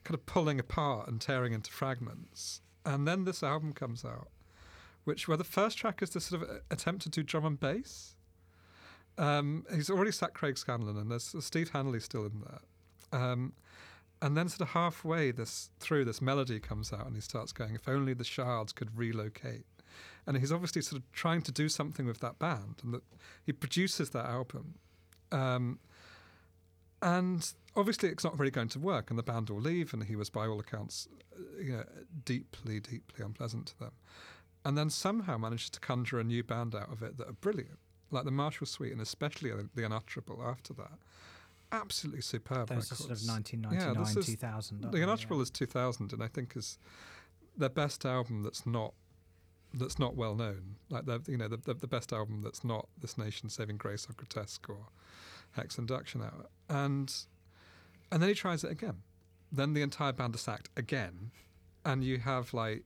kind 0.06 0.14
of 0.14 0.24
pulling 0.24 0.60
apart 0.60 1.08
and 1.08 1.20
tearing 1.20 1.52
into 1.52 1.72
fragments. 1.72 2.60
And 2.84 3.08
then 3.08 3.24
this 3.24 3.42
album 3.42 3.72
comes 3.72 4.04
out, 4.04 4.28
which 5.02 5.26
where 5.26 5.36
the 5.36 5.42
first 5.42 5.76
track 5.76 6.00
is 6.00 6.10
this 6.10 6.26
sort 6.26 6.42
of 6.42 6.48
attempt 6.70 7.02
to 7.02 7.08
do 7.08 7.24
drum 7.24 7.44
and 7.44 7.58
bass. 7.58 8.14
Um, 9.18 9.64
he's 9.74 9.90
already 9.90 10.12
sat 10.12 10.32
Craig 10.32 10.58
Scanlon, 10.58 10.96
and 10.96 11.10
there's 11.10 11.34
Steve 11.40 11.70
Hanley 11.70 11.98
still 11.98 12.26
in 12.26 12.40
there. 12.40 13.20
Um, 13.20 13.54
and 14.22 14.36
then 14.36 14.48
sort 14.48 14.60
of 14.60 14.68
halfway 14.68 15.32
this 15.32 15.70
through 15.80 16.04
this 16.04 16.22
melody 16.22 16.60
comes 16.60 16.92
out, 16.92 17.06
and 17.06 17.16
he 17.16 17.20
starts 17.20 17.52
going, 17.52 17.74
"If 17.74 17.88
only 17.88 18.14
the 18.14 18.24
shards 18.24 18.72
could 18.72 18.96
relocate." 18.96 19.66
And 20.24 20.36
he's 20.36 20.52
obviously 20.52 20.82
sort 20.82 21.02
of 21.02 21.10
trying 21.12 21.42
to 21.42 21.52
do 21.52 21.68
something 21.68 22.06
with 22.06 22.20
that 22.20 22.38
band, 22.38 22.76
and 22.84 22.94
that 22.94 23.02
he 23.44 23.52
produces 23.52 24.10
that 24.10 24.26
album. 24.26 24.76
Um, 25.32 25.80
and 27.02 27.52
obviously, 27.74 28.08
it's 28.08 28.24
not 28.24 28.38
really 28.38 28.50
going 28.50 28.68
to 28.68 28.78
work, 28.78 29.10
and 29.10 29.18
the 29.18 29.22
band 29.22 29.50
will 29.50 29.60
leave. 29.60 29.92
And 29.92 30.04
he 30.04 30.16
was, 30.16 30.30
by 30.30 30.46
all 30.46 30.58
accounts, 30.58 31.08
uh, 31.34 31.62
you 31.62 31.72
know, 31.72 31.84
deeply, 32.24 32.80
deeply 32.80 33.24
unpleasant 33.24 33.66
to 33.66 33.78
them. 33.78 33.92
And 34.64 34.76
then 34.76 34.90
somehow 34.90 35.38
manages 35.38 35.70
to 35.70 35.80
conjure 35.80 36.18
a 36.18 36.24
new 36.24 36.42
band 36.42 36.74
out 36.74 36.90
of 36.90 37.02
it 37.02 37.18
that 37.18 37.28
are 37.28 37.34
brilliant, 37.34 37.78
like 38.10 38.24
the 38.24 38.30
Marshall 38.30 38.66
Suite, 38.66 38.92
and 38.92 39.00
especially 39.00 39.52
the 39.74 39.84
Unutterable 39.84 40.42
after 40.44 40.72
that. 40.74 40.98
Absolutely 41.70 42.22
superb. 42.22 42.68
Those 42.68 42.90
records. 42.90 42.92
are 42.92 42.94
sort 42.96 43.10
of 43.10 43.28
1999, 43.28 44.16
yeah, 44.16 44.22
2000. 44.22 44.92
The 44.92 45.02
Unutterable 45.02 45.36
yeah. 45.36 45.42
is 45.42 45.50
2000, 45.50 46.12
and 46.12 46.22
I 46.22 46.28
think 46.28 46.56
is 46.56 46.78
their 47.56 47.68
best 47.68 48.04
album 48.04 48.42
that's 48.42 48.66
not 48.66 48.94
that's 49.74 49.98
not 49.98 50.16
well 50.16 50.34
known. 50.34 50.76
Like 50.90 51.06
the 51.06 51.20
you 51.26 51.36
know 51.36 51.48
the, 51.48 51.58
the, 51.58 51.74
the 51.74 51.86
best 51.86 52.12
album 52.12 52.42
that's 52.42 52.64
not 52.64 52.88
This 53.00 53.18
Nation 53.18 53.48
Saving 53.48 53.76
Grace 53.76 54.08
or 54.08 54.14
Grotesque 54.14 54.68
or 54.68 54.88
Hex 55.56 55.78
Enduction 55.78 56.22
Hour. 56.22 56.46
And 56.68 57.12
and 58.10 58.22
then 58.22 58.28
he 58.28 58.34
tries 58.34 58.64
it 58.64 58.70
again. 58.70 59.02
Then 59.50 59.74
the 59.74 59.82
entire 59.82 60.12
band 60.12 60.34
is 60.34 60.42
sacked 60.42 60.70
again. 60.76 61.30
And 61.84 62.04
you 62.04 62.18
have 62.18 62.54
like 62.54 62.84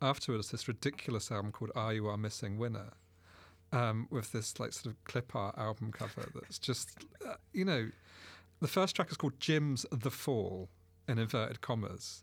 afterwards 0.00 0.50
this 0.50 0.68
ridiculous 0.68 1.30
album 1.30 1.52
called 1.52 1.70
Are 1.74 1.92
You 1.94 2.06
Are 2.08 2.16
Missing 2.16 2.58
Winner? 2.58 2.90
Um, 3.72 4.06
with 4.10 4.32
this 4.32 4.60
like 4.60 4.74
sort 4.74 4.94
of 4.94 5.02
clip 5.04 5.34
art 5.34 5.56
album 5.56 5.92
cover 5.92 6.30
that's 6.34 6.58
just 6.58 7.06
uh, 7.26 7.36
you 7.54 7.64
know 7.64 7.88
the 8.60 8.68
first 8.68 8.94
track 8.94 9.10
is 9.10 9.16
called 9.16 9.40
Jim's 9.40 9.86
The 9.90 10.10
Fall 10.10 10.68
in 11.08 11.18
inverted 11.18 11.62
commas. 11.62 12.22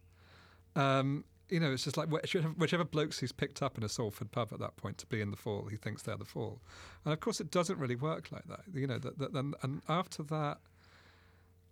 Um, 0.76 1.26
you 1.50 1.60
know, 1.60 1.72
it's 1.72 1.84
just 1.84 1.98
like 1.98 2.10
whichever, 2.10 2.50
whichever, 2.50 2.84
blokes 2.84 3.20
he's 3.20 3.32
picked 3.32 3.62
up 3.62 3.78
in 3.78 3.84
a 3.84 3.90
Salford 3.90 4.32
pub 4.32 4.50
at 4.54 4.60
that 4.60 4.78
point 4.78 4.98
to 5.00 5.06
be 5.08 5.22
in 5.22 5.32
the 5.32 5.38
fall, 5.38 5.68
he 5.70 5.78
thinks 5.78 6.04
they're 6.04 6.18
the 6.18 6.26
fall, 6.26 6.62
and 7.06 7.14
of 7.14 7.20
course 7.20 7.40
it 7.40 7.52
doesn't 7.52 7.80
really 7.80 7.96
work 7.96 8.32
like 8.32 8.48
that. 8.48 8.62
You 8.74 8.88
know, 8.88 9.00
that, 9.00 9.18
that, 9.20 9.34
and, 9.34 9.56
and 9.62 9.82
after 9.88 10.24
that, 10.24 10.60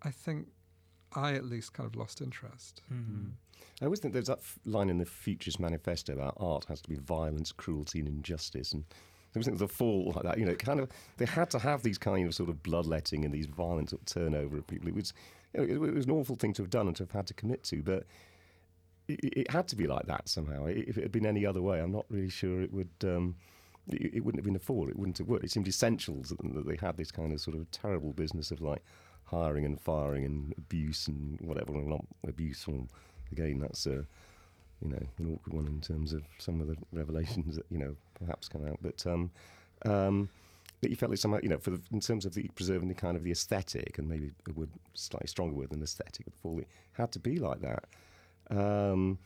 I 0.02 0.10
think 0.10 0.48
I 1.14 1.34
at 1.34 1.44
least 1.44 1.72
kind 1.72 1.86
of 1.86 1.96
lost 1.96 2.20
interest. 2.20 2.82
Mm-hmm. 2.92 3.30
I 3.80 3.84
always 3.84 4.00
think 4.00 4.12
there's 4.12 4.26
that 4.26 4.38
f- 4.38 4.58
line 4.64 4.90
in 4.90 4.98
the 4.98 5.06
Futurist 5.06 5.60
Manifesto 5.60 6.12
about 6.12 6.34
art 6.38 6.64
has 6.66 6.80
to 6.82 6.88
be 6.88 6.96
violence, 6.96 7.52
cruelty, 7.52 8.00
and 8.00 8.08
injustice, 8.08 8.72
and 8.72 8.84
I 8.90 9.36
always 9.36 9.46
think 9.46 9.58
the 9.58 9.68
fall 9.68 10.12
like 10.14 10.24
that. 10.24 10.38
You 10.38 10.46
know, 10.46 10.54
kind 10.54 10.80
of 10.80 10.88
they 11.16 11.26
had 11.26 11.50
to 11.50 11.58
have 11.58 11.82
these 11.82 11.98
kind 11.98 12.26
of 12.26 12.34
sort 12.34 12.48
of 12.48 12.62
bloodletting 12.62 13.24
and 13.24 13.32
these 13.32 13.46
violent 13.46 13.90
sort 13.90 14.02
of 14.02 14.06
turnover 14.06 14.58
of 14.58 14.66
people. 14.66 14.88
It 14.88 14.94
was, 14.94 15.12
you 15.54 15.60
know, 15.60 15.66
it, 15.66 15.88
it 15.88 15.94
was 15.94 16.06
an 16.06 16.12
awful 16.12 16.36
thing 16.36 16.52
to 16.54 16.62
have 16.62 16.70
done 16.70 16.88
and 16.88 16.96
to 16.96 17.04
have 17.04 17.12
had 17.12 17.26
to 17.28 17.34
commit 17.34 17.62
to, 17.64 17.82
but 17.82 18.04
it, 19.08 19.20
it, 19.22 19.50
had 19.50 19.66
to 19.68 19.76
be 19.76 19.86
like 19.86 20.06
that 20.06 20.28
somehow. 20.28 20.66
If 20.66 20.98
it 20.98 21.02
had 21.02 21.12
been 21.12 21.26
any 21.26 21.46
other 21.46 21.62
way, 21.62 21.80
I'm 21.80 21.92
not 21.92 22.06
really 22.10 22.28
sure 22.28 22.60
it 22.62 22.72
would. 22.72 22.90
Um, 23.02 23.36
it, 23.88 24.16
it, 24.16 24.24
wouldn't 24.24 24.38
have 24.38 24.44
been 24.44 24.56
a 24.56 24.60
fall. 24.60 24.88
It 24.88 24.98
wouldn't 24.98 25.18
have 25.18 25.28
worked. 25.28 25.44
It 25.44 25.50
seemed 25.50 25.66
essential 25.66 26.22
that 26.22 26.66
they 26.66 26.76
had 26.76 26.96
this 26.96 27.10
kind 27.10 27.32
of 27.32 27.40
sort 27.40 27.56
of 27.56 27.70
terrible 27.70 28.12
business 28.12 28.50
of 28.50 28.60
like 28.60 28.82
hiring 29.24 29.64
and 29.64 29.80
firing 29.80 30.24
and 30.24 30.54
abuse 30.58 31.08
and 31.08 31.40
whatever. 31.40 31.72
Not 31.72 32.04
abuse. 32.26 32.66
Again, 33.32 33.60
that's 33.60 33.86
a 33.86 34.04
you 34.82 34.90
know 34.90 35.06
an 35.18 35.34
awkward 35.34 35.54
one 35.54 35.66
in 35.66 35.80
terms 35.80 36.12
of 36.12 36.22
some 36.38 36.60
of 36.60 36.68
the 36.68 36.76
revelations 36.92 37.56
that 37.56 37.66
you 37.70 37.78
know 37.78 37.96
perhaps 38.18 38.48
come 38.48 38.66
out. 38.66 38.78
But 38.82 39.06
um, 39.06 39.30
um, 39.86 40.28
you 40.82 40.96
felt 40.96 41.10
like 41.10 41.18
somehow 41.18 41.40
you 41.42 41.48
know 41.48 41.58
for 41.58 41.70
the, 41.70 41.80
in 41.90 42.00
terms 42.00 42.26
of 42.26 42.34
the 42.34 42.48
preserving 42.54 42.88
the 42.88 42.94
kind 42.94 43.16
of 43.16 43.24
the 43.24 43.32
aesthetic 43.32 43.98
and 43.98 44.08
maybe 44.08 44.32
a 44.48 44.52
word 44.52 44.70
slightly 44.94 45.28
stronger 45.28 45.54
word 45.54 45.70
than 45.70 45.82
aesthetic 45.82 46.26
fall. 46.42 46.58
It 46.58 46.68
had 46.92 47.10
to 47.12 47.18
be 47.18 47.38
like 47.38 47.60
that. 47.62 47.84
Um, 48.50 49.18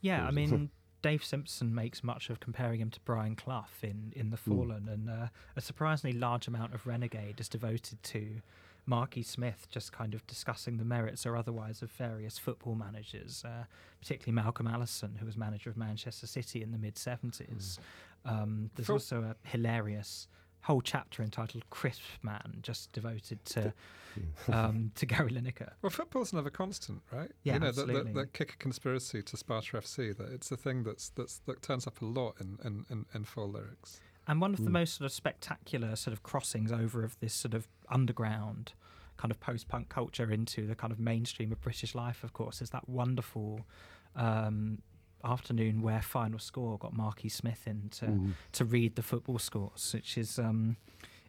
Yeah, 0.00 0.26
I 0.26 0.30
mean, 0.30 0.70
Dave 1.02 1.24
Simpson 1.24 1.74
makes 1.74 2.02
much 2.02 2.30
of 2.30 2.40
comparing 2.40 2.80
him 2.80 2.90
to 2.90 3.00
Brian 3.00 3.36
Clough 3.36 3.66
in, 3.82 4.12
in 4.14 4.30
The 4.30 4.36
Fallen, 4.36 4.86
mm. 4.88 4.92
and 4.92 5.10
uh, 5.10 5.28
a 5.56 5.60
surprisingly 5.60 6.18
large 6.18 6.48
amount 6.48 6.74
of 6.74 6.86
Renegade 6.86 7.40
is 7.40 7.48
devoted 7.48 8.02
to 8.04 8.42
Marky 8.86 9.22
Smith 9.22 9.66
just 9.68 9.92
kind 9.92 10.14
of 10.14 10.26
discussing 10.26 10.78
the 10.78 10.84
merits 10.84 11.26
or 11.26 11.36
otherwise 11.36 11.82
of 11.82 11.90
various 11.90 12.38
football 12.38 12.76
managers, 12.76 13.44
uh, 13.44 13.64
particularly 14.00 14.34
Malcolm 14.34 14.68
Allison, 14.68 15.16
who 15.18 15.26
was 15.26 15.36
manager 15.36 15.70
of 15.70 15.76
Manchester 15.76 16.26
City 16.26 16.62
in 16.62 16.70
the 16.70 16.78
mid 16.78 16.94
70s. 16.94 17.40
Mm. 17.48 17.78
Um, 18.24 18.70
there's 18.76 18.90
also 18.90 19.22
a 19.22 19.48
hilarious 19.48 20.28
whole 20.66 20.80
chapter 20.80 21.22
entitled 21.22 21.62
Crisp 21.70 22.02
Man, 22.22 22.58
just 22.60 22.90
devoted 22.92 23.44
to 23.44 23.72
um, 24.52 24.90
to 24.96 25.06
Gary 25.06 25.30
Lineker. 25.30 25.72
Well, 25.80 25.90
football's 25.90 26.32
another 26.32 26.50
constant, 26.50 27.02
right? 27.12 27.30
Yeah, 27.44 27.54
you 27.54 27.60
know, 27.60 27.66
absolutely. 27.68 27.94
That, 27.94 28.04
that, 28.06 28.14
that 28.14 28.32
kick 28.32 28.58
conspiracy 28.58 29.22
to 29.22 29.36
Sparta 29.36 29.76
FC, 29.76 30.16
that 30.16 30.32
it's 30.32 30.50
a 30.50 30.56
thing 30.56 30.82
that's, 30.82 31.10
that's 31.10 31.38
that 31.46 31.62
turns 31.62 31.86
up 31.86 32.02
a 32.02 32.04
lot 32.04 32.34
in, 32.40 32.58
in, 32.64 32.84
in, 32.90 33.06
in 33.14 33.24
full 33.24 33.48
lyrics. 33.48 34.00
And 34.26 34.40
one 34.40 34.54
of 34.54 34.64
the 34.64 34.70
mm. 34.70 34.72
most 34.72 34.96
sort 34.96 35.06
of 35.06 35.12
spectacular 35.12 35.94
sort 35.94 36.12
of 36.12 36.24
crossings 36.24 36.72
over 36.72 37.04
of 37.04 37.16
this 37.20 37.32
sort 37.32 37.54
of 37.54 37.68
underground 37.88 38.72
kind 39.18 39.30
of 39.30 39.38
post-punk 39.38 39.88
culture 39.88 40.32
into 40.32 40.66
the 40.66 40.74
kind 40.74 40.92
of 40.92 40.98
mainstream 40.98 41.52
of 41.52 41.60
British 41.60 41.94
life, 41.94 42.24
of 42.24 42.32
course, 42.32 42.60
is 42.60 42.70
that 42.70 42.88
wonderful 42.88 43.60
um, 44.16 44.82
afternoon 45.26 45.82
where 45.82 46.00
Final 46.02 46.38
Score 46.38 46.78
got 46.78 46.96
Marky 46.96 47.28
Smith 47.28 47.66
in 47.66 47.88
to 47.90 48.06
mm. 48.06 48.32
to 48.52 48.64
read 48.64 48.96
the 48.96 49.02
football 49.02 49.38
scores, 49.38 49.92
which 49.92 50.16
is 50.16 50.38
um, 50.38 50.76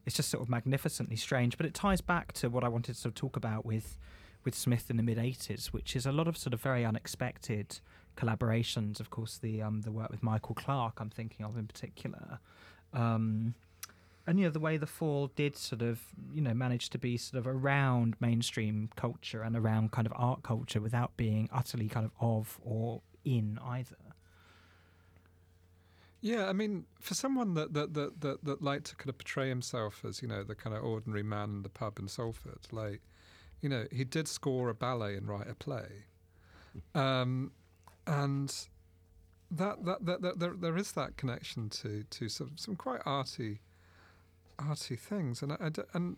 it's 0.06 0.16
just 0.16 0.30
sort 0.30 0.43
of 0.43 0.50
magnificently 0.50 1.16
strange. 1.16 1.58
But 1.58 1.66
it 1.66 1.74
ties 1.74 2.02
back 2.02 2.34
to 2.34 2.50
what 2.50 2.64
I 2.64 2.70
wanted 2.70 2.93
to 2.93 3.00
sort 3.02 3.12
of 3.12 3.16
talk 3.16 3.36
about 3.36 3.66
with 3.66 3.98
with 4.45 4.56
Smith 4.56 4.89
in 4.89 4.98
the 4.98 5.04
mid 5.04 5.18
'80s, 5.18 5.68
which 5.68 5.95
is 5.95 6.06
a 6.06 6.12
lot 6.12 6.28
of 6.28 6.38
sort 6.38 6.54
of 6.54 6.62
very 6.62 6.86
unexpected 6.86 7.80
collaborations. 8.16 9.00
Of 9.00 9.10
course, 9.10 9.38
the 9.38 9.62
um, 9.62 9.82
the 9.82 9.91
work 9.91 10.10
with 10.10 10.24
Michael 10.24 10.56
Clark, 10.56 11.00
I'm 11.00 11.10
thinking 11.10 11.45
of 11.45 11.58
in 11.58 11.68
particular. 11.68 12.39
Um, 12.93 13.56
and 14.28 14.38
you 14.38 14.45
know 14.45 14.52
the 14.52 14.60
way 14.60 14.76
the 14.76 14.86
fall 14.86 15.32
did 15.36 15.56
sort 15.56 15.82
of 15.82 16.02
you 16.34 16.41
know 16.41 16.54
manage 16.54 16.89
to 16.89 16.98
be 16.98 17.18
sort 17.18 17.39
of 17.39 17.48
around 17.48 18.16
mainstream 18.20 18.89
culture 18.95 19.41
and 19.41 19.56
around 19.56 19.91
kind 19.91 20.06
of 20.06 20.14
art 20.16 20.43
culture 20.43 20.82
without 20.82 21.16
being 21.16 21.50
utterly 21.52 21.88
kind 21.88 22.06
of 22.06 22.12
of 22.20 22.60
or 22.64 23.02
in 23.28 23.59
either. 23.61 23.97
Yeah, 26.21 26.47
I 26.47 26.53
mean, 26.53 26.86
for 26.99 27.13
someone 27.13 27.53
that 27.53 27.73
that, 27.73 27.93
that 27.93 28.21
that 28.21 28.43
that 28.43 28.61
liked 28.61 28.88
to 28.88 28.95
kind 28.95 29.09
of 29.09 29.17
portray 29.17 29.49
himself 29.49 30.03
as 30.07 30.21
you 30.21 30.28
know 30.28 30.43
the 30.43 30.55
kind 30.55 30.75
of 30.75 30.84
ordinary 30.84 31.23
man 31.23 31.49
in 31.49 31.61
the 31.63 31.69
pub 31.69 31.99
in 31.99 32.07
Salford, 32.07 32.59
like 32.71 33.01
you 33.61 33.69
know 33.69 33.86
he 33.91 34.03
did 34.03 34.28
score 34.28 34.69
a 34.69 34.73
ballet 34.73 35.15
and 35.15 35.28
write 35.28 35.47
a 35.47 35.53
play, 35.53 36.05
um, 36.95 37.51
and 38.07 38.67
that, 39.51 39.86
that 39.86 40.05
that, 40.05 40.21
that 40.21 40.39
there 40.39 40.53
there 40.59 40.78
is 40.78 40.93
that 40.93 41.17
connection 41.17 41.69
to 41.69 42.03
to 42.09 42.30
some 42.30 42.53
some 42.55 42.75
quite 42.75 43.01
arty 43.05 43.61
arty 44.57 44.95
things, 44.95 45.43
and 45.43 45.51
I, 45.51 45.57
I 45.61 45.71
and 45.93 46.17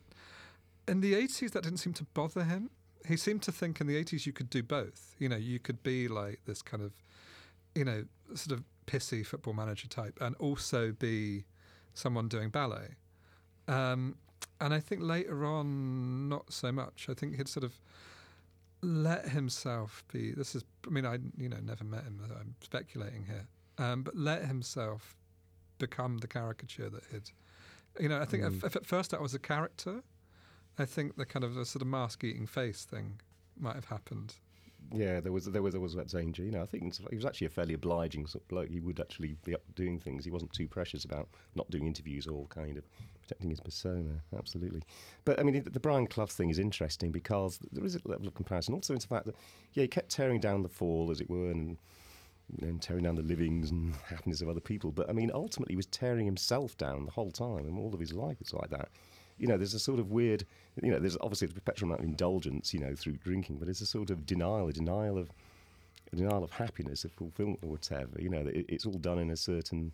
in 0.88 1.02
the 1.02 1.14
eighties 1.14 1.50
that 1.50 1.62
didn't 1.62 1.78
seem 1.78 1.92
to 1.94 2.04
bother 2.14 2.44
him 2.44 2.70
he 3.06 3.16
seemed 3.16 3.42
to 3.42 3.52
think 3.52 3.80
in 3.80 3.86
the 3.86 4.02
80s 4.02 4.26
you 4.26 4.32
could 4.32 4.50
do 4.50 4.62
both. 4.62 5.14
You 5.18 5.28
know, 5.28 5.36
you 5.36 5.58
could 5.58 5.82
be 5.82 6.08
like 6.08 6.40
this 6.46 6.62
kind 6.62 6.82
of, 6.82 6.92
you 7.74 7.84
know, 7.84 8.04
sort 8.34 8.58
of 8.58 8.64
pissy 8.86 9.24
football 9.24 9.54
manager 9.54 9.88
type 9.88 10.18
and 10.20 10.34
also 10.36 10.92
be 10.92 11.44
someone 11.94 12.28
doing 12.28 12.50
ballet. 12.50 12.96
Um, 13.68 14.16
and 14.60 14.74
I 14.74 14.80
think 14.80 15.02
later 15.02 15.44
on, 15.44 16.28
not 16.28 16.52
so 16.52 16.72
much. 16.72 17.06
I 17.08 17.14
think 17.14 17.36
he'd 17.36 17.48
sort 17.48 17.64
of 17.64 17.78
let 18.82 19.28
himself 19.28 20.04
be. 20.12 20.32
This 20.32 20.54
is, 20.54 20.64
I 20.86 20.90
mean, 20.90 21.06
I 21.06 21.18
you 21.36 21.48
know 21.48 21.58
never 21.62 21.84
met 21.84 22.04
him. 22.04 22.20
I'm 22.38 22.54
speculating 22.60 23.24
here, 23.24 23.46
um, 23.78 24.02
but 24.02 24.16
let 24.16 24.44
himself 24.44 25.16
become 25.78 26.18
the 26.18 26.28
caricature 26.28 26.90
that 26.90 27.02
he'd. 27.10 27.30
You 27.98 28.08
know, 28.08 28.20
I 28.20 28.24
think 28.24 28.44
mm. 28.44 28.56
if, 28.56 28.64
if, 28.64 28.76
at 28.76 28.86
first 28.86 29.10
that 29.10 29.20
was 29.20 29.34
a 29.34 29.38
character, 29.38 30.02
I 30.78 30.84
think 30.84 31.16
the 31.16 31.26
kind 31.26 31.44
of 31.44 31.56
a 31.56 31.64
sort 31.64 31.82
of 31.82 31.88
mask 31.88 32.24
eating 32.24 32.46
face 32.46 32.84
thing 32.84 33.20
might 33.58 33.74
have 33.74 33.86
happened. 33.86 34.34
Yeah, 34.92 35.20
there 35.20 35.30
was 35.30 35.44
there 35.44 35.62
was 35.62 35.72
there 35.72 35.80
was 35.80 35.94
that 35.94 36.08
danger. 36.08 36.42
You 36.42 36.50
know, 36.50 36.62
I 36.62 36.66
think 36.66 36.96
he 37.10 37.16
was 37.16 37.24
actually 37.24 37.46
a 37.46 37.50
fairly 37.50 37.74
obliging 37.74 38.26
sort 38.26 38.42
of 38.42 38.48
bloke. 38.48 38.70
He 38.70 38.80
would 38.80 38.98
actually 38.98 39.36
be 39.44 39.54
up 39.54 39.62
doing 39.76 40.00
things. 40.00 40.24
He 40.24 40.30
wasn't 40.30 40.52
too 40.52 40.66
precious 40.66 41.04
about 41.04 41.28
not 41.54 41.70
doing 41.70 41.86
interviews 41.86 42.26
or 42.26 42.46
kind 42.46 42.76
of 42.76 42.84
protecting 43.20 43.50
his 43.50 43.60
persona. 43.60 44.20
Absolutely. 44.36 44.82
But 45.24 45.38
I 45.38 45.44
mean, 45.44 45.62
the, 45.62 45.70
the 45.70 45.80
Brian 45.80 46.06
Clough 46.06 46.26
thing 46.26 46.50
is 46.50 46.58
interesting 46.58 47.12
because 47.12 47.60
there 47.70 47.84
is 47.84 47.94
a 47.94 48.00
level 48.04 48.26
of 48.26 48.34
comparison. 48.34 48.74
Also, 48.74 48.94
in 48.94 48.98
the 48.98 49.06
fact 49.06 49.26
that 49.26 49.36
yeah, 49.74 49.82
he 49.82 49.88
kept 49.88 50.10
tearing 50.10 50.40
down 50.40 50.62
the 50.62 50.68
fall, 50.68 51.10
as 51.10 51.20
it 51.20 51.30
were, 51.30 51.50
and 51.50 51.78
and 52.62 52.82
tearing 52.82 53.04
down 53.04 53.14
the 53.14 53.22
livings 53.22 53.70
and 53.70 53.94
happiness 54.08 54.40
of 54.40 54.48
other 54.48 54.60
people. 54.60 54.90
But 54.90 55.08
I 55.08 55.12
mean, 55.12 55.30
ultimately, 55.32 55.74
he 55.74 55.76
was 55.76 55.86
tearing 55.86 56.26
himself 56.26 56.76
down 56.78 57.04
the 57.04 57.12
whole 57.12 57.30
time, 57.30 57.66
and 57.66 57.78
all 57.78 57.94
of 57.94 58.00
his 58.00 58.12
life 58.12 58.38
was 58.40 58.52
like 58.52 58.70
that 58.70 58.88
you 59.40 59.46
know, 59.46 59.56
there's 59.56 59.74
a 59.74 59.78
sort 59.78 59.98
of 59.98 60.10
weird, 60.10 60.44
you 60.82 60.90
know, 60.90 60.98
there's 60.98 61.16
obviously 61.22 61.48
a 61.48 61.50
perpetual 61.50 61.88
amount 61.88 62.00
of 62.02 62.06
indulgence, 62.06 62.74
you 62.74 62.80
know, 62.80 62.94
through 62.94 63.14
drinking, 63.14 63.56
but 63.56 63.68
it's 63.68 63.80
a 63.80 63.86
sort 63.86 64.10
of 64.10 64.26
denial, 64.26 64.68
a 64.68 64.72
denial 64.72 65.16
of, 65.16 65.30
a 66.12 66.16
denial 66.16 66.44
of 66.44 66.50
happiness, 66.50 67.04
of 67.04 67.12
fulfillment, 67.12 67.58
or 67.62 67.70
whatever. 67.70 68.20
You 68.20 68.28
know, 68.28 68.40
it, 68.40 68.66
it's 68.68 68.84
all 68.84 68.92
done 68.92 69.18
in 69.18 69.30
a 69.30 69.36
certain, 69.36 69.92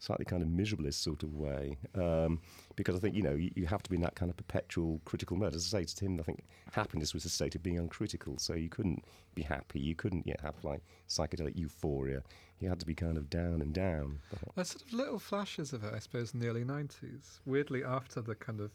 slightly 0.00 0.24
kind 0.24 0.42
of 0.42 0.48
miserablest 0.48 0.94
sort 0.94 1.22
of 1.22 1.34
way. 1.34 1.76
Um, 1.94 2.40
because 2.74 2.96
I 2.96 2.98
think, 2.98 3.14
you 3.14 3.22
know, 3.22 3.34
you, 3.34 3.52
you, 3.54 3.66
have 3.66 3.84
to 3.84 3.90
be 3.90 3.96
in 3.96 4.02
that 4.02 4.16
kind 4.16 4.30
of 4.30 4.36
perpetual 4.36 5.00
critical 5.04 5.36
mode. 5.36 5.54
As 5.54 5.72
I 5.72 5.80
say 5.80 5.84
to 5.84 6.04
him, 6.04 6.18
I 6.18 6.24
think 6.24 6.42
happiness 6.72 7.14
was 7.14 7.24
a 7.24 7.28
state 7.28 7.54
of 7.54 7.62
being 7.62 7.78
uncritical. 7.78 8.38
So 8.38 8.54
you 8.54 8.68
couldn't 8.68 9.04
be 9.36 9.42
happy. 9.42 9.78
You 9.78 9.94
couldn't 9.94 10.26
yet 10.26 10.40
have 10.40 10.54
like 10.64 10.80
psychedelic 11.08 11.56
euphoria. 11.56 12.22
You 12.58 12.68
had 12.68 12.80
to 12.80 12.86
be 12.86 12.94
kind 12.94 13.16
of 13.16 13.30
down 13.30 13.60
and 13.60 13.72
down. 13.72 14.18
There's 14.56 14.70
sort 14.70 14.82
of 14.82 14.92
little 14.92 15.18
flashes 15.20 15.72
of 15.72 15.84
it, 15.84 15.94
I 15.94 16.00
suppose, 16.00 16.34
in 16.34 16.40
the 16.40 16.48
early 16.48 16.64
90s. 16.64 17.38
Weirdly, 17.46 17.84
after 17.84 18.20
the 18.20 18.34
kind 18.34 18.60
of 18.60 18.72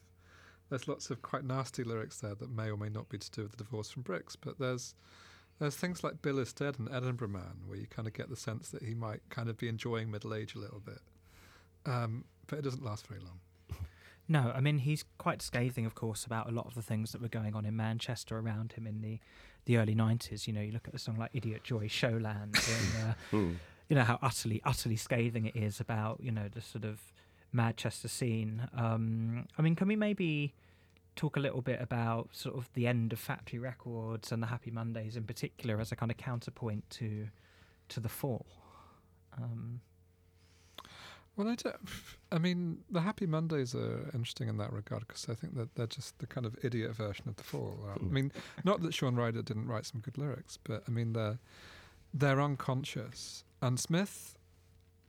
there's 0.70 0.88
lots 0.88 1.09
of 1.09 1.22
quite 1.22 1.43
nasty 1.43 1.84
lyrics 1.84 2.20
there 2.20 2.36
that 2.36 2.49
may 2.49 2.70
or 2.70 2.78
may 2.78 2.89
not 2.89 3.09
be 3.09 3.18
to 3.18 3.32
do 3.32 3.43
with 3.43 3.51
the 3.51 3.57
divorce 3.57 3.89
from 3.89 4.03
Brix, 4.03 4.36
but 4.39 4.59
there's 4.59 4.95
there's 5.59 5.76
things 5.76 6.03
like 6.03 6.22
Bill 6.22 6.39
is 6.39 6.51
Dead 6.51 6.80
and 6.80 6.89
Edinburgh 6.91 7.30
Man 7.30 7.61
where 7.68 7.78
you 7.78 7.86
kind 7.88 8.07
of 8.07 8.14
get 8.14 8.30
the 8.30 8.36
sense 8.36 8.70
that 8.70 8.84
he 8.84 8.95
might 8.95 9.22
kind 9.30 9.49
of 9.49 9.57
be 9.57 9.68
enjoying 9.68 10.09
middle 10.09 10.34
age 10.34 10.55
a 10.55 10.59
little 10.59 10.80
bit. 10.80 10.99
Um, 11.86 12.26
but 12.47 12.59
it 12.59 12.64
doesn't 12.64 12.84
last 12.84 13.07
very 13.07 13.20
long. 13.20 13.39
No, 14.28 14.51
I 14.55 14.61
mean 14.61 14.80
he's 14.80 15.03
quite 15.18 15.41
scathing, 15.41 15.86
of 15.86 15.95
course, 15.95 16.26
about 16.26 16.49
a 16.49 16.51
lot 16.51 16.66
of 16.66 16.76
the 16.76 16.82
things 16.82 17.11
that 17.11 17.22
were 17.22 17.28
going 17.28 17.55
on 17.55 17.66
in 17.66 17.76
Manchester 17.76 18.38
around 18.38 18.74
him 18.74 18.88
in 18.88 19.01
the 19.01 19.20
the 19.66 19.78
early 19.78 19.95
'90s. 19.95 20.47
You 20.47 20.53
know, 20.53 20.61
you 20.61 20.72
look 20.72 20.88
at 20.88 20.93
a 20.93 20.99
song 20.99 21.18
like 21.18 21.32
"Idiot 21.34 21.64
Joy," 21.64 21.88
Showland, 21.88 22.55
and 22.55 23.09
uh, 23.09 23.14
mm. 23.36 23.55
you 23.89 23.95
know 23.95 24.03
how 24.03 24.20
utterly 24.22 24.61
utterly 24.64 24.95
scathing 24.95 25.45
it 25.45 25.55
is 25.55 25.80
about 25.80 26.20
you 26.22 26.32
know 26.32 26.47
the 26.49 26.61
sort 26.61 26.86
of 26.86 27.01
Manchester 27.53 28.07
scene. 28.07 28.67
Um, 28.75 29.47
I 29.57 29.61
mean, 29.61 29.75
can 29.75 29.87
we 29.87 29.95
maybe 29.95 30.53
talk 31.15 31.37
a 31.37 31.39
little 31.39 31.61
bit 31.61 31.81
about 31.81 32.29
sort 32.31 32.55
of 32.55 32.69
the 32.73 32.87
end 32.87 33.13
of 33.13 33.19
Factory 33.19 33.59
Records 33.59 34.31
and 34.31 34.41
the 34.41 34.47
Happy 34.47 34.71
Mondays 34.71 35.15
in 35.15 35.23
particular 35.23 35.79
as 35.79 35.91
a 35.91 35.95
kind 35.95 36.11
of 36.11 36.17
counterpoint 36.17 36.89
to 36.91 37.27
to 37.89 37.99
the 37.99 38.09
fall. 38.09 38.45
Um, 39.37 39.81
well, 41.35 41.49
I, 41.49 41.55
don't, 41.55 41.75
I 42.31 42.37
mean, 42.37 42.79
the 42.89 43.01
Happy 43.01 43.25
Mondays 43.25 43.73
are 43.73 44.09
interesting 44.13 44.47
in 44.47 44.57
that 44.57 44.71
regard 44.71 45.07
because 45.07 45.27
I 45.29 45.33
think 45.33 45.55
that 45.55 45.73
they're 45.75 45.87
just 45.87 46.17
the 46.19 46.27
kind 46.27 46.45
of 46.45 46.55
idiot 46.63 46.95
version 46.95 47.27
of 47.27 47.35
the 47.35 47.43
fall. 47.43 47.77
I 47.89 47.93
hmm. 47.97 48.13
mean, 48.13 48.31
not 48.63 48.81
that 48.83 48.93
Shaun 48.93 49.15
Ryder 49.15 49.41
didn't 49.41 49.67
write 49.67 49.85
some 49.85 50.01
good 50.01 50.17
lyrics, 50.17 50.57
but 50.63 50.83
I 50.87 50.91
mean 50.91 51.13
they're 51.13 51.39
they're 52.13 52.41
unconscious, 52.41 53.43
and 53.61 53.79
Smith 53.79 54.37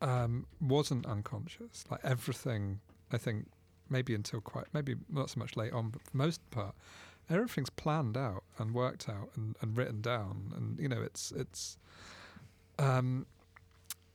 um, 0.00 0.46
wasn't 0.60 1.06
unconscious. 1.06 1.84
Like 1.90 2.00
everything, 2.04 2.80
I 3.12 3.18
think 3.18 3.46
maybe 3.88 4.14
until 4.14 4.40
quite 4.40 4.66
maybe 4.72 4.96
not 5.10 5.30
so 5.30 5.38
much 5.38 5.56
late 5.56 5.72
on, 5.72 5.90
but 5.90 6.02
for 6.02 6.16
most 6.16 6.40
part, 6.50 6.74
everything's 7.30 7.70
planned 7.70 8.16
out 8.16 8.44
and 8.58 8.74
worked 8.74 9.08
out 9.08 9.30
and, 9.36 9.56
and 9.60 9.76
written 9.76 10.00
down, 10.00 10.52
and 10.56 10.78
you 10.78 10.88
know 10.88 11.02
it's 11.02 11.32
it's 11.32 11.76
um, 12.78 13.26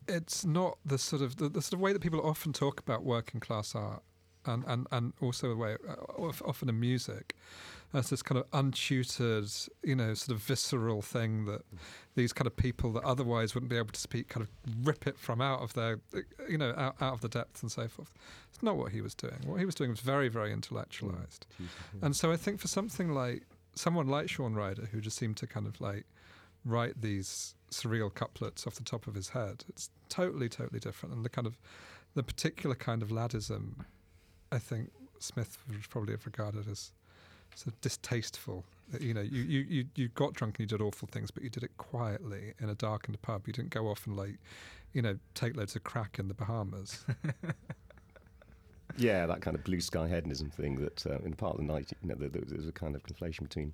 it's 0.08 0.46
not 0.46 0.78
the 0.86 0.98
sort 0.98 1.22
of 1.22 1.38
the, 1.38 1.50
the, 1.50 1.62
sort 1.62 1.74
of 1.74 1.80
way 1.80 1.94
that 1.94 2.02
people 2.02 2.22
often 2.22 2.54
talk 2.54 2.80
about 2.80 3.04
working 3.04 3.40
class 3.40 3.76
art, 3.76 4.04
and 4.46 4.64
and 4.68 4.88
and 4.92 5.14
also 5.22 5.50
the 5.50 5.56
way 5.56 5.76
uh, 5.88 6.22
often 6.46 6.70
in 6.70 6.80
music 6.80 7.36
as 7.94 8.10
this 8.10 8.22
kind 8.22 8.40
of 8.40 8.50
untutored, 8.52 9.70
you 9.84 9.96
know, 9.96 10.14
sort 10.14 10.36
of 10.36 10.44
visceral 10.44 11.02
thing 11.02 11.46
that 11.46 11.62
these 12.16 12.32
kind 12.32 12.46
of 12.46 12.56
people 12.56 12.92
that 12.94 13.04
otherwise 13.04 13.56
wouldn't 13.56 13.70
be 13.70 13.78
able 13.78 13.92
to 13.92 14.00
speak 14.00 14.28
kind 14.28 14.46
of 14.46 14.86
rip 14.86 15.08
it 15.08 15.18
from 15.18 15.42
out 15.42 15.62
of 15.62 15.74
their, 15.74 16.00
you 16.48 16.58
know, 16.58 16.74
out, 16.78 16.96
out 17.02 17.14
of 17.14 17.22
the 17.22 17.30
depths 17.30 17.64
and 17.64 17.72
so 17.72 17.88
forth. 17.88 18.14
It's 18.50 18.62
not 18.62 18.78
what 18.78 18.92
he 18.92 19.02
was 19.02 19.16
doing. 19.16 19.40
What 19.46 19.60
he 19.60 19.66
was 19.66 19.76
doing 19.76 19.90
was 19.90 20.02
very, 20.02 20.30
very 20.30 20.54
intellectualized. 20.54 21.48
Mm. 21.62 21.68
And 22.04 22.16
so 22.16 22.32
I 22.32 22.38
think 22.38 22.60
for 22.60 22.68
something 22.68 23.12
like 23.12 23.44
someone 23.74 24.08
like 24.08 24.30
Shaun 24.30 24.54
Ryder, 24.54 24.90
who 24.92 25.02
just 25.02 25.18
seemed 25.18 25.38
to 25.38 25.48
kind 25.48 25.66
of 25.66 25.82
like 25.82 26.06
write 26.66 27.02
these 27.02 27.56
surreal 27.72 28.14
couplets 28.14 28.68
off 28.68 28.76
the 28.76 28.84
top 28.84 29.08
of 29.08 29.16
his 29.16 29.30
head, 29.30 29.64
it's 29.68 29.90
totally, 30.10 30.50
totally 30.50 30.80
different. 30.80 31.16
And 31.16 31.26
the 31.26 31.30
kind 31.30 31.48
of 31.48 31.58
the 32.14 32.24
particular 32.24 32.76
kind 32.76 33.02
of 33.02 33.10
laddism, 33.10 33.86
I 34.52 34.60
think 34.60 34.92
Smith 35.20 35.58
would 35.68 35.90
probably 35.90 36.14
have 36.14 36.26
regarded 36.26 36.68
as 36.70 36.92
sort 37.56 37.74
of 37.74 37.82
distasteful. 37.82 38.64
You 39.00 39.14
know, 39.14 39.22
you, 39.22 39.42
you, 39.44 39.60
you, 39.70 39.86
you 39.96 40.08
got 40.10 40.34
drunk 40.34 40.58
and 40.58 40.64
you 40.72 40.78
did 40.78 40.82
awful 40.84 41.08
things, 41.12 41.30
but 41.32 41.44
you 41.44 41.50
did 41.50 41.64
it 41.64 41.78
quietly 41.78 42.54
in 42.60 42.70
a 42.70 42.76
darkened 42.76 43.22
pub. 43.22 43.44
You 43.46 43.54
didn't 43.54 43.70
go 43.70 43.88
off 43.88 44.08
and 44.08 44.18
like, 44.18 44.38
you 44.94 45.02
know, 45.04 45.18
take 45.36 45.56
loads 45.56 45.76
of 45.76 45.84
crack 45.84 46.18
in 46.18 46.28
the 46.28 46.34
Bahamas. 46.34 47.06
Yeah, 48.98 49.28
that 49.28 49.42
kind 49.42 49.56
of 49.56 49.64
blue 49.64 49.80
sky 49.80 50.08
hedonism 50.10 50.50
thing 50.50 50.76
that 50.78 51.06
uh, 51.06 51.20
in 51.24 51.34
part 51.34 51.54
of 51.54 51.60
the 51.60 51.72
night, 51.72 51.92
you 52.02 52.10
know, 52.10 52.16
there, 52.16 52.28
there 52.28 52.58
was 52.58 52.68
a 52.68 52.72
kind 52.72 52.96
of 52.96 53.04
conflation 53.04 53.42
between 53.44 53.72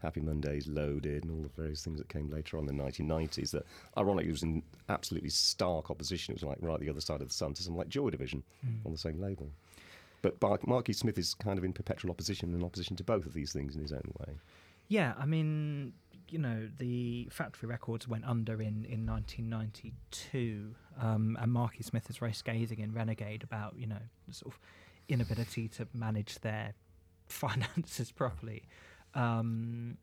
Happy 0.00 0.20
Mondays, 0.20 0.68
Loaded, 0.68 1.24
and 1.24 1.32
all 1.32 1.42
the 1.42 1.48
various 1.60 1.82
things 1.82 1.98
that 1.98 2.08
came 2.08 2.30
later 2.30 2.56
on 2.56 2.68
in 2.68 2.76
the 2.76 2.82
1990s 2.84 3.50
that 3.50 3.64
ironically 3.98 4.30
was 4.30 4.42
in 4.44 4.62
absolutely 4.88 5.30
stark 5.30 5.90
opposition. 5.90 6.32
It 6.32 6.36
was 6.42 6.44
like 6.48 6.58
right 6.60 6.78
the 6.78 6.88
other 6.90 7.00
side 7.00 7.20
of 7.20 7.28
the 7.28 7.34
sun 7.34 7.52
to 7.54 7.62
something 7.62 7.78
like 7.78 7.88
Joy 7.88 8.10
Division 8.10 8.42
Mm. 8.64 8.86
on 8.86 8.92
the 8.92 8.98
same 8.98 9.20
label. 9.20 9.48
But 10.22 10.40
Bar- 10.40 10.60
Marky 10.66 10.92
Smith 10.92 11.18
is 11.18 11.34
kind 11.34 11.58
of 11.58 11.64
in 11.64 11.72
perpetual 11.72 12.10
opposition 12.10 12.52
and 12.54 12.62
opposition 12.62 12.96
to 12.96 13.04
both 13.04 13.26
of 13.26 13.32
these 13.32 13.52
things 13.52 13.74
in 13.74 13.82
his 13.82 13.92
own 13.92 14.12
way. 14.20 14.34
Yeah, 14.88 15.14
I 15.18 15.24
mean, 15.24 15.92
you 16.28 16.38
know, 16.38 16.68
the 16.78 17.28
factory 17.30 17.68
records 17.68 18.08
went 18.08 18.24
under 18.24 18.54
in, 18.54 18.84
in 18.84 19.06
1992, 19.06 20.74
um, 21.00 21.38
and 21.40 21.52
Marky 21.52 21.82
Smith 21.82 22.08
is 22.10 22.16
very 22.16 22.32
scathing 22.32 22.80
in 22.80 22.92
Renegade 22.92 23.42
about, 23.42 23.74
you 23.76 23.86
know, 23.86 24.00
the 24.28 24.34
sort 24.34 24.54
of 24.54 24.60
inability 25.08 25.68
to 25.68 25.86
manage 25.92 26.40
their 26.40 26.74
finances 27.28 28.10
properly. 28.10 28.64
Um, 29.14 29.96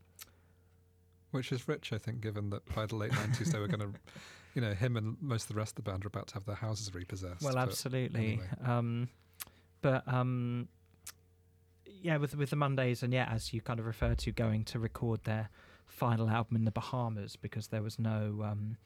which 1.31 1.51
is 1.51 1.67
rich, 1.67 1.93
I 1.93 1.97
think, 1.97 2.21
given 2.21 2.49
that 2.51 2.63
by 2.73 2.85
the 2.85 2.95
late 2.95 3.11
90s 3.11 3.51
they 3.51 3.59
were 3.59 3.67
going 3.67 3.79
to, 3.93 3.99
you 4.53 4.61
know, 4.61 4.73
him 4.73 4.97
and 4.97 5.17
most 5.21 5.43
of 5.43 5.49
the 5.49 5.55
rest 5.55 5.77
of 5.77 5.83
the 5.83 5.91
band 5.91 6.05
are 6.05 6.07
about 6.07 6.27
to 6.27 6.33
have 6.35 6.45
their 6.45 6.55
houses 6.55 6.93
repossessed. 6.93 7.41
well, 7.41 7.57
absolutely. 7.57 8.19
anyway. 8.19 8.47
Um, 8.65 9.09
but 9.81 10.07
um, 10.07 10.67
yeah, 11.85 12.17
with 12.17 12.35
with 12.35 12.49
the 12.49 12.55
Mondays, 12.55 13.03
and 13.03 13.13
yeah, 13.13 13.29
as 13.31 13.53
you 13.53 13.61
kind 13.61 13.79
of 13.79 13.85
referred 13.85 14.17
to, 14.19 14.31
going 14.31 14.63
to 14.65 14.79
record 14.79 15.23
their 15.23 15.49
final 15.85 16.29
album 16.29 16.57
in 16.57 16.65
the 16.65 16.71
Bahamas 16.71 17.35
because 17.35 17.67
there 17.67 17.81
was 17.81 17.97
no 17.97 18.43
um, 18.45 18.77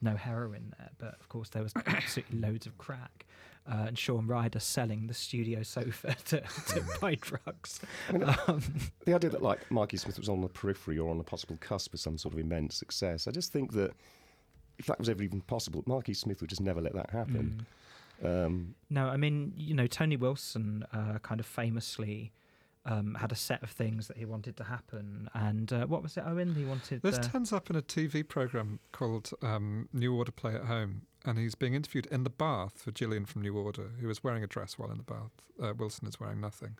no 0.00 0.16
heroin 0.16 0.74
there, 0.78 0.90
but 0.98 1.16
of 1.20 1.28
course 1.28 1.48
there 1.50 1.62
was 1.62 1.72
absolutely 1.86 2.38
loads 2.38 2.66
of 2.66 2.78
crack. 2.78 3.26
Uh, 3.66 3.86
and 3.86 3.98
Shaun 3.98 4.26
Ryder 4.26 4.60
selling 4.60 5.06
the 5.06 5.14
studio 5.14 5.62
sofa 5.62 6.14
to, 6.26 6.42
to 6.68 6.84
buy 7.00 7.14
drugs. 7.14 7.80
I 8.10 8.12
mean, 8.12 8.36
Um, 8.46 8.62
the 9.06 9.14
idea 9.14 9.30
that 9.30 9.40
like 9.40 9.70
Marky 9.70 9.96
Smith 9.96 10.18
was 10.18 10.28
on 10.28 10.42
the 10.42 10.48
periphery 10.48 10.98
or 10.98 11.10
on 11.10 11.18
a 11.18 11.22
possible 11.22 11.56
cusp 11.60 11.94
of 11.94 12.00
some 12.00 12.18
sort 12.18 12.34
of 12.34 12.40
immense 12.40 12.76
success, 12.76 13.26
I 13.26 13.30
just 13.30 13.54
think 13.54 13.72
that 13.72 13.92
if 14.78 14.84
that 14.84 14.98
was 14.98 15.08
ever 15.08 15.22
even 15.22 15.40
possible, 15.40 15.82
Marky 15.86 16.12
Smith 16.12 16.42
would 16.42 16.50
just 16.50 16.60
never 16.60 16.82
let 16.82 16.92
that 16.94 17.08
happen. 17.10 17.56
mm. 17.58 17.64
Um, 18.22 18.74
No, 18.90 19.08
I 19.08 19.16
mean, 19.16 19.52
you 19.56 19.74
know, 19.74 19.86
Tony 19.86 20.16
Wilson 20.16 20.84
uh, 20.92 21.18
kind 21.22 21.40
of 21.40 21.46
famously 21.46 22.32
um, 22.86 23.14
had 23.14 23.32
a 23.32 23.36
set 23.36 23.62
of 23.62 23.70
things 23.70 24.08
that 24.08 24.16
he 24.16 24.24
wanted 24.24 24.56
to 24.58 24.64
happen. 24.64 25.28
And 25.34 25.72
uh, 25.72 25.86
what 25.86 26.02
was 26.02 26.16
it, 26.16 26.24
Owen? 26.26 26.54
He 26.54 26.64
wanted. 26.64 27.02
This 27.02 27.18
uh, 27.18 27.22
turns 27.22 27.52
up 27.52 27.70
in 27.70 27.76
a 27.76 27.82
TV 27.82 28.26
program 28.26 28.78
called 28.92 29.30
um, 29.42 29.88
New 29.92 30.14
Order 30.14 30.32
Play 30.32 30.54
at 30.54 30.64
Home, 30.64 31.02
and 31.24 31.38
he's 31.38 31.54
being 31.54 31.74
interviewed 31.74 32.06
in 32.06 32.24
the 32.24 32.30
bath 32.30 32.82
for 32.82 32.92
Gillian 32.92 33.24
from 33.24 33.42
New 33.42 33.56
Order, 33.56 33.90
who 34.00 34.10
is 34.10 34.22
wearing 34.22 34.44
a 34.44 34.46
dress 34.46 34.78
while 34.78 34.90
in 34.90 34.98
the 34.98 35.02
bath. 35.04 35.32
Uh, 35.62 35.72
Wilson 35.76 36.06
is 36.06 36.20
wearing 36.20 36.40
nothing. 36.40 36.76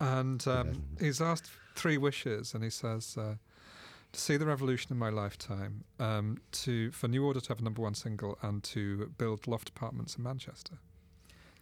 And 0.00 0.46
um, 0.48 0.82
he's 0.98 1.20
asked 1.20 1.50
three 1.76 1.98
wishes, 1.98 2.54
and 2.54 2.64
he 2.64 2.70
says, 2.70 3.16
uh, 3.16 3.34
to 4.12 4.20
see 4.20 4.36
the 4.36 4.46
revolution 4.46 4.92
in 4.92 4.98
my 4.98 5.10
lifetime, 5.10 5.84
um, 5.98 6.38
to 6.52 6.90
for 6.92 7.08
New 7.08 7.24
Order 7.24 7.40
to 7.40 7.48
have 7.48 7.60
a 7.60 7.64
number 7.64 7.82
one 7.82 7.94
single, 7.94 8.38
and 8.42 8.62
to 8.64 9.12
build 9.18 9.46
loft 9.46 9.68
apartments 9.68 10.16
in 10.16 10.22
Manchester. 10.22 10.78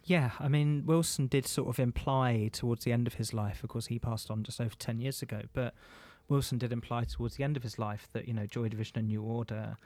Yeah, 0.03 0.31
I 0.39 0.47
mean, 0.47 0.83
Wilson 0.85 1.27
did 1.27 1.45
sort 1.45 1.69
of 1.69 1.79
imply 1.79 2.49
towards 2.51 2.83
the 2.83 2.91
end 2.91 3.05
of 3.05 3.15
his 3.15 3.33
life, 3.33 3.63
of 3.63 3.69
course, 3.69 3.87
he 3.87 3.99
passed 3.99 4.31
on 4.31 4.43
just 4.43 4.59
over 4.59 4.73
10 4.73 4.99
years 4.99 5.21
ago, 5.21 5.41
but 5.53 5.75
Wilson 6.29 6.57
did 6.57 6.71
imply 6.71 7.03
towards 7.03 7.35
the 7.35 7.43
end 7.43 7.57
of 7.57 7.63
his 7.63 7.77
life 7.77 8.07
that, 8.13 8.27
you 8.27 8.33
know, 8.33 8.45
Joy 8.45 8.69
Division 8.69 8.99
and 8.99 9.07
New 9.07 9.21
Order, 9.21 9.77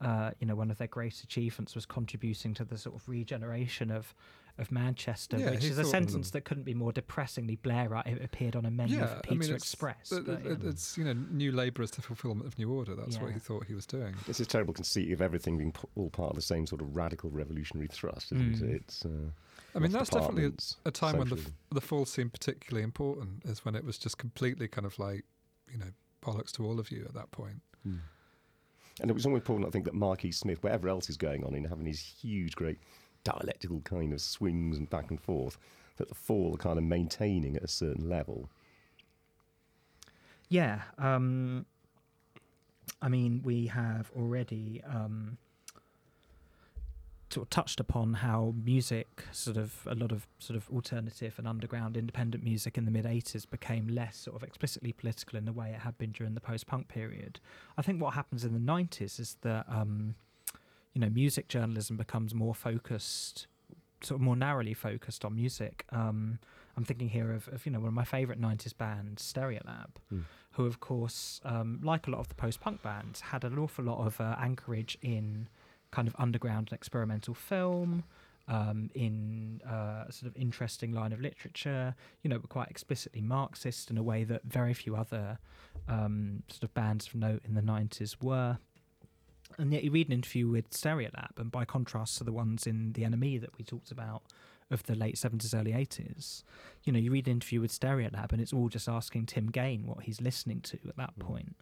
uh, 0.00 0.30
you 0.38 0.46
know, 0.46 0.54
one 0.54 0.70
of 0.70 0.78
their 0.78 0.86
great 0.86 1.22
achievements 1.22 1.74
was 1.74 1.86
contributing 1.86 2.54
to 2.54 2.64
the 2.64 2.78
sort 2.78 2.94
of 2.94 3.08
regeneration 3.08 3.90
of, 3.90 4.14
of 4.58 4.72
Manchester, 4.72 5.38
Yeah, 5.38 5.50
which 5.50 5.64
is 5.64 5.78
a 5.78 5.84
sentence 5.84 6.30
that 6.30 6.44
couldn't 6.44 6.62
be 6.64 6.72
more 6.74 6.90
depressingly 6.92 7.56
Blairite. 7.58 8.06
It 8.06 8.22
appeared 8.24 8.56
on 8.56 8.64
a 8.64 8.70
menu 8.70 8.98
yeah, 8.98 9.06
for 9.06 9.16
I 9.16 9.20
Pizza 9.20 9.34
mean, 9.34 9.54
it's, 9.54 9.64
Express. 9.64 10.12
it- 10.12 10.24
but, 10.26 10.46
it- 10.46 10.62
yeah. 10.62 10.70
it's 10.70 10.96
you 10.96 11.04
know 11.04 11.12
new 11.12 11.52
labourers 11.52 11.90
to 11.92 12.02
fulfilment 12.02 12.46
of 12.46 12.58
New 12.58 12.72
Order. 12.72 12.94
That's 12.94 13.18
what 13.20 13.32
he 13.32 13.38
thought 13.38 13.66
he 13.66 13.74
was 13.74 13.86
doing. 13.86 14.14
it's 14.26 14.38
this 14.38 14.46
terrible 14.46 14.72
conceit 14.72 15.12
of 15.12 15.20
everything 15.20 15.58
being 15.58 15.74
all 15.94 16.10
part 16.10 16.30
of 16.30 16.36
the 16.36 16.42
same 16.42 16.66
sort 16.66 16.80
of 16.80 16.96
radical 16.96 17.30
revolutionary 17.30 17.88
thrust, 17.88 18.32
isn't 18.32 18.56
Mm. 18.56 18.62
it? 18.62 18.74
It's, 18.82 19.04
uh, 19.04 19.08
I 19.74 19.78
mean, 19.78 19.92
that's 19.92 20.10
definitely 20.10 20.46
a, 20.46 20.88
a 20.88 20.90
time 20.90 21.18
when 21.18 21.28
the 21.28 21.40
the 21.70 21.80
fall 21.82 22.06
seemed 22.06 22.32
particularly 22.32 22.82
important. 22.82 23.44
Is 23.44 23.64
when 23.64 23.74
it 23.74 23.84
was 23.84 23.98
just 23.98 24.16
completely 24.18 24.68
kind 24.68 24.86
of 24.86 24.98
like, 24.98 25.24
you 25.70 25.78
know, 25.78 25.90
bollocks 26.22 26.50
to 26.52 26.64
all 26.64 26.80
of 26.80 26.90
you 26.90 27.04
at 27.04 27.12
that 27.14 27.30
point. 27.30 27.60
Mm. 27.86 27.98
And 29.02 29.10
it 29.10 29.12
was 29.12 29.26
always 29.26 29.42
important, 29.42 29.68
I 29.68 29.70
think, 29.70 29.84
that 29.84 29.92
Marquis 29.94 30.32
Smith, 30.32 30.62
whatever 30.62 30.88
else 30.88 31.10
is 31.10 31.18
going 31.18 31.44
on 31.44 31.54
in 31.54 31.64
having 31.64 31.84
these 31.84 32.00
huge, 32.00 32.56
great 32.56 32.78
dialectical 33.26 33.80
kind 33.80 34.12
of 34.12 34.20
swings 34.20 34.78
and 34.78 34.88
back 34.88 35.10
and 35.10 35.20
forth, 35.20 35.58
that 35.96 36.08
the 36.08 36.14
fall 36.14 36.54
are 36.54 36.58
kind 36.58 36.78
of 36.78 36.84
maintaining 36.84 37.56
at 37.56 37.64
a 37.64 37.68
certain 37.68 38.08
level. 38.08 38.48
Yeah. 40.48 40.82
Um, 40.98 41.66
I 43.02 43.08
mean, 43.08 43.42
we 43.44 43.66
have 43.66 44.10
already 44.16 44.80
um, 44.88 45.38
sort 47.30 47.46
of 47.46 47.50
touched 47.50 47.80
upon 47.80 48.14
how 48.14 48.54
music, 48.64 49.24
sort 49.32 49.56
of 49.56 49.86
a 49.86 49.94
lot 49.94 50.12
of 50.12 50.26
sort 50.38 50.56
of 50.56 50.70
alternative 50.70 51.34
and 51.38 51.48
underground 51.48 51.96
independent 51.96 52.44
music 52.44 52.78
in 52.78 52.84
the 52.84 52.90
mid 52.90 53.04
80s 53.04 53.48
became 53.48 53.88
less 53.88 54.16
sort 54.16 54.36
of 54.36 54.42
explicitly 54.44 54.92
political 54.92 55.36
in 55.36 55.44
the 55.46 55.52
way 55.52 55.70
it 55.70 55.80
had 55.80 55.98
been 55.98 56.12
during 56.12 56.34
the 56.34 56.40
post 56.40 56.66
punk 56.66 56.86
period. 56.86 57.40
I 57.76 57.82
think 57.82 58.00
what 58.00 58.14
happens 58.14 58.44
in 58.44 58.52
the 58.52 58.72
90s 58.72 59.18
is 59.18 59.36
that, 59.42 59.66
um, 59.68 60.14
you 60.96 61.00
know, 61.00 61.10
music 61.10 61.46
journalism 61.48 61.98
becomes 61.98 62.34
more 62.34 62.54
focused, 62.54 63.48
sort 64.02 64.18
of 64.18 64.22
more 64.22 64.34
narrowly 64.34 64.72
focused 64.72 65.26
on 65.26 65.34
music. 65.34 65.84
Um, 65.92 66.38
I'm 66.74 66.84
thinking 66.84 67.10
here 67.10 67.32
of, 67.32 67.48
of, 67.48 67.66
you 67.66 67.72
know, 67.72 67.80
one 67.80 67.88
of 67.88 67.92
my 67.94 68.04
favourite 68.04 68.40
90s 68.40 68.74
bands, 68.74 69.22
Stereolab 69.22 69.90
Mm. 70.10 70.24
who, 70.52 70.64
of 70.64 70.80
course, 70.80 71.42
um, 71.44 71.80
like 71.82 72.06
a 72.06 72.10
lot 72.10 72.20
of 72.20 72.28
the 72.28 72.34
post 72.34 72.60
punk 72.60 72.80
bands, 72.80 73.20
had 73.20 73.44
an 73.44 73.58
awful 73.58 73.84
lot 73.84 74.06
of 74.06 74.18
uh, 74.22 74.36
anchorage 74.40 74.96
in 75.02 75.48
kind 75.90 76.08
of 76.08 76.16
underground 76.18 76.68
and 76.70 76.76
experimental 76.76 77.34
film, 77.34 78.04
um, 78.48 78.88
in 78.94 79.60
uh, 79.68 80.10
sort 80.10 80.30
of 80.30 80.36
interesting 80.40 80.92
line 80.92 81.12
of 81.12 81.20
literature, 81.20 81.94
you 82.22 82.30
know, 82.30 82.38
quite 82.38 82.68
explicitly 82.70 83.20
Marxist 83.20 83.90
in 83.90 83.98
a 83.98 84.02
way 84.02 84.24
that 84.24 84.44
very 84.44 84.72
few 84.72 84.96
other 84.96 85.38
um, 85.88 86.42
sort 86.48 86.62
of 86.62 86.72
bands 86.72 87.06
of 87.08 87.16
note 87.16 87.42
in 87.44 87.52
the 87.52 87.60
90s 87.60 88.16
were. 88.22 88.56
And 89.58 89.72
yet 89.72 89.84
you 89.84 89.90
read 89.90 90.08
an 90.08 90.12
interview 90.12 90.48
with 90.48 90.70
Stereolab, 90.70 91.38
and 91.38 91.50
by 91.50 91.64
contrast 91.64 92.18
to 92.18 92.24
the 92.24 92.32
ones 92.32 92.66
in 92.66 92.92
The 92.92 93.02
NME 93.02 93.40
that 93.40 93.56
we 93.58 93.64
talked 93.64 93.90
about 93.90 94.22
of 94.68 94.82
the 94.82 94.96
late 94.96 95.14
70s, 95.14 95.54
early 95.56 95.70
80s, 95.70 96.42
you 96.82 96.92
know, 96.92 96.98
you 96.98 97.12
read 97.12 97.28
an 97.28 97.34
interview 97.34 97.60
with 97.60 97.70
Stereolab 97.70 98.32
and 98.32 98.40
it's 98.40 98.52
all 98.52 98.68
just 98.68 98.88
asking 98.88 99.26
Tim 99.26 99.46
Gane 99.46 99.86
what 99.86 100.02
he's 100.02 100.20
listening 100.20 100.60
to 100.62 100.78
at 100.88 100.96
that 100.96 101.14
Mm. 101.16 101.20
point. 101.20 101.56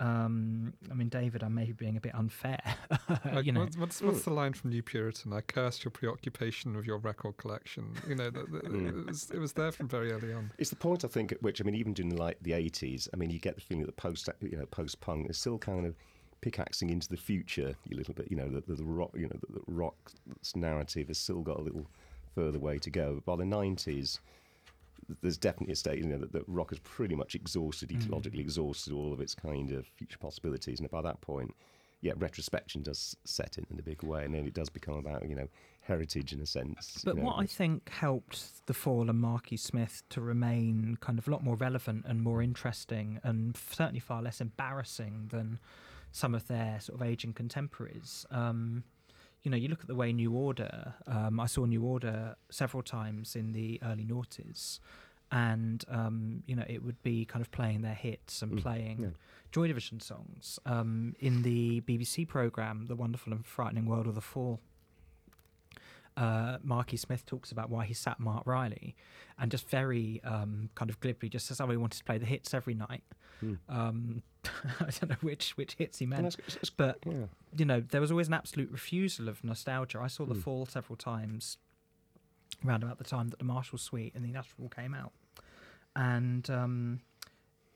Um, 0.00 0.72
I 0.90 0.94
mean, 0.94 1.08
David, 1.10 1.42
I 1.42 1.48
may 1.48 1.66
be 1.66 1.72
being 1.72 1.96
a 1.96 2.00
bit 2.00 2.14
unfair. 2.14 2.60
Like, 3.24 3.44
you 3.44 3.52
know, 3.52 3.60
what's, 3.60 3.76
what's 3.76 4.00
what's 4.02 4.22
the 4.22 4.30
line 4.32 4.52
from 4.54 4.70
New 4.70 4.82
Puritan? 4.82 5.32
I 5.32 5.40
curse 5.42 5.84
your 5.84 5.90
preoccupation 5.90 6.74
with 6.76 6.86
your 6.86 6.98
record 6.98 7.36
collection. 7.36 7.92
You 8.08 8.14
know, 8.14 8.30
the, 8.30 8.40
the, 8.44 8.60
Mm. 8.60 8.88
it 9.00 9.06
was 9.06 9.30
it 9.30 9.38
was 9.38 9.52
there 9.52 9.72
from 9.72 9.88
very 9.88 10.12
early 10.12 10.32
on. 10.32 10.50
It's 10.58 10.70
the 10.70 10.76
point 10.76 11.04
I 11.04 11.08
think 11.08 11.32
at 11.32 11.42
which 11.42 11.60
I 11.60 11.64
mean, 11.64 11.74
even 11.74 11.92
during 11.94 12.16
like 12.16 12.38
the 12.42 12.52
eighties, 12.54 13.08
I 13.12 13.16
mean, 13.16 13.30
you 13.30 13.38
get 13.38 13.56
the 13.56 13.60
feeling 13.60 13.82
that 13.82 13.94
the 13.94 14.00
post, 14.00 14.28
you 14.40 14.56
know, 14.56 14.66
post 14.66 15.00
punk 15.00 15.28
is 15.28 15.36
still 15.38 15.58
kind 15.58 15.84
of 15.86 15.94
pickaxing 16.40 16.90
into 16.90 17.08
the 17.08 17.16
future 17.16 17.74
a 17.90 17.94
little 17.94 18.14
bit. 18.14 18.30
You 18.30 18.36
know, 18.36 18.48
the, 18.48 18.60
the, 18.60 18.74
the 18.74 18.84
rock, 18.84 19.10
you 19.14 19.28
know, 19.28 19.36
the, 19.48 19.54
the 19.54 19.62
rock's 19.66 20.14
narrative 20.54 21.08
has 21.08 21.18
still 21.18 21.40
got 21.40 21.58
a 21.58 21.62
little 21.62 21.86
further 22.34 22.58
way 22.58 22.78
to 22.78 22.90
go. 22.90 23.14
But 23.14 23.24
by 23.24 23.36
the 23.36 23.44
nineties, 23.44 24.20
there's 25.22 25.38
definitely 25.38 25.72
a 25.72 25.76
state, 25.76 25.98
you 25.98 26.06
know, 26.06 26.18
that, 26.18 26.32
that 26.32 26.44
rock 26.46 26.70
has 26.70 26.78
pretty 26.80 27.14
much 27.14 27.34
exhausted, 27.34 27.88
Mm. 27.88 28.02
ecologically 28.02 28.40
exhausted 28.40 28.92
all 28.92 29.12
of 29.12 29.20
its 29.20 29.34
kind 29.34 29.72
of 29.72 29.86
future 29.86 30.18
possibilities. 30.18 30.80
And 30.80 30.90
by 30.90 31.02
that 31.02 31.20
point, 31.20 31.54
yeah, 32.00 32.12
retrospection 32.16 32.82
does 32.82 33.16
set 33.24 33.58
in 33.58 33.66
in 33.70 33.78
a 33.78 33.82
big 33.82 34.02
way, 34.02 34.24
and 34.24 34.34
then 34.34 34.46
it 34.46 34.54
does 34.54 34.68
become 34.68 34.94
about 34.94 35.28
you 35.28 35.34
know 35.34 35.48
heritage 35.80 36.32
in 36.32 36.40
a 36.40 36.46
sense. 36.46 37.02
But 37.04 37.16
you 37.16 37.22
know, 37.22 37.26
what 37.26 37.38
I 37.40 37.46
think 37.46 37.88
helped 37.88 38.66
the 38.66 38.74
fall 38.74 39.10
and 39.10 39.18
Marky 39.18 39.56
Smith 39.56 40.02
to 40.10 40.20
remain 40.20 40.98
kind 41.00 41.18
of 41.18 41.26
a 41.26 41.30
lot 41.30 41.42
more 41.42 41.56
relevant 41.56 42.04
and 42.06 42.22
more 42.22 42.40
interesting, 42.40 43.18
and 43.24 43.56
certainly 43.56 43.98
far 43.98 44.22
less 44.22 44.40
embarrassing 44.40 45.28
than 45.32 45.58
some 46.12 46.34
of 46.34 46.46
their 46.48 46.78
sort 46.80 47.00
of 47.00 47.06
aging 47.06 47.32
contemporaries. 47.34 48.26
Um, 48.30 48.84
you 49.42 49.50
know, 49.50 49.56
you 49.56 49.68
look 49.68 49.80
at 49.80 49.86
the 49.88 49.94
way 49.94 50.12
New 50.12 50.32
Order. 50.32 50.94
Um, 51.06 51.38
I 51.40 51.46
saw 51.46 51.64
New 51.64 51.82
Order 51.84 52.36
several 52.50 52.82
times 52.82 53.36
in 53.36 53.52
the 53.52 53.80
early 53.84 54.04
noughties, 54.04 54.80
and 55.30 55.84
um, 55.88 56.42
you 56.46 56.56
know, 56.56 56.64
it 56.68 56.82
would 56.82 57.00
be 57.02 57.24
kind 57.24 57.40
of 57.42 57.50
playing 57.50 57.82
their 57.82 57.94
hits 57.94 58.42
and 58.42 58.52
Mm, 58.52 58.62
playing 58.62 58.98
yeah. 59.00 59.08
Joy 59.52 59.68
Division 59.68 60.00
songs. 60.00 60.58
Um, 60.66 61.14
in 61.20 61.42
the 61.42 61.80
BBC 61.82 62.26
program, 62.26 62.86
The 62.86 62.96
Wonderful 62.96 63.32
and 63.32 63.46
Frightening 63.46 63.86
World 63.86 64.06
of 64.06 64.14
the 64.14 64.20
Fall, 64.20 64.60
uh, 66.18 66.58
Marky 66.62 66.96
Smith 66.96 67.24
talks 67.26 67.52
about 67.52 67.70
why 67.70 67.84
he 67.84 67.94
sat 67.94 68.18
Mark 68.18 68.44
Riley, 68.46 68.94
and 69.38 69.50
just 69.50 69.68
very 69.68 70.20
um, 70.24 70.68
kind 70.74 70.90
of 70.90 70.98
glibly 71.00 71.28
just 71.28 71.46
says, 71.46 71.60
"Oh, 71.60 71.68
he 71.68 71.76
wanted 71.76 71.98
to 71.98 72.04
play 72.04 72.18
the 72.18 72.26
hits 72.26 72.52
every 72.54 72.74
night." 72.74 73.04
Hmm. 73.40 73.54
Um, 73.68 74.22
I 74.80 74.90
don't 74.98 75.10
know 75.10 75.16
which 75.20 75.56
which 75.56 75.74
hits 75.74 75.98
he 75.98 76.06
meant, 76.06 76.26
it's- 76.26 76.56
it's- 76.56 76.70
but 76.70 76.98
yeah. 77.06 77.26
you 77.56 77.64
know, 77.64 77.80
there 77.80 78.00
was 78.00 78.10
always 78.10 78.28
an 78.28 78.34
absolute 78.34 78.70
refusal 78.70 79.28
of 79.28 79.44
nostalgia. 79.44 80.00
I 80.00 80.08
saw 80.08 80.24
The 80.26 80.34
Hmm. 80.34 80.40
Fall 80.40 80.66
several 80.66 80.96
times 80.96 81.58
around 82.66 82.82
about 82.82 82.98
the 82.98 83.04
time 83.04 83.28
that 83.28 83.38
the 83.38 83.44
Marshall 83.44 83.78
Suite 83.78 84.12
and 84.16 84.24
the 84.24 84.30
Unutterable 84.30 84.68
came 84.70 84.94
out. 84.94 85.12
And, 85.94 86.48
um, 86.50 87.00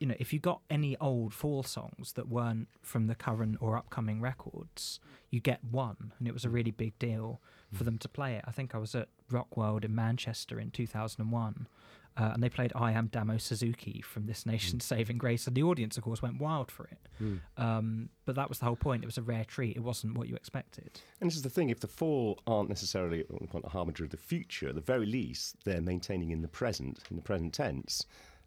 you 0.03 0.09
know, 0.09 0.16
if 0.18 0.32
you 0.32 0.40
got 0.40 0.62
any 0.68 0.96
old 1.00 1.32
Fall 1.32 1.62
songs 1.62 2.14
that 2.14 2.28
weren't 2.28 2.66
from 2.80 3.07
the 3.07 3.14
current 3.14 3.59
or 3.61 3.76
upcoming 3.76 4.20
records, 4.20 4.98
you 5.30 5.38
get 5.38 5.62
one. 5.62 6.12
And 6.18 6.26
it 6.26 6.34
was 6.34 6.44
a 6.44 6.50
really 6.50 6.72
big 6.72 6.98
deal 6.98 7.40
for 7.72 7.84
them 7.84 7.98
to 7.98 8.09
play 8.09 8.34
it. 8.34 8.42
I 8.44 8.50
think 8.50 8.74
I 8.74 8.78
was 8.78 8.96
at 8.96 9.07
Rock 9.30 9.57
World 9.57 9.84
in 9.84 9.94
Manchester 9.94 10.59
in 10.59 10.72
2001. 10.72 11.68
Uh, 12.16 12.30
and 12.34 12.42
they 12.42 12.48
played 12.48 12.72
I 12.74 12.90
Am 12.90 13.07
Damo 13.07 13.38
Suzuki 13.38 14.03
from 14.03 14.26
This 14.26 14.44
Nation's 14.44 14.84
Saving 14.84 15.18
Grace. 15.18 15.46
And 15.46 15.55
the 15.55 15.62
audience, 15.62 15.96
of 15.96 16.03
course, 16.03 16.20
went 16.20 16.40
wild 16.40 16.72
for 16.72 16.86
it. 16.86 16.98
Hmm. 17.18 17.36
Um, 17.57 18.09
but 18.24 18.34
that 18.34 18.48
was 18.48 18.59
the 18.59 18.64
whole 18.64 18.74
point. 18.74 19.05
It 19.05 19.07
was 19.07 19.18
a 19.18 19.22
rare 19.22 19.44
treat. 19.44 19.76
It 19.76 19.84
wasn't 19.84 20.18
what 20.18 20.28
you 20.28 20.34
expected. 20.34 21.00
And 21.20 21.30
this 21.30 21.36
is 21.36 21.42
the 21.42 21.48
thing: 21.48 21.70
if 21.70 21.80
the 21.80 21.86
fall 21.86 22.42
aren't 22.46 22.68
necessarily 22.68 23.20
at 23.20 23.64
a 23.64 23.68
harbinger 23.68 24.05
of 24.05 24.11
the 24.11 24.16
future, 24.16 24.68
at 24.68 24.74
the 24.74 24.82
very 24.82 25.07
least 25.07 25.57
they're 25.64 25.80
maintaining 25.80 26.32
in 26.32 26.42
the 26.42 26.48
present, 26.48 26.98
in 27.09 27.16
the 27.16 27.22
present 27.22 27.55
tense. 27.55 28.05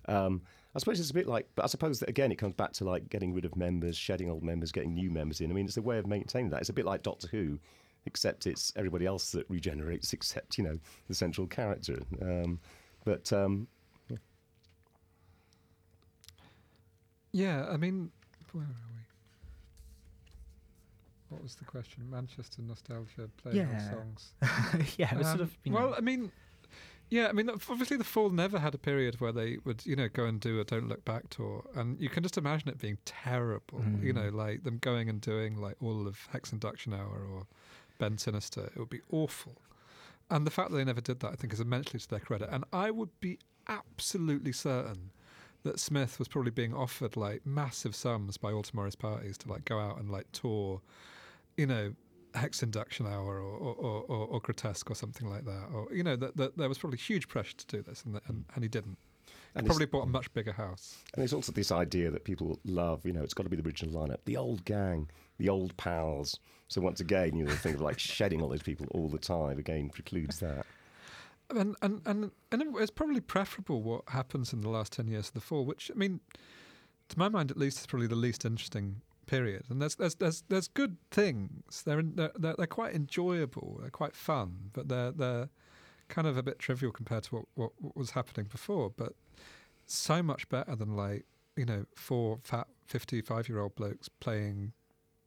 Um, 0.07 0.41
I 0.75 0.79
suppose 0.79 0.99
it's 0.99 1.09
a 1.11 1.13
bit 1.13 1.27
like, 1.27 1.47
but 1.55 1.63
I 1.63 1.67
suppose 1.67 1.99
that 2.01 2.09
again 2.09 2.31
it 2.31 2.35
comes 2.35 2.53
back 2.53 2.73
to 2.73 2.83
like 2.83 3.09
getting 3.09 3.33
rid 3.33 3.45
of 3.45 3.55
members, 3.55 3.95
shedding 3.97 4.29
old 4.29 4.43
members, 4.43 4.71
getting 4.71 4.93
new 4.93 5.09
members 5.09 5.39
in. 5.41 5.49
I 5.49 5.53
mean, 5.53 5.65
it's 5.65 5.77
a 5.77 5.81
way 5.81 5.97
of 5.97 6.05
maintaining 6.07 6.49
that. 6.51 6.59
It's 6.59 6.69
a 6.69 6.73
bit 6.73 6.85
like 6.85 7.01
Doctor 7.01 7.27
Who, 7.29 7.59
except 8.05 8.45
it's 8.45 8.73
everybody 8.75 9.05
else 9.05 9.31
that 9.31 9.49
regenerates, 9.49 10.11
except 10.17 10.57
you 10.57 10.63
know 10.65 10.79
the 11.07 11.15
central 11.15 11.47
character. 11.47 11.99
Um, 12.21 12.59
but 13.05 13.31
um, 13.31 13.67
Yeah, 17.31 17.67
I 17.69 17.75
mean, 17.77 18.11
where 18.53 18.63
are 18.63 18.67
we? 18.67 19.01
What 21.29 21.43
was 21.43 21.55
the 21.55 21.65
question? 21.65 22.09
Manchester 22.09 22.61
nostalgia, 22.61 23.29
playing 23.37 23.59
old 23.59 23.69
Yeah. 23.71 23.89
songs. 23.91 24.33
yeah, 24.97 25.13
it 25.13 25.17
was 25.17 25.27
sort 25.27 25.39
Um, 25.41 25.41
of. 25.41 25.57
You 25.65 25.71
know, 25.71 25.77
well, 25.77 25.95
I 25.97 26.01
mean, 26.01 26.31
yeah, 27.09 27.27
I 27.27 27.31
mean, 27.31 27.49
obviously 27.49 27.97
the 27.97 28.03
Fall 28.03 28.29
never 28.29 28.59
had 28.59 28.73
a 28.73 28.77
period 28.77 29.21
where 29.21 29.31
they 29.31 29.57
would, 29.63 29.85
you 29.85 29.95
know, 29.95 30.09
go 30.09 30.25
and 30.25 30.39
do 30.39 30.59
a 30.59 30.63
Don't 30.63 30.87
Look 30.87 31.05
Back 31.05 31.29
tour, 31.29 31.63
and 31.75 31.99
you 31.99 32.09
can 32.09 32.23
just 32.23 32.37
imagine 32.37 32.69
it 32.69 32.79
being 32.79 32.97
terrible. 33.05 33.83
You 34.01 34.13
know, 34.13 34.31
Mm. 34.31 34.33
like 34.33 34.63
them 34.63 34.77
going 34.79 35.09
and 35.09 35.21
doing 35.21 35.55
like 35.57 35.75
all 35.81 36.07
of 36.07 36.27
Hex 36.31 36.51
Enduction 36.51 36.93
Hour 36.93 37.25
or 37.31 37.47
Bend 37.99 38.19
Sinister. 38.19 38.65
It 38.75 38.77
would 38.77 38.89
be 38.89 39.01
awful. 39.11 39.55
And 40.29 40.45
the 40.47 40.51
fact 40.51 40.71
that 40.71 40.77
they 40.77 40.83
never 40.83 41.01
did 41.01 41.19
that, 41.19 41.31
I 41.31 41.35
think, 41.35 41.53
is 41.53 41.59
immensely 41.59 41.99
to 41.99 42.09
their 42.09 42.19
credit. 42.19 42.49
And 42.51 42.63
I 42.73 42.89
would 42.91 43.17
be 43.19 43.37
absolutely 43.67 44.51
certain 44.51 45.11
that 45.63 45.79
Smith 45.79 46.17
was 46.19 46.27
probably 46.27 46.51
being 46.51 46.73
offered 46.73 47.15
like 47.15 47.45
massive 47.45 47.95
sums 47.95 48.37
by 48.37 48.51
all 48.51 48.61
tomorrow's 48.63 48.95
parties 48.95 49.37
to 49.39 49.49
like 49.49 49.65
go 49.65 49.79
out 49.79 49.99
and 49.99 50.09
like 50.11 50.31
tour, 50.31 50.81
you 51.57 51.65
know, 51.67 51.93
Hex 52.35 52.63
Enduction 52.63 53.07
Hour 53.07 53.39
or 53.39 53.57
or, 53.57 54.01
or, 54.03 54.27
or, 54.27 54.39
Grotesque 54.39 54.89
or 54.89 54.95
something 54.95 55.29
like 55.29 55.45
that. 55.45 55.69
Or 55.73 55.87
you 55.91 56.03
know 56.03 56.15
that, 56.15 56.37
that 56.37 56.57
there 56.57 56.69
was 56.69 56.77
probably 56.77 56.97
huge 56.97 57.27
pressure 57.27 57.55
to 57.57 57.65
do 57.67 57.81
this, 57.81 58.03
and 58.03 58.19
and, 58.27 58.45
and 58.53 58.63
he 58.63 58.67
didn't. 58.67 58.97
He 59.27 59.59
and 59.59 59.67
probably 59.67 59.85
bought 59.85 60.03
a 60.03 60.09
much 60.09 60.33
bigger 60.33 60.51
house. 60.51 60.97
and 61.13 61.21
there's 61.21 61.33
also 61.33 61.51
this 61.51 61.71
idea 61.71 62.11
that 62.11 62.25
people 62.25 62.59
love. 62.65 63.05
You 63.05 63.13
know, 63.13 63.23
it's 63.23 63.33
got 63.33 63.43
to 63.43 63.49
be 63.49 63.55
the 63.55 63.65
original 63.65 63.93
lineup, 63.95 64.17
the 64.25 64.37
old 64.37 64.65
gang, 64.65 65.09
the 65.37 65.49
old 65.49 65.75
pals. 65.77 66.39
So 66.67 66.81
once 66.81 66.99
again, 66.99 67.35
you 67.35 67.45
know, 67.45 67.51
the 67.51 67.57
thing 67.57 67.75
of 67.75 67.81
like 67.81 67.99
shedding 67.99 68.41
all 68.41 68.49
those 68.49 68.63
people 68.63 68.87
all 68.91 69.07
the 69.07 69.19
time 69.19 69.57
again 69.57 69.89
precludes 69.89 70.39
that. 70.39 70.65
And 71.49 71.75
and 71.81 72.01
and 72.05 72.31
and 72.51 72.75
it's 72.77 72.91
probably 72.91 73.21
preferable 73.21 73.81
what 73.81 74.03
happens 74.09 74.51
in 74.51 74.61
the 74.61 74.69
last 74.69 74.93
ten 74.93 75.07
years 75.07 75.27
of 75.27 75.35
the 75.35 75.41
fall, 75.41 75.63
which 75.63 75.91
I 75.93 75.97
mean, 75.97 76.19
to 77.09 77.19
my 77.19 77.29
mind 77.29 77.51
at 77.51 77.57
least, 77.57 77.79
is 77.79 77.85
probably 77.85 78.07
the 78.07 78.15
least 78.15 78.45
interesting 78.45 79.01
period. 79.25 79.63
And 79.69 79.81
there's 79.81 79.95
there's 79.95 80.15
there's 80.15 80.43
there's 80.49 80.67
good 80.67 80.97
things. 81.11 81.83
They're 81.83 81.99
in, 81.99 82.15
they're, 82.15 82.31
they're 82.35 82.55
they're 82.57 82.67
quite 82.67 82.95
enjoyable. 82.95 83.77
They're 83.81 83.89
quite 83.89 84.15
fun, 84.15 84.71
but 84.73 84.87
they're 84.87 85.11
they're 85.11 85.49
kind 86.07 86.27
of 86.27 86.37
a 86.37 86.43
bit 86.43 86.59
trivial 86.59 86.91
compared 86.91 87.23
to 87.23 87.35
what 87.35 87.45
what, 87.55 87.71
what 87.79 87.97
was 87.97 88.11
happening 88.11 88.47
before. 88.47 88.91
But 88.95 89.13
so 89.85 90.23
much 90.23 90.49
better 90.49 90.75
than 90.75 90.95
like 90.95 91.25
you 91.55 91.65
know 91.65 91.85
four 91.95 92.39
fat 92.43 92.67
fifty 92.85 93.21
five 93.21 93.49
year 93.49 93.59
old 93.59 93.75
blokes 93.75 94.09
playing, 94.09 94.73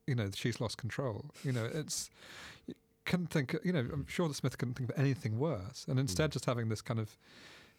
you 0.07 0.15
know, 0.15 0.31
she's 0.35 0.61
lost 0.61 0.79
control. 0.79 1.31
You 1.45 1.53
know, 1.53 1.69
it's 1.73 2.11
you 2.67 2.75
couldn't 3.05 3.29
think. 3.29 3.57
You 3.65 3.73
know, 3.73 3.87
I'm 3.93 4.07
sure 4.09 4.29
that 4.29 4.35
Smith 4.35 4.59
couldn't 4.59 4.75
think 4.75 4.91
of 4.91 4.99
anything 4.99 5.39
worse. 5.39 5.87
And 5.89 5.99
instead, 5.99 6.31
mm. 6.31 6.33
just 6.33 6.47
having 6.47 6.69
this 6.69 6.83
kind 6.83 7.01
of, 7.01 7.17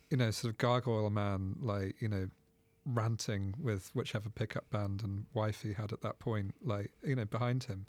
you 0.10 0.18
know, 0.18 0.32
sort 0.32 0.52
of 0.52 0.58
gargoyle 0.58 1.10
man, 1.10 1.56
like 1.62 2.02
you 2.02 2.08
know, 2.08 2.30
ranting 2.86 3.54
with 3.60 3.92
whichever 3.94 4.30
pickup 4.30 4.70
band 4.70 5.04
and 5.04 5.26
wife 5.34 5.62
he 5.62 5.74
had 5.74 5.92
at 5.94 6.02
that 6.02 6.20
point, 6.20 6.56
like 6.64 6.92
you 7.04 7.16
know, 7.16 7.26
behind 7.26 7.64
him, 7.66 7.86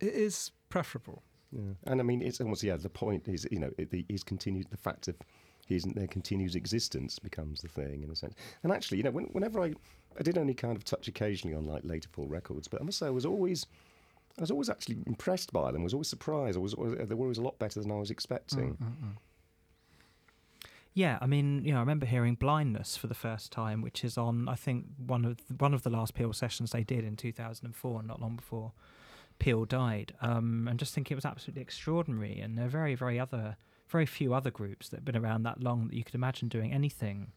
it 0.00 0.14
is 0.14 0.50
preferable. 0.68 1.22
Yeah. 1.52 1.74
And 1.84 2.00
I 2.00 2.04
mean, 2.04 2.22
it's 2.22 2.40
almost 2.40 2.62
yeah. 2.62 2.76
The 2.76 2.88
point 2.88 3.28
is, 3.28 3.46
you 3.50 3.58
know, 3.60 3.70
it, 3.78 3.90
the, 3.90 4.04
his 4.08 4.22
continued 4.24 4.66
the 4.70 4.76
fact 4.76 5.08
of 5.08 5.16
his 5.66 5.84
there 5.84 6.06
continues 6.06 6.54
existence 6.54 7.18
becomes 7.18 7.60
the 7.60 7.68
thing 7.68 8.02
in 8.02 8.10
a 8.10 8.16
sense. 8.16 8.34
And 8.62 8.72
actually, 8.72 8.98
you 8.98 9.04
know, 9.04 9.10
when, 9.10 9.24
whenever 9.26 9.60
I 9.60 9.74
I 10.18 10.22
did 10.22 10.38
only 10.38 10.54
kind 10.54 10.76
of 10.76 10.84
touch 10.84 11.08
occasionally 11.08 11.56
on 11.56 11.66
like 11.66 11.84
later 11.84 12.08
Paul 12.10 12.28
records, 12.28 12.68
but 12.68 12.80
I 12.80 12.84
must 12.84 12.98
say 12.98 13.06
I 13.06 13.10
was 13.10 13.26
always 13.26 13.66
I 14.38 14.42
was 14.42 14.50
always 14.50 14.68
actually 14.68 14.98
impressed 15.06 15.52
by 15.52 15.72
them. 15.72 15.82
Was 15.82 15.94
always 15.94 16.08
surprised. 16.08 16.56
I 16.56 16.60
was, 16.60 16.74
always- 16.74 16.98
they 17.08 17.14
were 17.14 17.24
always 17.24 17.38
a 17.38 17.42
lot 17.42 17.58
better 17.58 17.80
than 17.80 17.90
I 17.90 17.96
was 17.96 18.10
expecting. 18.10 18.74
Mm, 18.74 18.84
mm, 18.84 19.04
mm. 19.04 19.16
Yeah, 20.96 21.18
I 21.20 21.26
mean, 21.26 21.62
you 21.62 21.72
know, 21.72 21.76
I 21.76 21.80
remember 21.80 22.06
hearing 22.06 22.36
"Blindness" 22.36 22.96
for 22.96 23.06
the 23.06 23.14
first 23.14 23.52
time, 23.52 23.82
which 23.82 24.02
is 24.02 24.16
on, 24.16 24.48
I 24.48 24.54
think, 24.54 24.86
one 24.96 25.26
of 25.26 25.36
one 25.60 25.74
of 25.74 25.82
the 25.82 25.90
last 25.90 26.14
Peel 26.14 26.32
sessions 26.32 26.70
they 26.70 26.84
did 26.84 27.04
in 27.04 27.16
2004, 27.16 28.02
not 28.02 28.18
long 28.18 28.34
before 28.34 28.72
Peel 29.38 29.66
died. 29.66 30.14
Um, 30.22 30.66
and 30.66 30.78
just 30.78 30.94
think 30.94 31.10
it 31.10 31.14
was 31.14 31.26
absolutely 31.26 31.60
extraordinary. 31.60 32.40
And 32.40 32.56
there 32.56 32.64
are 32.64 32.70
very, 32.70 32.94
very 32.94 33.20
other, 33.20 33.58
very 33.88 34.06
few 34.06 34.32
other 34.32 34.50
groups 34.50 34.88
that 34.88 34.96
have 34.96 35.04
been 35.04 35.18
around 35.18 35.42
that 35.42 35.62
long 35.62 35.88
that 35.88 35.94
you 35.94 36.02
could 36.02 36.14
imagine 36.14 36.48
doing 36.48 36.72
anything 36.72 37.32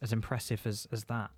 as 0.00 0.10
impressive 0.10 0.66
as 0.66 0.88
as 0.90 1.04
that 1.04 1.30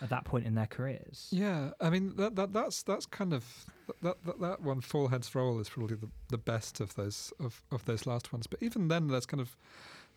at 0.00 0.08
that 0.08 0.24
point 0.24 0.46
in 0.46 0.54
their 0.54 0.66
careers. 0.66 1.28
Yeah, 1.30 1.72
I 1.78 1.90
mean 1.90 2.16
that, 2.16 2.36
that 2.36 2.54
that's 2.54 2.82
that's 2.82 3.04
kind 3.04 3.34
of 3.34 3.44
that 4.00 4.24
that, 4.24 4.40
that 4.40 4.62
one 4.62 4.80
Fall 4.80 5.08
Heads 5.08 5.34
Roll 5.34 5.60
is 5.60 5.68
probably 5.68 5.96
the, 5.96 6.08
the 6.28 6.38
best 6.38 6.80
of 6.80 6.94
those 6.94 7.34
of, 7.38 7.62
of 7.70 7.84
those 7.84 8.06
last 8.06 8.32
ones. 8.32 8.46
But 8.46 8.62
even 8.62 8.88
then, 8.88 9.08
there's 9.08 9.26
kind 9.26 9.42
of 9.42 9.58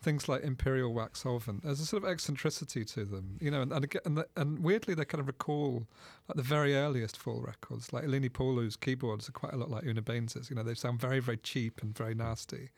things 0.06 0.28
like 0.28 0.44
Imperial 0.44 0.94
Wax 0.94 1.22
Solvent. 1.22 1.64
There's 1.64 1.80
a 1.80 1.84
sort 1.84 2.04
of 2.04 2.08
eccentricity 2.08 2.84
to 2.84 3.04
them, 3.04 3.38
you 3.40 3.50
know, 3.50 3.60
and 3.60 3.72
and, 3.72 3.92
and, 4.04 4.18
the, 4.18 4.28
and 4.36 4.60
weirdly 4.60 4.94
they 4.94 5.04
kind 5.04 5.20
of 5.20 5.26
recall 5.26 5.88
like 6.28 6.36
the 6.36 6.44
very 6.44 6.76
earliest 6.76 7.16
full 7.16 7.42
records, 7.42 7.92
like 7.92 8.04
Elena 8.04 8.30
Poulou's 8.30 8.76
keyboards 8.76 9.28
are 9.28 9.32
quite 9.32 9.52
a 9.52 9.56
lot 9.56 9.68
like 9.68 9.82
Una 9.82 10.00
Baines's. 10.00 10.48
You 10.48 10.54
know, 10.54 10.62
they 10.62 10.74
sound 10.74 11.00
very 11.00 11.18
very 11.18 11.38
cheap 11.38 11.82
and 11.82 11.98
very 11.98 12.14
nasty. 12.14 12.70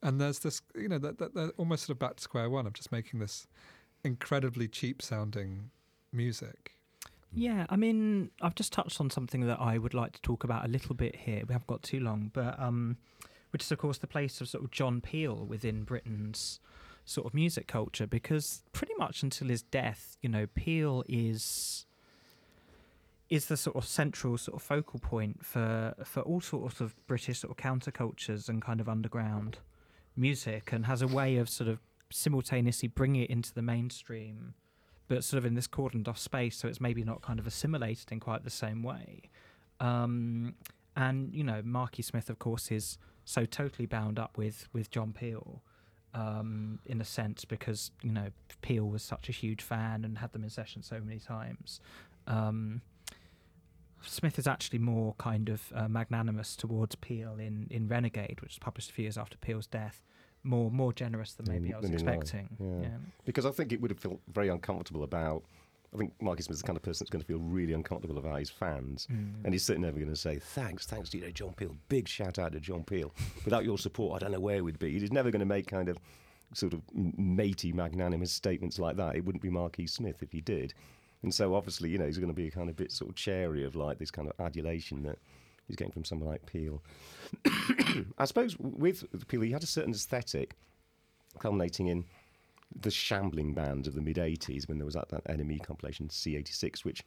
And 0.00 0.20
there's 0.20 0.38
this, 0.38 0.62
you 0.76 0.88
know, 0.88 0.98
that 0.98 1.34
they're 1.34 1.50
almost 1.56 1.86
sort 1.86 1.96
of 1.96 1.98
back 1.98 2.16
to 2.16 2.22
square 2.22 2.48
one 2.48 2.68
of 2.68 2.72
just 2.72 2.92
making 2.92 3.18
this 3.18 3.48
incredibly 4.04 4.68
cheap 4.68 5.02
sounding 5.02 5.70
music. 6.12 6.76
Yeah, 7.32 7.66
I 7.68 7.76
mean, 7.76 8.30
I've 8.40 8.54
just 8.54 8.72
touched 8.72 9.00
on 9.00 9.10
something 9.10 9.46
that 9.48 9.60
I 9.60 9.76
would 9.76 9.94
like 9.94 10.12
to 10.12 10.22
talk 10.22 10.44
about 10.44 10.64
a 10.64 10.68
little 10.68 10.94
bit 10.94 11.16
here. 11.16 11.42
We 11.46 11.52
haven't 11.52 11.66
got 11.66 11.82
too 11.82 12.00
long, 12.00 12.30
but 12.32 12.58
um, 12.58 12.96
which 13.50 13.62
is 13.62 13.72
of 13.72 13.78
course 13.78 13.98
the 13.98 14.06
place 14.06 14.40
of 14.40 14.48
sort 14.48 14.64
of 14.64 14.70
John 14.70 15.00
Peel 15.00 15.44
within 15.46 15.84
Britain's 15.84 16.60
sort 17.04 17.26
of 17.26 17.34
music 17.34 17.66
culture, 17.66 18.06
because 18.06 18.62
pretty 18.72 18.94
much 18.98 19.22
until 19.22 19.48
his 19.48 19.62
death, 19.62 20.16
you 20.20 20.28
know, 20.28 20.46
Peel 20.46 21.04
is 21.08 21.86
is 23.28 23.46
the 23.46 23.56
sort 23.56 23.76
of 23.76 23.84
central 23.84 24.36
sort 24.36 24.56
of 24.56 24.62
focal 24.62 24.98
point 24.98 25.44
for 25.44 25.94
for 26.04 26.20
all 26.22 26.40
sorts 26.40 26.80
of 26.80 26.94
British 27.06 27.40
sort 27.40 27.50
of 27.50 27.56
countercultures 27.56 28.48
and 28.48 28.62
kind 28.62 28.80
of 28.80 28.88
underground 28.88 29.58
music, 30.16 30.72
and 30.72 30.86
has 30.86 31.02
a 31.02 31.06
way 31.06 31.36
of 31.36 31.48
sort 31.48 31.68
of 31.68 31.78
simultaneously 32.10 32.88
bringing 32.88 33.22
it 33.22 33.30
into 33.30 33.54
the 33.54 33.62
mainstream 33.62 34.54
but 35.10 35.24
sort 35.24 35.38
of 35.38 35.44
in 35.44 35.54
this 35.54 35.66
cordoned 35.66 36.06
off 36.06 36.16
space, 36.16 36.56
so 36.56 36.68
it's 36.68 36.80
maybe 36.80 37.02
not 37.02 37.20
kind 37.20 37.40
of 37.40 37.46
assimilated 37.46 38.12
in 38.12 38.20
quite 38.20 38.44
the 38.44 38.50
same 38.50 38.80
way. 38.80 39.22
Um, 39.80 40.54
and 40.96 41.34
you 41.34 41.42
know, 41.42 41.62
Marky 41.64 42.00
Smith, 42.00 42.30
of 42.30 42.38
course, 42.38 42.70
is 42.70 42.96
so 43.30 43.44
totally 43.44 43.86
bound 43.86 44.18
up 44.18 44.36
with 44.36 44.68
with 44.72 44.90
John 44.90 45.12
Peel, 45.12 45.62
um, 46.14 46.80
in 46.84 47.00
a 47.00 47.04
sense, 47.04 47.44
because 47.44 47.92
you 48.02 48.12
know 48.12 48.28
Peel 48.60 48.86
was 48.88 49.02
such 49.02 49.28
a 49.28 49.32
huge 49.32 49.62
fan 49.62 50.04
and 50.04 50.18
had 50.18 50.32
them 50.32 50.42
in 50.42 50.50
session 50.50 50.82
so 50.82 51.00
many 51.00 51.20
times. 51.20 51.80
Um, 52.26 52.82
Smith 54.02 54.38
is 54.38 54.46
actually 54.46 54.78
more 54.78 55.14
kind 55.18 55.48
of 55.48 55.60
uh, 55.74 55.86
magnanimous 55.86 56.56
towards 56.56 56.94
Peel 56.96 57.34
in, 57.38 57.66
in 57.70 57.86
Renegade, 57.86 58.40
which 58.40 58.52
was 58.52 58.58
published 58.58 58.90
a 58.90 58.92
few 58.94 59.02
years 59.02 59.18
after 59.18 59.36
Peel's 59.38 59.66
death. 59.66 60.02
More 60.42 60.70
more 60.70 60.92
generous 60.92 61.34
than 61.34 61.46
maybe 61.48 61.72
I 61.72 61.78
was 61.78 61.90
than 61.90 62.00
in 62.00 62.06
Live, 62.06 62.14
expecting. 62.16 62.48
yeah. 62.58 62.88
yeah. 62.88 62.96
Because 63.26 63.46
I 63.46 63.50
think 63.50 63.72
it 63.72 63.80
would 63.80 63.90
have 63.90 64.00
felt 64.00 64.20
very 64.32 64.48
uncomfortable 64.48 65.04
about 65.04 65.44
I 65.92 65.96
think 65.96 66.12
Marky 66.20 66.42
Smith's 66.42 66.62
the 66.62 66.66
kind 66.66 66.76
of 66.76 66.82
person 66.82 67.04
that's 67.04 67.10
going 67.10 67.20
to 67.20 67.26
feel 67.26 67.40
really 67.40 67.72
uncomfortable 67.72 68.18
about 68.18 68.38
his 68.38 68.50
fans. 68.50 69.08
Mm. 69.10 69.44
And 69.44 69.52
he's 69.52 69.64
certainly 69.64 69.88
never 69.88 69.98
going 69.98 70.10
to 70.10 70.16
say, 70.16 70.38
thanks, 70.38 70.86
thanks 70.86 71.10
to 71.10 71.18
you 71.18 71.24
know, 71.24 71.30
John 71.30 71.52
Peel. 71.52 71.76
Big 71.88 72.06
shout 72.06 72.38
out 72.38 72.52
to 72.52 72.60
John 72.60 72.84
Peel. 72.84 73.12
Without 73.44 73.64
your 73.64 73.76
support, 73.76 74.14
I 74.14 74.18
don't 74.24 74.32
know 74.32 74.40
where 74.40 74.62
we'd 74.62 74.78
be. 74.78 74.98
He's 74.98 75.10
never 75.10 75.30
going 75.30 75.40
to 75.40 75.46
make 75.46 75.66
kind 75.66 75.88
of 75.88 75.98
sort 76.54 76.74
of 76.74 76.82
matey, 76.94 77.72
magnanimous 77.72 78.32
statements 78.32 78.78
like 78.78 78.96
that. 78.96 79.16
It 79.16 79.24
wouldn't 79.24 79.42
be 79.42 79.50
Marquis 79.50 79.88
Smith 79.88 80.22
if 80.22 80.30
he 80.30 80.40
did. 80.40 80.74
And 81.22 81.34
so 81.34 81.54
obviously, 81.54 81.90
you 81.90 81.98
know, 81.98 82.06
he's 82.06 82.18
going 82.18 82.28
to 82.28 82.34
be 82.34 82.46
a 82.46 82.50
kind 82.52 82.70
of 82.70 82.76
bit 82.76 82.92
sort 82.92 83.10
of 83.10 83.16
chary 83.16 83.64
of 83.64 83.74
like 83.74 83.98
this 83.98 84.10
kind 84.10 84.28
of 84.28 84.34
adulation 84.44 85.02
that 85.02 85.18
he's 85.66 85.76
getting 85.76 85.92
from 85.92 86.04
someone 86.04 86.28
like 86.28 86.46
Peel. 86.46 86.82
I 88.18 88.24
suppose 88.24 88.56
with 88.58 89.04
Peel, 89.28 89.40
he 89.40 89.50
had 89.50 89.62
a 89.62 89.66
certain 89.66 89.92
aesthetic 89.92 90.54
culminating 91.38 91.88
in 91.88 92.04
the 92.78 92.90
shambling 92.90 93.52
bands 93.54 93.88
of 93.88 93.94
the 93.94 94.00
mid 94.00 94.16
80s 94.16 94.68
when 94.68 94.78
there 94.78 94.84
was 94.84 94.94
that, 94.94 95.08
that 95.08 95.24
NME 95.24 95.62
compilation 95.62 96.08
C86, 96.08 96.84
which 96.84 97.02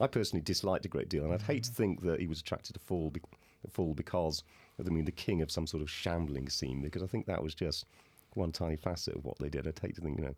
I 0.00 0.06
personally 0.06 0.42
disliked 0.42 0.84
a 0.84 0.88
great 0.88 1.08
deal. 1.08 1.24
And 1.24 1.32
I'd 1.32 1.42
hate 1.42 1.64
to 1.64 1.72
think 1.72 2.02
that 2.02 2.20
he 2.20 2.26
was 2.26 2.40
attracted 2.40 2.74
to 2.74 2.80
Fall, 2.80 3.10
be- 3.10 3.20
Fall 3.70 3.94
because 3.94 4.42
of 4.78 4.84
the, 4.84 4.90
I 4.90 4.94
mean, 4.94 5.04
the 5.06 5.12
king 5.12 5.42
of 5.42 5.50
some 5.50 5.66
sort 5.66 5.82
of 5.82 5.90
shambling 5.90 6.48
scene, 6.48 6.82
because 6.82 7.02
I 7.02 7.06
think 7.06 7.26
that 7.26 7.42
was 7.42 7.54
just 7.54 7.86
one 8.34 8.52
tiny 8.52 8.76
facet 8.76 9.16
of 9.16 9.24
what 9.24 9.38
they 9.38 9.48
did. 9.48 9.66
I'd 9.66 9.78
hate 9.78 9.94
to 9.96 10.00
think, 10.00 10.18
you 10.18 10.24
know, 10.26 10.34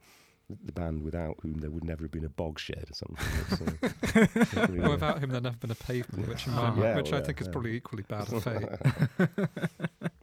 the- 0.49 0.57
the 0.65 0.73
band 0.73 1.03
without 1.03 1.37
whom 1.43 1.59
there 1.61 1.71
would 1.71 1.85
never 1.85 2.03
have 2.05 2.11
been 2.11 2.25
a 2.25 2.29
Bogshed 2.29 2.91
or 2.91 2.95
something. 2.95 3.27
It's, 3.41 3.61
uh, 3.61 4.27
it's 4.41 4.55
really, 4.55 4.81
Or 4.81 4.87
uh, 4.87 4.91
without 4.93 5.19
him, 5.23 5.31
there'd 5.31 5.43
never 5.45 5.57
been 5.57 5.71
a 5.71 5.75
pavement, 5.77 6.27
which, 6.29 6.47
in 6.47 6.53
my 6.55 6.59
Ah. 6.63 6.71
mind, 6.71 6.83
Yeah, 6.83 6.97
which 6.97 7.11
well, 7.13 7.21
I 7.21 7.25
think 7.25 7.39
yeah, 7.39 7.43
is 7.43 7.47
yeah. 7.49 7.53
probably 7.53 7.75
equally 7.77 8.03
bad 8.09 8.33
a 8.33 8.41
fate. 8.41 9.69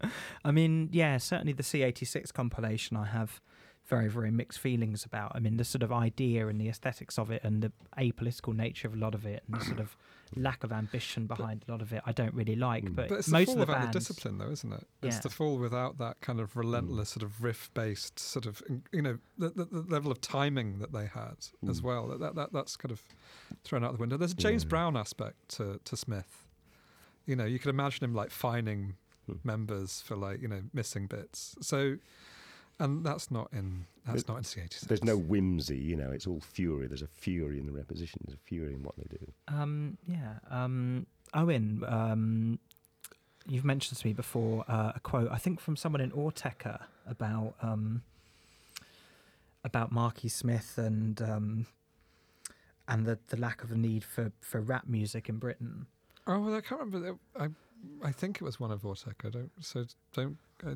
I 0.46 0.52
mean, 0.52 0.90
yeah, 0.92 1.18
certainly 1.18 1.54
the 1.54 1.64
C86 1.64 2.34
compilation 2.34 2.98
I 2.98 3.06
have 3.06 3.40
very, 3.88 4.10
very 4.10 4.32
mixed 4.32 4.60
feelings 4.60 5.06
about. 5.06 5.32
I 5.34 5.40
mean, 5.40 5.58
the 5.58 5.64
sort 5.64 5.82
of 5.82 5.92
idea 5.94 6.48
and 6.48 6.60
the 6.60 6.68
aesthetics 6.68 7.18
of 7.18 7.32
it 7.32 7.42
and 7.44 7.62
the 7.64 7.72
apolitical 7.98 8.54
nature 8.56 8.88
of 8.88 8.94
a 8.94 8.98
lot 8.98 9.16
of 9.16 9.26
it 9.26 9.44
and 9.48 9.60
the 9.62 9.66
sort 9.66 9.80
of 9.80 9.96
lack 10.36 10.64
of 10.66 10.74
ambition 10.74 11.26
behind 11.26 11.64
a 11.68 11.72
lot 11.72 11.82
of 11.82 11.94
it 11.94 12.02
I 12.06 12.12
don't 12.12 12.34
really 12.34 12.56
like. 12.58 12.84
Mm. 12.84 12.96
But, 12.96 13.08
But 13.10 13.20
it's 13.20 13.28
the 13.28 13.32
most 13.34 13.46
fall 13.46 13.54
of 13.54 13.60
the 13.68 13.72
without 13.72 13.82
bands, 13.84 13.94
the 13.94 14.00
discipline, 14.00 14.38
though, 14.40 14.52
isn't 14.52 14.74
it? 14.74 14.88
It's 15.04 15.16
Yeah. 15.16 15.22
the 15.22 15.30
fall 15.30 15.58
without 15.58 15.98
that 16.00 16.20
kind 16.20 16.40
of 16.42 16.58
relentless 16.58 17.10
sort 17.12 17.24
of 17.24 17.42
riff-based 17.42 18.20
sort 18.20 18.46
of, 18.46 18.62
you 18.92 19.02
know, 19.02 19.18
the, 19.38 19.50
the, 19.50 19.66
the 19.66 19.82
level 19.90 20.12
of 20.12 20.20
timing 20.20 20.80
that 20.80 20.92
they 20.92 21.06
had 21.06 21.38
as 21.70 21.80
Mm. 21.80 21.84
well. 21.84 22.08
That, 22.18 22.36
that 22.36 22.52
that's 22.52 22.76
kind 22.76 22.92
of 22.92 23.02
thrown 23.64 23.84
out 23.86 23.94
the 23.94 24.00
window. 24.00 24.18
There's 24.18 24.34
a 24.34 24.36
James 24.36 24.64
Yeah. 24.64 24.70
Brown 24.70 24.98
aspect 24.98 25.48
to 25.56 25.80
to 25.86 25.96
Smith. 25.96 26.44
You 27.26 27.36
know, 27.38 27.46
you 27.46 27.60
could 27.60 27.70
imagine 27.70 28.04
him 28.04 28.14
like 28.14 28.32
fining 28.32 28.96
Hmm. 29.28 29.34
members 29.44 30.02
for 30.02 30.16
like 30.16 30.42
you 30.42 30.48
know 30.48 30.62
missing 30.74 31.06
bits. 31.08 31.56
So, 31.62 31.98
and 32.80 33.04
that's 33.06 33.32
not 33.32 33.50
in 33.54 33.86
that's 34.06 34.24
There- 34.24 34.34
not 34.36 34.38
in 34.40 34.44
C86. 34.44 34.82
there's 34.88 35.04
no 35.04 35.18
whimsy, 35.18 35.78
you 35.78 35.96
know, 35.98 36.12
it's 36.12 36.26
all 36.28 36.40
fury. 36.40 36.88
There's 36.88 37.02
a 37.02 37.08
fury 37.08 37.60
in 37.60 37.66
the 37.66 37.72
repetition, 37.74 38.22
there's 38.26 38.36
a 38.38 38.42
fury 38.42 38.74
in 38.74 38.82
what 38.84 38.96
they 38.98 39.04
do. 39.18 39.32
Um, 39.50 39.98
yeah. 40.08 40.36
Um, 40.50 41.06
Owen, 41.34 41.84
um, 41.86 42.60
you've 43.46 43.66
mentioned 43.66 44.00
to 44.00 44.08
me 44.08 44.14
before 44.14 44.64
uh, 44.70 44.94
a 44.96 45.00
quote, 45.02 45.30
I 45.32 45.38
think 45.38 45.60
from 45.60 45.76
someone 45.76 46.00
in 46.02 46.12
Autechre 46.12 46.82
about 47.06 47.56
um, 47.62 48.04
about 49.64 49.92
Marky 49.92 50.30
Smith 50.30 50.78
and 50.78 51.22
um, 51.22 51.66
and 52.88 53.06
the, 53.06 53.20
the 53.28 53.38
lack 53.38 53.64
of 53.64 53.72
a 53.72 53.76
need 53.78 54.04
for, 54.06 54.32
for 54.40 54.62
rap 54.62 54.88
music 54.88 55.28
in 55.28 55.38
Britain. 55.38 55.88
Oh 56.26 56.40
well, 56.40 56.56
I 56.56 56.62
can't 56.62 56.82
remember. 56.82 57.18
I 57.38 57.48
I 58.04 58.12
think 58.12 58.38
it 58.38 58.44
was 58.44 58.60
one 58.60 58.72
of 58.72 58.82
Vortec. 58.82 59.26
I 59.26 59.30
don't. 59.30 59.52
So 59.60 59.86
don't. 60.14 60.38
Uh, 60.66 60.76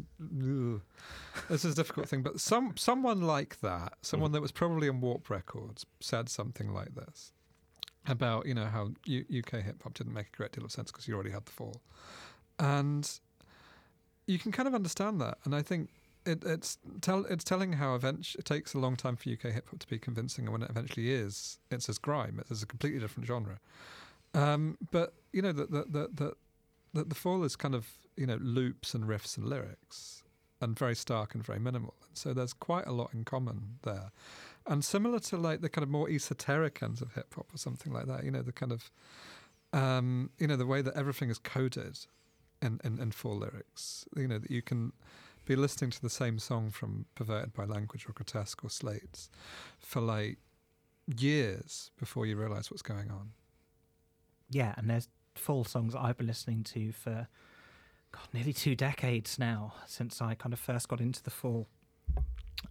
this 1.49 1.65
is 1.65 1.73
a 1.73 1.75
difficult 1.75 2.07
thing, 2.07 2.21
but 2.21 2.39
some 2.39 2.75
someone 2.77 3.21
like 3.21 3.61
that, 3.61 3.93
someone 4.01 4.31
that 4.33 4.41
was 4.41 4.51
probably 4.51 4.89
on 4.89 5.01
Warp 5.01 5.29
Records, 5.29 5.85
said 5.99 6.29
something 6.29 6.73
like 6.73 6.95
this 6.95 7.33
about 8.07 8.45
you 8.45 8.53
know 8.53 8.65
how 8.65 8.89
U- 9.05 9.25
UK 9.39 9.61
hip 9.61 9.83
hop 9.83 9.93
didn't 9.93 10.13
make 10.13 10.27
a 10.33 10.37
great 10.37 10.51
deal 10.51 10.65
of 10.65 10.71
sense 10.71 10.91
because 10.91 11.07
you 11.07 11.13
already 11.13 11.31
had 11.31 11.45
the 11.45 11.51
fall, 11.51 11.81
and 12.59 13.19
you 14.25 14.39
can 14.39 14.51
kind 14.51 14.67
of 14.67 14.73
understand 14.75 15.21
that. 15.21 15.37
And 15.45 15.55
I 15.55 15.61
think 15.61 15.89
it, 16.25 16.43
it's 16.43 16.77
tell 17.01 17.25
it's 17.25 17.43
telling 17.43 17.73
how 17.73 17.95
eventually 17.95 18.39
it 18.39 18.45
takes 18.45 18.73
a 18.73 18.79
long 18.79 18.95
time 18.95 19.15
for 19.15 19.29
UK 19.29 19.53
hip 19.53 19.69
hop 19.69 19.79
to 19.79 19.87
be 19.87 19.99
convincing, 19.99 20.45
and 20.45 20.53
when 20.53 20.63
it 20.63 20.69
eventually 20.69 21.11
is, 21.11 21.59
it's 21.69 21.89
as 21.89 21.97
grime. 21.97 22.37
It's 22.39 22.51
as 22.51 22.63
a 22.63 22.67
completely 22.67 22.99
different 22.99 23.27
genre. 23.27 23.59
Um, 24.33 24.77
but 24.91 25.13
you 25.33 25.41
know 25.41 25.51
that 25.51 25.71
the, 25.71 26.09
the 26.13 26.33
the 26.93 27.03
the 27.03 27.15
fall 27.15 27.43
is 27.43 27.55
kind 27.55 27.75
of 27.75 27.87
you 28.15 28.25
know 28.25 28.37
loops 28.41 28.93
and 28.93 29.05
riffs 29.05 29.37
and 29.37 29.47
lyrics, 29.47 30.23
and 30.59 30.77
very 30.77 30.95
stark 30.95 31.33
and 31.33 31.43
very 31.43 31.59
minimal. 31.59 31.95
And 32.07 32.17
so 32.17 32.33
there's 32.33 32.53
quite 32.53 32.87
a 32.87 32.91
lot 32.91 33.13
in 33.13 33.23
common 33.23 33.79
there, 33.83 34.11
and 34.67 34.83
similar 34.83 35.19
to 35.19 35.37
like 35.37 35.61
the 35.61 35.69
kind 35.69 35.83
of 35.83 35.89
more 35.89 36.09
esoteric 36.09 36.81
ends 36.81 37.01
of 37.01 37.13
hip 37.13 37.33
hop 37.35 37.53
or 37.53 37.57
something 37.57 37.91
like 37.91 38.07
that. 38.07 38.23
You 38.23 38.31
know 38.31 38.41
the 38.41 38.51
kind 38.51 38.71
of 38.71 38.91
um, 39.73 40.29
you 40.37 40.47
know 40.47 40.55
the 40.55 40.65
way 40.65 40.81
that 40.81 40.95
everything 40.95 41.29
is 41.29 41.39
coded 41.39 41.99
in, 42.61 42.79
in 42.83 42.99
in 42.99 43.11
fall 43.11 43.37
lyrics. 43.37 44.05
You 44.15 44.27
know 44.27 44.39
that 44.39 44.51
you 44.51 44.61
can 44.61 44.93
be 45.45 45.55
listening 45.55 45.91
to 45.91 46.01
the 46.01 46.09
same 46.09 46.37
song 46.37 46.69
from 46.69 47.05
Perverted 47.15 47.53
by 47.53 47.65
Language 47.65 48.05
or 48.07 48.13
Grotesque 48.13 48.63
or 48.63 48.69
Slates 48.69 49.29
for 49.79 49.99
like 49.99 50.37
years 51.07 51.91
before 51.99 52.25
you 52.25 52.37
realise 52.37 52.69
what's 52.69 52.83
going 52.83 53.09
on. 53.09 53.31
Yeah, 54.49 54.73
and 54.77 54.89
there's 54.89 55.07
full 55.35 55.63
songs 55.63 55.93
that 55.93 55.99
I've 56.01 56.17
been 56.17 56.27
listening 56.27 56.63
to 56.65 56.91
for 56.91 57.27
God, 58.11 58.21
nearly 58.33 58.53
two 58.53 58.75
decades 58.75 59.39
now 59.39 59.73
since 59.87 60.21
I 60.21 60.33
kind 60.35 60.53
of 60.53 60.59
first 60.59 60.87
got 60.89 60.99
into 61.01 61.23
the 61.23 61.29
fall. 61.31 61.67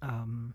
Um, 0.02 0.54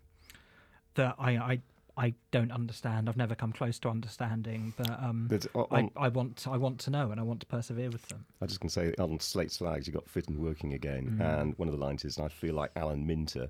that 0.94 1.14
I, 1.18 1.36
I 1.36 1.60
I 1.98 2.14
don't 2.30 2.52
understand. 2.52 3.08
I've 3.08 3.16
never 3.16 3.34
come 3.34 3.52
close 3.52 3.78
to 3.80 3.88
understanding, 3.88 4.74
but 4.76 4.90
um, 5.02 5.28
But 5.28 5.46
on, 5.54 5.90
I, 5.96 6.04
I 6.06 6.08
want 6.08 6.36
to, 6.38 6.50
I 6.50 6.56
want 6.58 6.78
to 6.80 6.90
know 6.90 7.10
and 7.10 7.18
I 7.18 7.22
want 7.22 7.40
to 7.40 7.46
persevere 7.46 7.88
with 7.90 8.06
them. 8.08 8.26
I 8.42 8.46
just 8.46 8.60
can 8.60 8.68
say 8.68 8.92
on 8.98 9.18
Slate 9.18 9.50
Slags, 9.50 9.86
you 9.86 9.94
got 9.94 10.06
Fit 10.08 10.28
and 10.28 10.38
Working 10.38 10.74
Again, 10.74 11.16
Mm. 11.18 11.40
and 11.40 11.58
one 11.58 11.68
of 11.68 11.72
the 11.78 11.82
lines 11.82 12.04
is, 12.04 12.18
and 12.18 12.26
I 12.26 12.28
feel 12.28 12.54
like 12.54 12.70
Alan 12.76 13.06
Minter, 13.06 13.48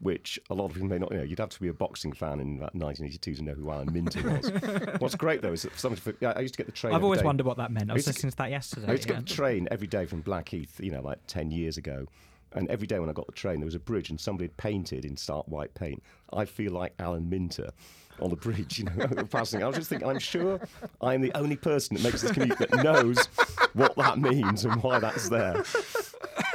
which 0.00 0.40
a 0.48 0.54
lot 0.54 0.66
of 0.66 0.72
people 0.72 0.88
may 0.88 0.98
not 0.98 1.12
know. 1.12 1.22
You'd 1.22 1.38
have 1.38 1.50
to 1.50 1.60
be 1.60 1.68
a 1.68 1.74
boxing 1.74 2.12
fan 2.12 2.40
in 2.40 2.56
about 2.56 2.74
1982 2.74 3.34
to 3.34 3.42
know 3.42 3.52
who 3.52 3.70
Alan 3.70 3.92
Minter 3.92 4.22
was. 4.28 4.50
What's 5.00 5.14
great 5.14 5.42
though 5.42 5.52
is 5.52 5.62
that 5.62 6.16
yeah, 6.20 6.32
I 6.34 6.40
used 6.40 6.54
to 6.54 6.58
get 6.58 6.66
the 6.66 6.72
train. 6.72 6.94
I've 6.94 7.04
always 7.04 7.20
day. 7.20 7.26
wondered 7.26 7.46
what 7.46 7.58
that 7.58 7.70
meant. 7.70 7.90
I 7.90 7.94
I 7.94 7.94
was 7.94 8.06
listening 8.06 8.30
to 8.30 8.36
that 8.38 8.50
yesterday. 8.50 8.86
I 8.88 8.92
used 8.92 9.04
to 9.04 9.10
yeah. 9.10 9.16
get 9.16 9.26
the 9.26 9.34
train 9.34 9.68
every 9.70 9.86
day 9.86 10.06
from 10.06 10.22
Blackheath, 10.22 10.80
you 10.80 10.90
know, 10.90 11.02
like 11.02 11.18
10 11.26 11.50
years 11.50 11.76
ago. 11.76 12.06
And 12.52 12.68
every 12.68 12.86
day 12.86 12.98
when 12.98 13.08
I 13.08 13.12
got 13.12 13.26
the 13.26 13.32
train, 13.32 13.60
there 13.60 13.66
was 13.66 13.74
a 13.74 13.80
bridge 13.80 14.10
and 14.10 14.18
somebody 14.18 14.44
had 14.44 14.56
painted 14.56 15.04
in 15.04 15.16
stark 15.16 15.46
white 15.46 15.72
paint. 15.74 16.02
I 16.32 16.46
feel 16.46 16.72
like 16.72 16.94
Alan 16.98 17.28
Minter 17.28 17.70
on 18.20 18.30
the 18.30 18.36
bridge, 18.36 18.78
you 18.78 18.84
know, 18.86 19.06
passing. 19.30 19.62
I 19.62 19.66
was 19.66 19.76
just 19.76 19.88
thinking, 19.88 20.08
I'm 20.08 20.18
sure 20.18 20.60
I'm 21.00 21.20
the 21.20 21.32
only 21.36 21.56
person 21.56 21.96
that 21.96 22.02
makes 22.02 22.22
this 22.22 22.32
commute 22.32 22.58
that 22.58 22.82
knows 22.82 23.24
what 23.74 23.94
that 23.96 24.18
means 24.18 24.64
and 24.64 24.82
why 24.82 24.98
that's 24.98 25.28
there. 25.28 25.62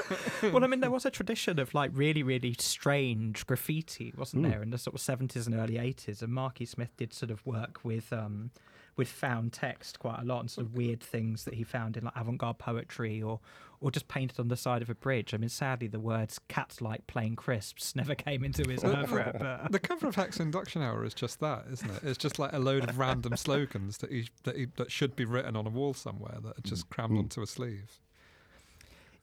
well, 0.44 0.64
I 0.64 0.68
mean, 0.68 0.80
there 0.80 0.92
was 0.92 1.06
a 1.06 1.12
tradition 1.12 1.60
of 1.60 1.74
like 1.74 1.92
really, 1.94 2.24
really 2.24 2.56
strange 2.60 3.46
graffiti, 3.46 4.14
wasn't 4.18 4.44
Mm. 4.46 4.50
there, 4.52 4.64
in 4.64 4.70
the 4.72 4.78
sort 4.78 4.96
of 4.96 5.02
seventies 5.02 5.48
and 5.48 5.56
early 5.56 5.78
eighties? 5.78 6.22
And 6.22 6.34
Marky 6.34 6.66
Smith 6.66 6.96
did 6.98 7.14
sort 7.14 7.32
of 7.32 7.46
work 7.46 7.80
with 7.84 8.12
um, 8.14 8.52
with 8.98 9.10
found 9.10 9.52
text 9.52 10.00
quite 10.00 10.20
a 10.22 10.24
lot 10.24 10.40
and 10.40 10.50
sort 10.50 10.68
of 10.68 10.74
weird 10.74 11.02
things 11.02 11.44
that 11.44 11.54
he 11.56 11.64
found 11.66 11.98
in 11.98 12.06
like 12.06 12.14
avant-garde 12.16 12.58
poetry 12.58 13.22
or 13.22 13.40
or 13.82 13.92
just 13.92 14.08
painted 14.08 14.40
on 14.40 14.48
the 14.48 14.56
side 14.56 14.82
of 14.82 14.90
a 14.90 14.96
bridge. 14.96 15.34
I 15.34 15.38
mean, 15.38 15.50
sadly, 15.50 15.88
the 15.88 16.00
words 16.00 16.40
"cats 16.48 16.82
like 16.82 17.06
plain 17.08 17.36
crisps" 17.36 17.94
never 17.96 18.16
came 18.16 18.44
into 18.44 18.64
his 18.70 18.84
oeuvre. 18.86 19.36
But 19.38 19.72
The 19.72 19.80
cover 19.80 20.08
of 20.08 20.16
Hex 20.16 20.40
Enduction 20.40 20.82
Hour 20.82 21.04
is 21.04 21.14
just 21.14 21.40
that, 21.42 21.66
isn't 21.72 21.90
it? 21.90 22.04
It's 22.04 22.18
just 22.18 22.40
like 22.40 22.54
a 22.54 22.60
load 22.60 22.88
of 22.90 22.98
random 22.98 23.36
slogans 23.36 23.98
that 23.98 24.12
he, 24.12 24.30
that, 24.44 24.56
he, 24.56 24.68
that 24.78 24.92
should 24.92 25.16
be 25.16 25.26
written 25.26 25.56
on 25.58 25.68
a 25.68 25.70
wall 25.70 25.94
somewhere 25.94 26.38
that 26.42 26.58
are 26.58 26.62
just 26.64 26.90
crammed 26.90 27.14
Mm. 27.16 27.20
onto 27.20 27.42
a 27.42 27.48
sleeve. 27.48 28.00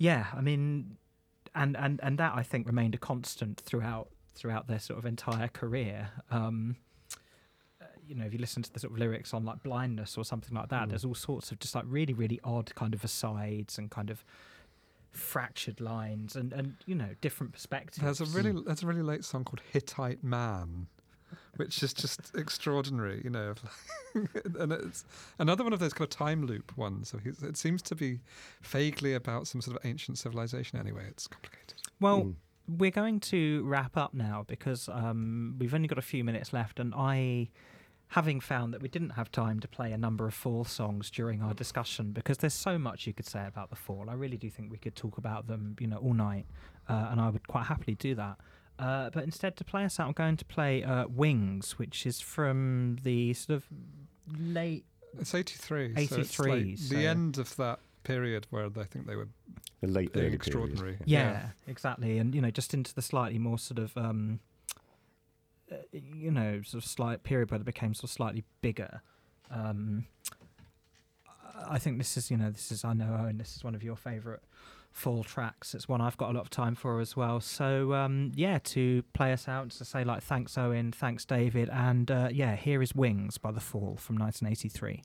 Yeah, 0.08 0.26
I 0.38 0.40
mean, 0.40 0.96
and 1.54 1.76
and 1.76 2.00
and 2.02 2.18
that 2.18 2.32
I 2.34 2.42
think 2.42 2.66
remained 2.66 2.94
a 2.94 2.98
constant 2.98 3.60
throughout 3.60 4.08
throughout 4.34 4.66
their 4.66 4.78
sort 4.88 4.98
of 4.98 5.04
entire 5.06 5.48
career. 5.60 6.10
Um, 6.30 6.76
uh, 7.80 7.84
you 8.08 8.14
know, 8.16 8.24
if 8.24 8.32
you 8.32 8.38
listen 8.40 8.62
to 8.62 8.72
the 8.72 8.80
sort 8.80 8.92
of 8.94 8.98
lyrics 8.98 9.32
on 9.34 9.44
like 9.44 9.62
blindness 9.62 10.16
or 10.18 10.24
something 10.24 10.54
like 10.60 10.70
that, 10.70 10.84
Mm. 10.86 10.88
there's 10.90 11.04
all 11.04 11.14
sorts 11.14 11.52
of 11.52 11.58
just 11.58 11.74
like 11.74 11.84
really, 11.86 12.14
really 12.14 12.40
odd 12.42 12.74
kind 12.74 12.94
of 12.94 13.04
asides 13.04 13.78
and 13.78 13.90
kind 13.90 14.10
of 14.10 14.24
fractured 15.10 15.80
lines 15.80 16.34
and 16.36 16.52
and 16.52 16.74
you 16.86 16.94
know 16.94 17.10
different 17.20 17.52
perspectives. 17.52 18.00
There's 18.02 18.20
a 18.20 18.36
really 18.36 18.54
there's 18.66 18.82
a 18.82 18.86
really 18.86 19.02
late 19.12 19.24
song 19.24 19.44
called 19.44 19.60
Hittite 19.72 20.24
Man, 20.24 20.86
which 21.56 21.82
is 21.82 21.92
just 21.92 22.34
extraordinary, 22.36 23.20
you 23.24 23.30
know. 23.30 23.54
and 24.58 24.72
it's 24.72 25.04
another 25.38 25.64
one 25.64 25.72
of 25.72 25.78
those 25.78 25.92
kind 25.92 26.06
of 26.06 26.10
time 26.10 26.46
loop 26.46 26.76
ones. 26.76 27.08
So 27.10 27.18
he's, 27.18 27.42
it 27.42 27.56
seems 27.56 27.82
to 27.82 27.94
be 27.94 28.20
vaguely 28.62 29.14
about 29.14 29.46
some 29.46 29.60
sort 29.60 29.76
of 29.76 29.86
ancient 29.86 30.18
civilization. 30.18 30.78
Anyway, 30.78 31.04
it's 31.08 31.26
complicated. 31.26 31.80
well. 32.00 32.22
Mm. 32.22 32.34
We're 32.68 32.92
going 32.92 33.18
to 33.20 33.64
wrap 33.64 33.96
up 33.96 34.14
now 34.14 34.44
because 34.46 34.88
um, 34.88 35.56
we've 35.58 35.74
only 35.74 35.88
got 35.88 35.98
a 35.98 36.02
few 36.02 36.22
minutes 36.22 36.52
left, 36.52 36.78
and 36.78 36.94
I, 36.96 37.48
having 38.06 38.38
found 38.38 38.72
that 38.72 38.80
we 38.80 38.88
didn't 38.88 39.10
have 39.10 39.32
time 39.32 39.58
to 39.60 39.68
play 39.68 39.90
a 39.90 39.98
number 39.98 40.28
of 40.28 40.32
Fall 40.32 40.64
songs 40.64 41.10
during 41.10 41.42
our 41.42 41.54
discussion, 41.54 42.12
because 42.12 42.38
there's 42.38 42.54
so 42.54 42.78
much 42.78 43.04
you 43.04 43.12
could 43.12 43.26
say 43.26 43.44
about 43.48 43.70
the 43.70 43.76
Fall. 43.76 44.08
I 44.08 44.14
really 44.14 44.36
do 44.36 44.48
think 44.48 44.70
we 44.70 44.78
could 44.78 44.94
talk 44.94 45.18
about 45.18 45.48
them, 45.48 45.74
you 45.80 45.88
know, 45.88 45.96
all 45.96 46.14
night, 46.14 46.46
uh, 46.88 47.08
and 47.10 47.20
I 47.20 47.30
would 47.30 47.48
quite 47.48 47.64
happily 47.66 47.96
do 47.96 48.14
that. 48.14 48.38
Uh, 48.78 49.10
but 49.10 49.22
instead, 49.24 49.56
to 49.56 49.64
play 49.64 49.84
us 49.84 50.00
out, 50.00 50.06
I'm 50.08 50.12
going 50.12 50.36
to 50.36 50.44
play 50.44 50.82
uh, 50.82 51.06
Wings, 51.06 51.78
which 51.78 52.04
is 52.06 52.20
from 52.20 52.98
the 53.02 53.32
sort 53.34 53.56
of 53.56 53.66
late. 54.38 54.84
It's 55.18 55.34
83. 55.34 55.92
83, 55.96 56.06
So 56.06 56.20
it's 56.20 56.38
like 56.38 56.78
so- 56.78 56.94
the 56.96 57.06
end 57.06 57.38
of 57.38 57.54
that 57.56 57.78
period 58.02 58.46
where 58.50 58.64
I 58.76 58.84
think 58.84 59.06
they 59.06 59.14
were 59.14 59.28
The 59.80 59.86
late 59.88 60.12
being 60.12 60.26
early 60.26 60.34
extraordinary. 60.34 60.98
Yeah, 61.04 61.50
exactly. 61.68 62.18
And, 62.18 62.34
you 62.34 62.40
know, 62.40 62.50
just 62.50 62.74
into 62.74 62.94
the 62.94 63.02
slightly 63.02 63.38
more 63.38 63.58
sort 63.58 63.78
of. 63.78 63.96
Um, 63.96 64.40
uh, 65.70 65.76
you 65.92 66.30
know, 66.30 66.60
sort 66.62 66.82
of 66.82 66.88
slight 66.88 67.22
period 67.22 67.50
where 67.50 67.60
it 67.60 67.64
became 67.64 67.94
sort 67.94 68.04
of 68.04 68.10
slightly 68.10 68.44
bigger. 68.60 69.00
Um, 69.50 70.06
I 71.68 71.78
think 71.78 71.98
this 71.98 72.16
is, 72.16 72.30
you 72.30 72.36
know, 72.36 72.50
this 72.50 72.72
is 72.72 72.84
I 72.84 72.92
know 72.92 73.16
Owen. 73.20 73.38
This 73.38 73.56
is 73.56 73.64
one 73.64 73.74
of 73.74 73.82
your 73.82 73.96
favourite 73.96 74.40
fall 74.92 75.24
tracks. 75.24 75.74
It's 75.74 75.88
one 75.88 76.00
I've 76.00 76.16
got 76.16 76.30
a 76.30 76.32
lot 76.32 76.42
of 76.42 76.50
time 76.50 76.74
for 76.74 77.00
as 77.00 77.16
well. 77.16 77.40
So 77.40 77.94
um, 77.94 78.32
yeah, 78.34 78.58
to 78.64 79.02
play 79.14 79.32
us 79.32 79.48
out 79.48 79.70
to 79.70 79.84
say 79.84 80.04
like 80.04 80.22
thanks 80.22 80.56
Owen, 80.56 80.92
thanks 80.92 81.24
David, 81.24 81.68
and 81.70 82.10
uh, 82.10 82.28
yeah, 82.30 82.56
here 82.56 82.82
is 82.82 82.94
Wings 82.94 83.38
by 83.38 83.50
the 83.50 83.60
Fall 83.60 83.96
from 83.96 84.16
1983. 84.16 85.02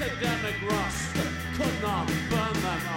Academic 0.00 0.56
rust 0.68 1.14
could 1.56 1.82
not 1.82 2.06
burn 2.30 2.62
them 2.62 2.93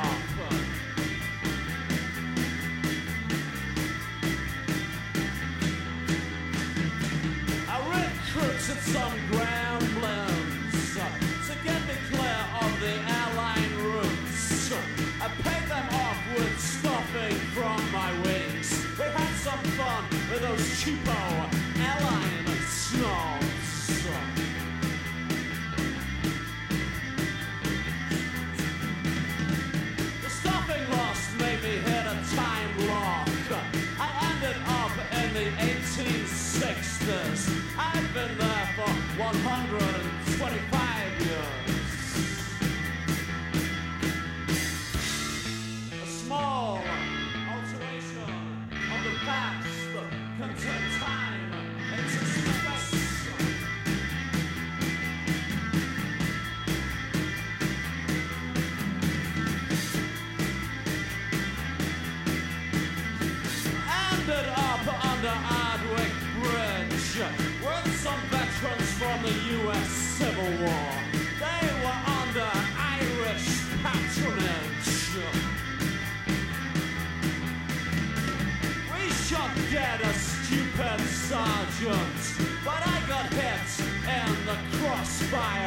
but 81.86 82.82
I 82.88 83.04
got 83.08 83.32
hit 83.34 83.86
in 84.08 84.46
the 84.48 84.58
crossfire. 84.80 85.67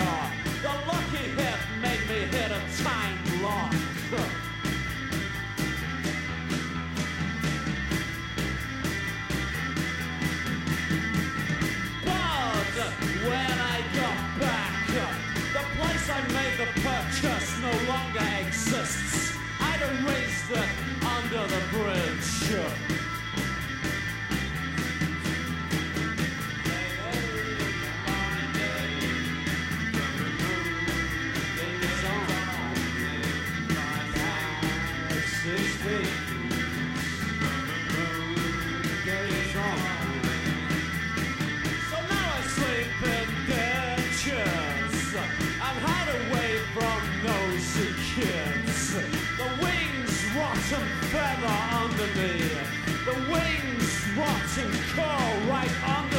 And 54.63 54.75
curl 54.95 55.49
right 55.49 55.71
under 55.89 56.10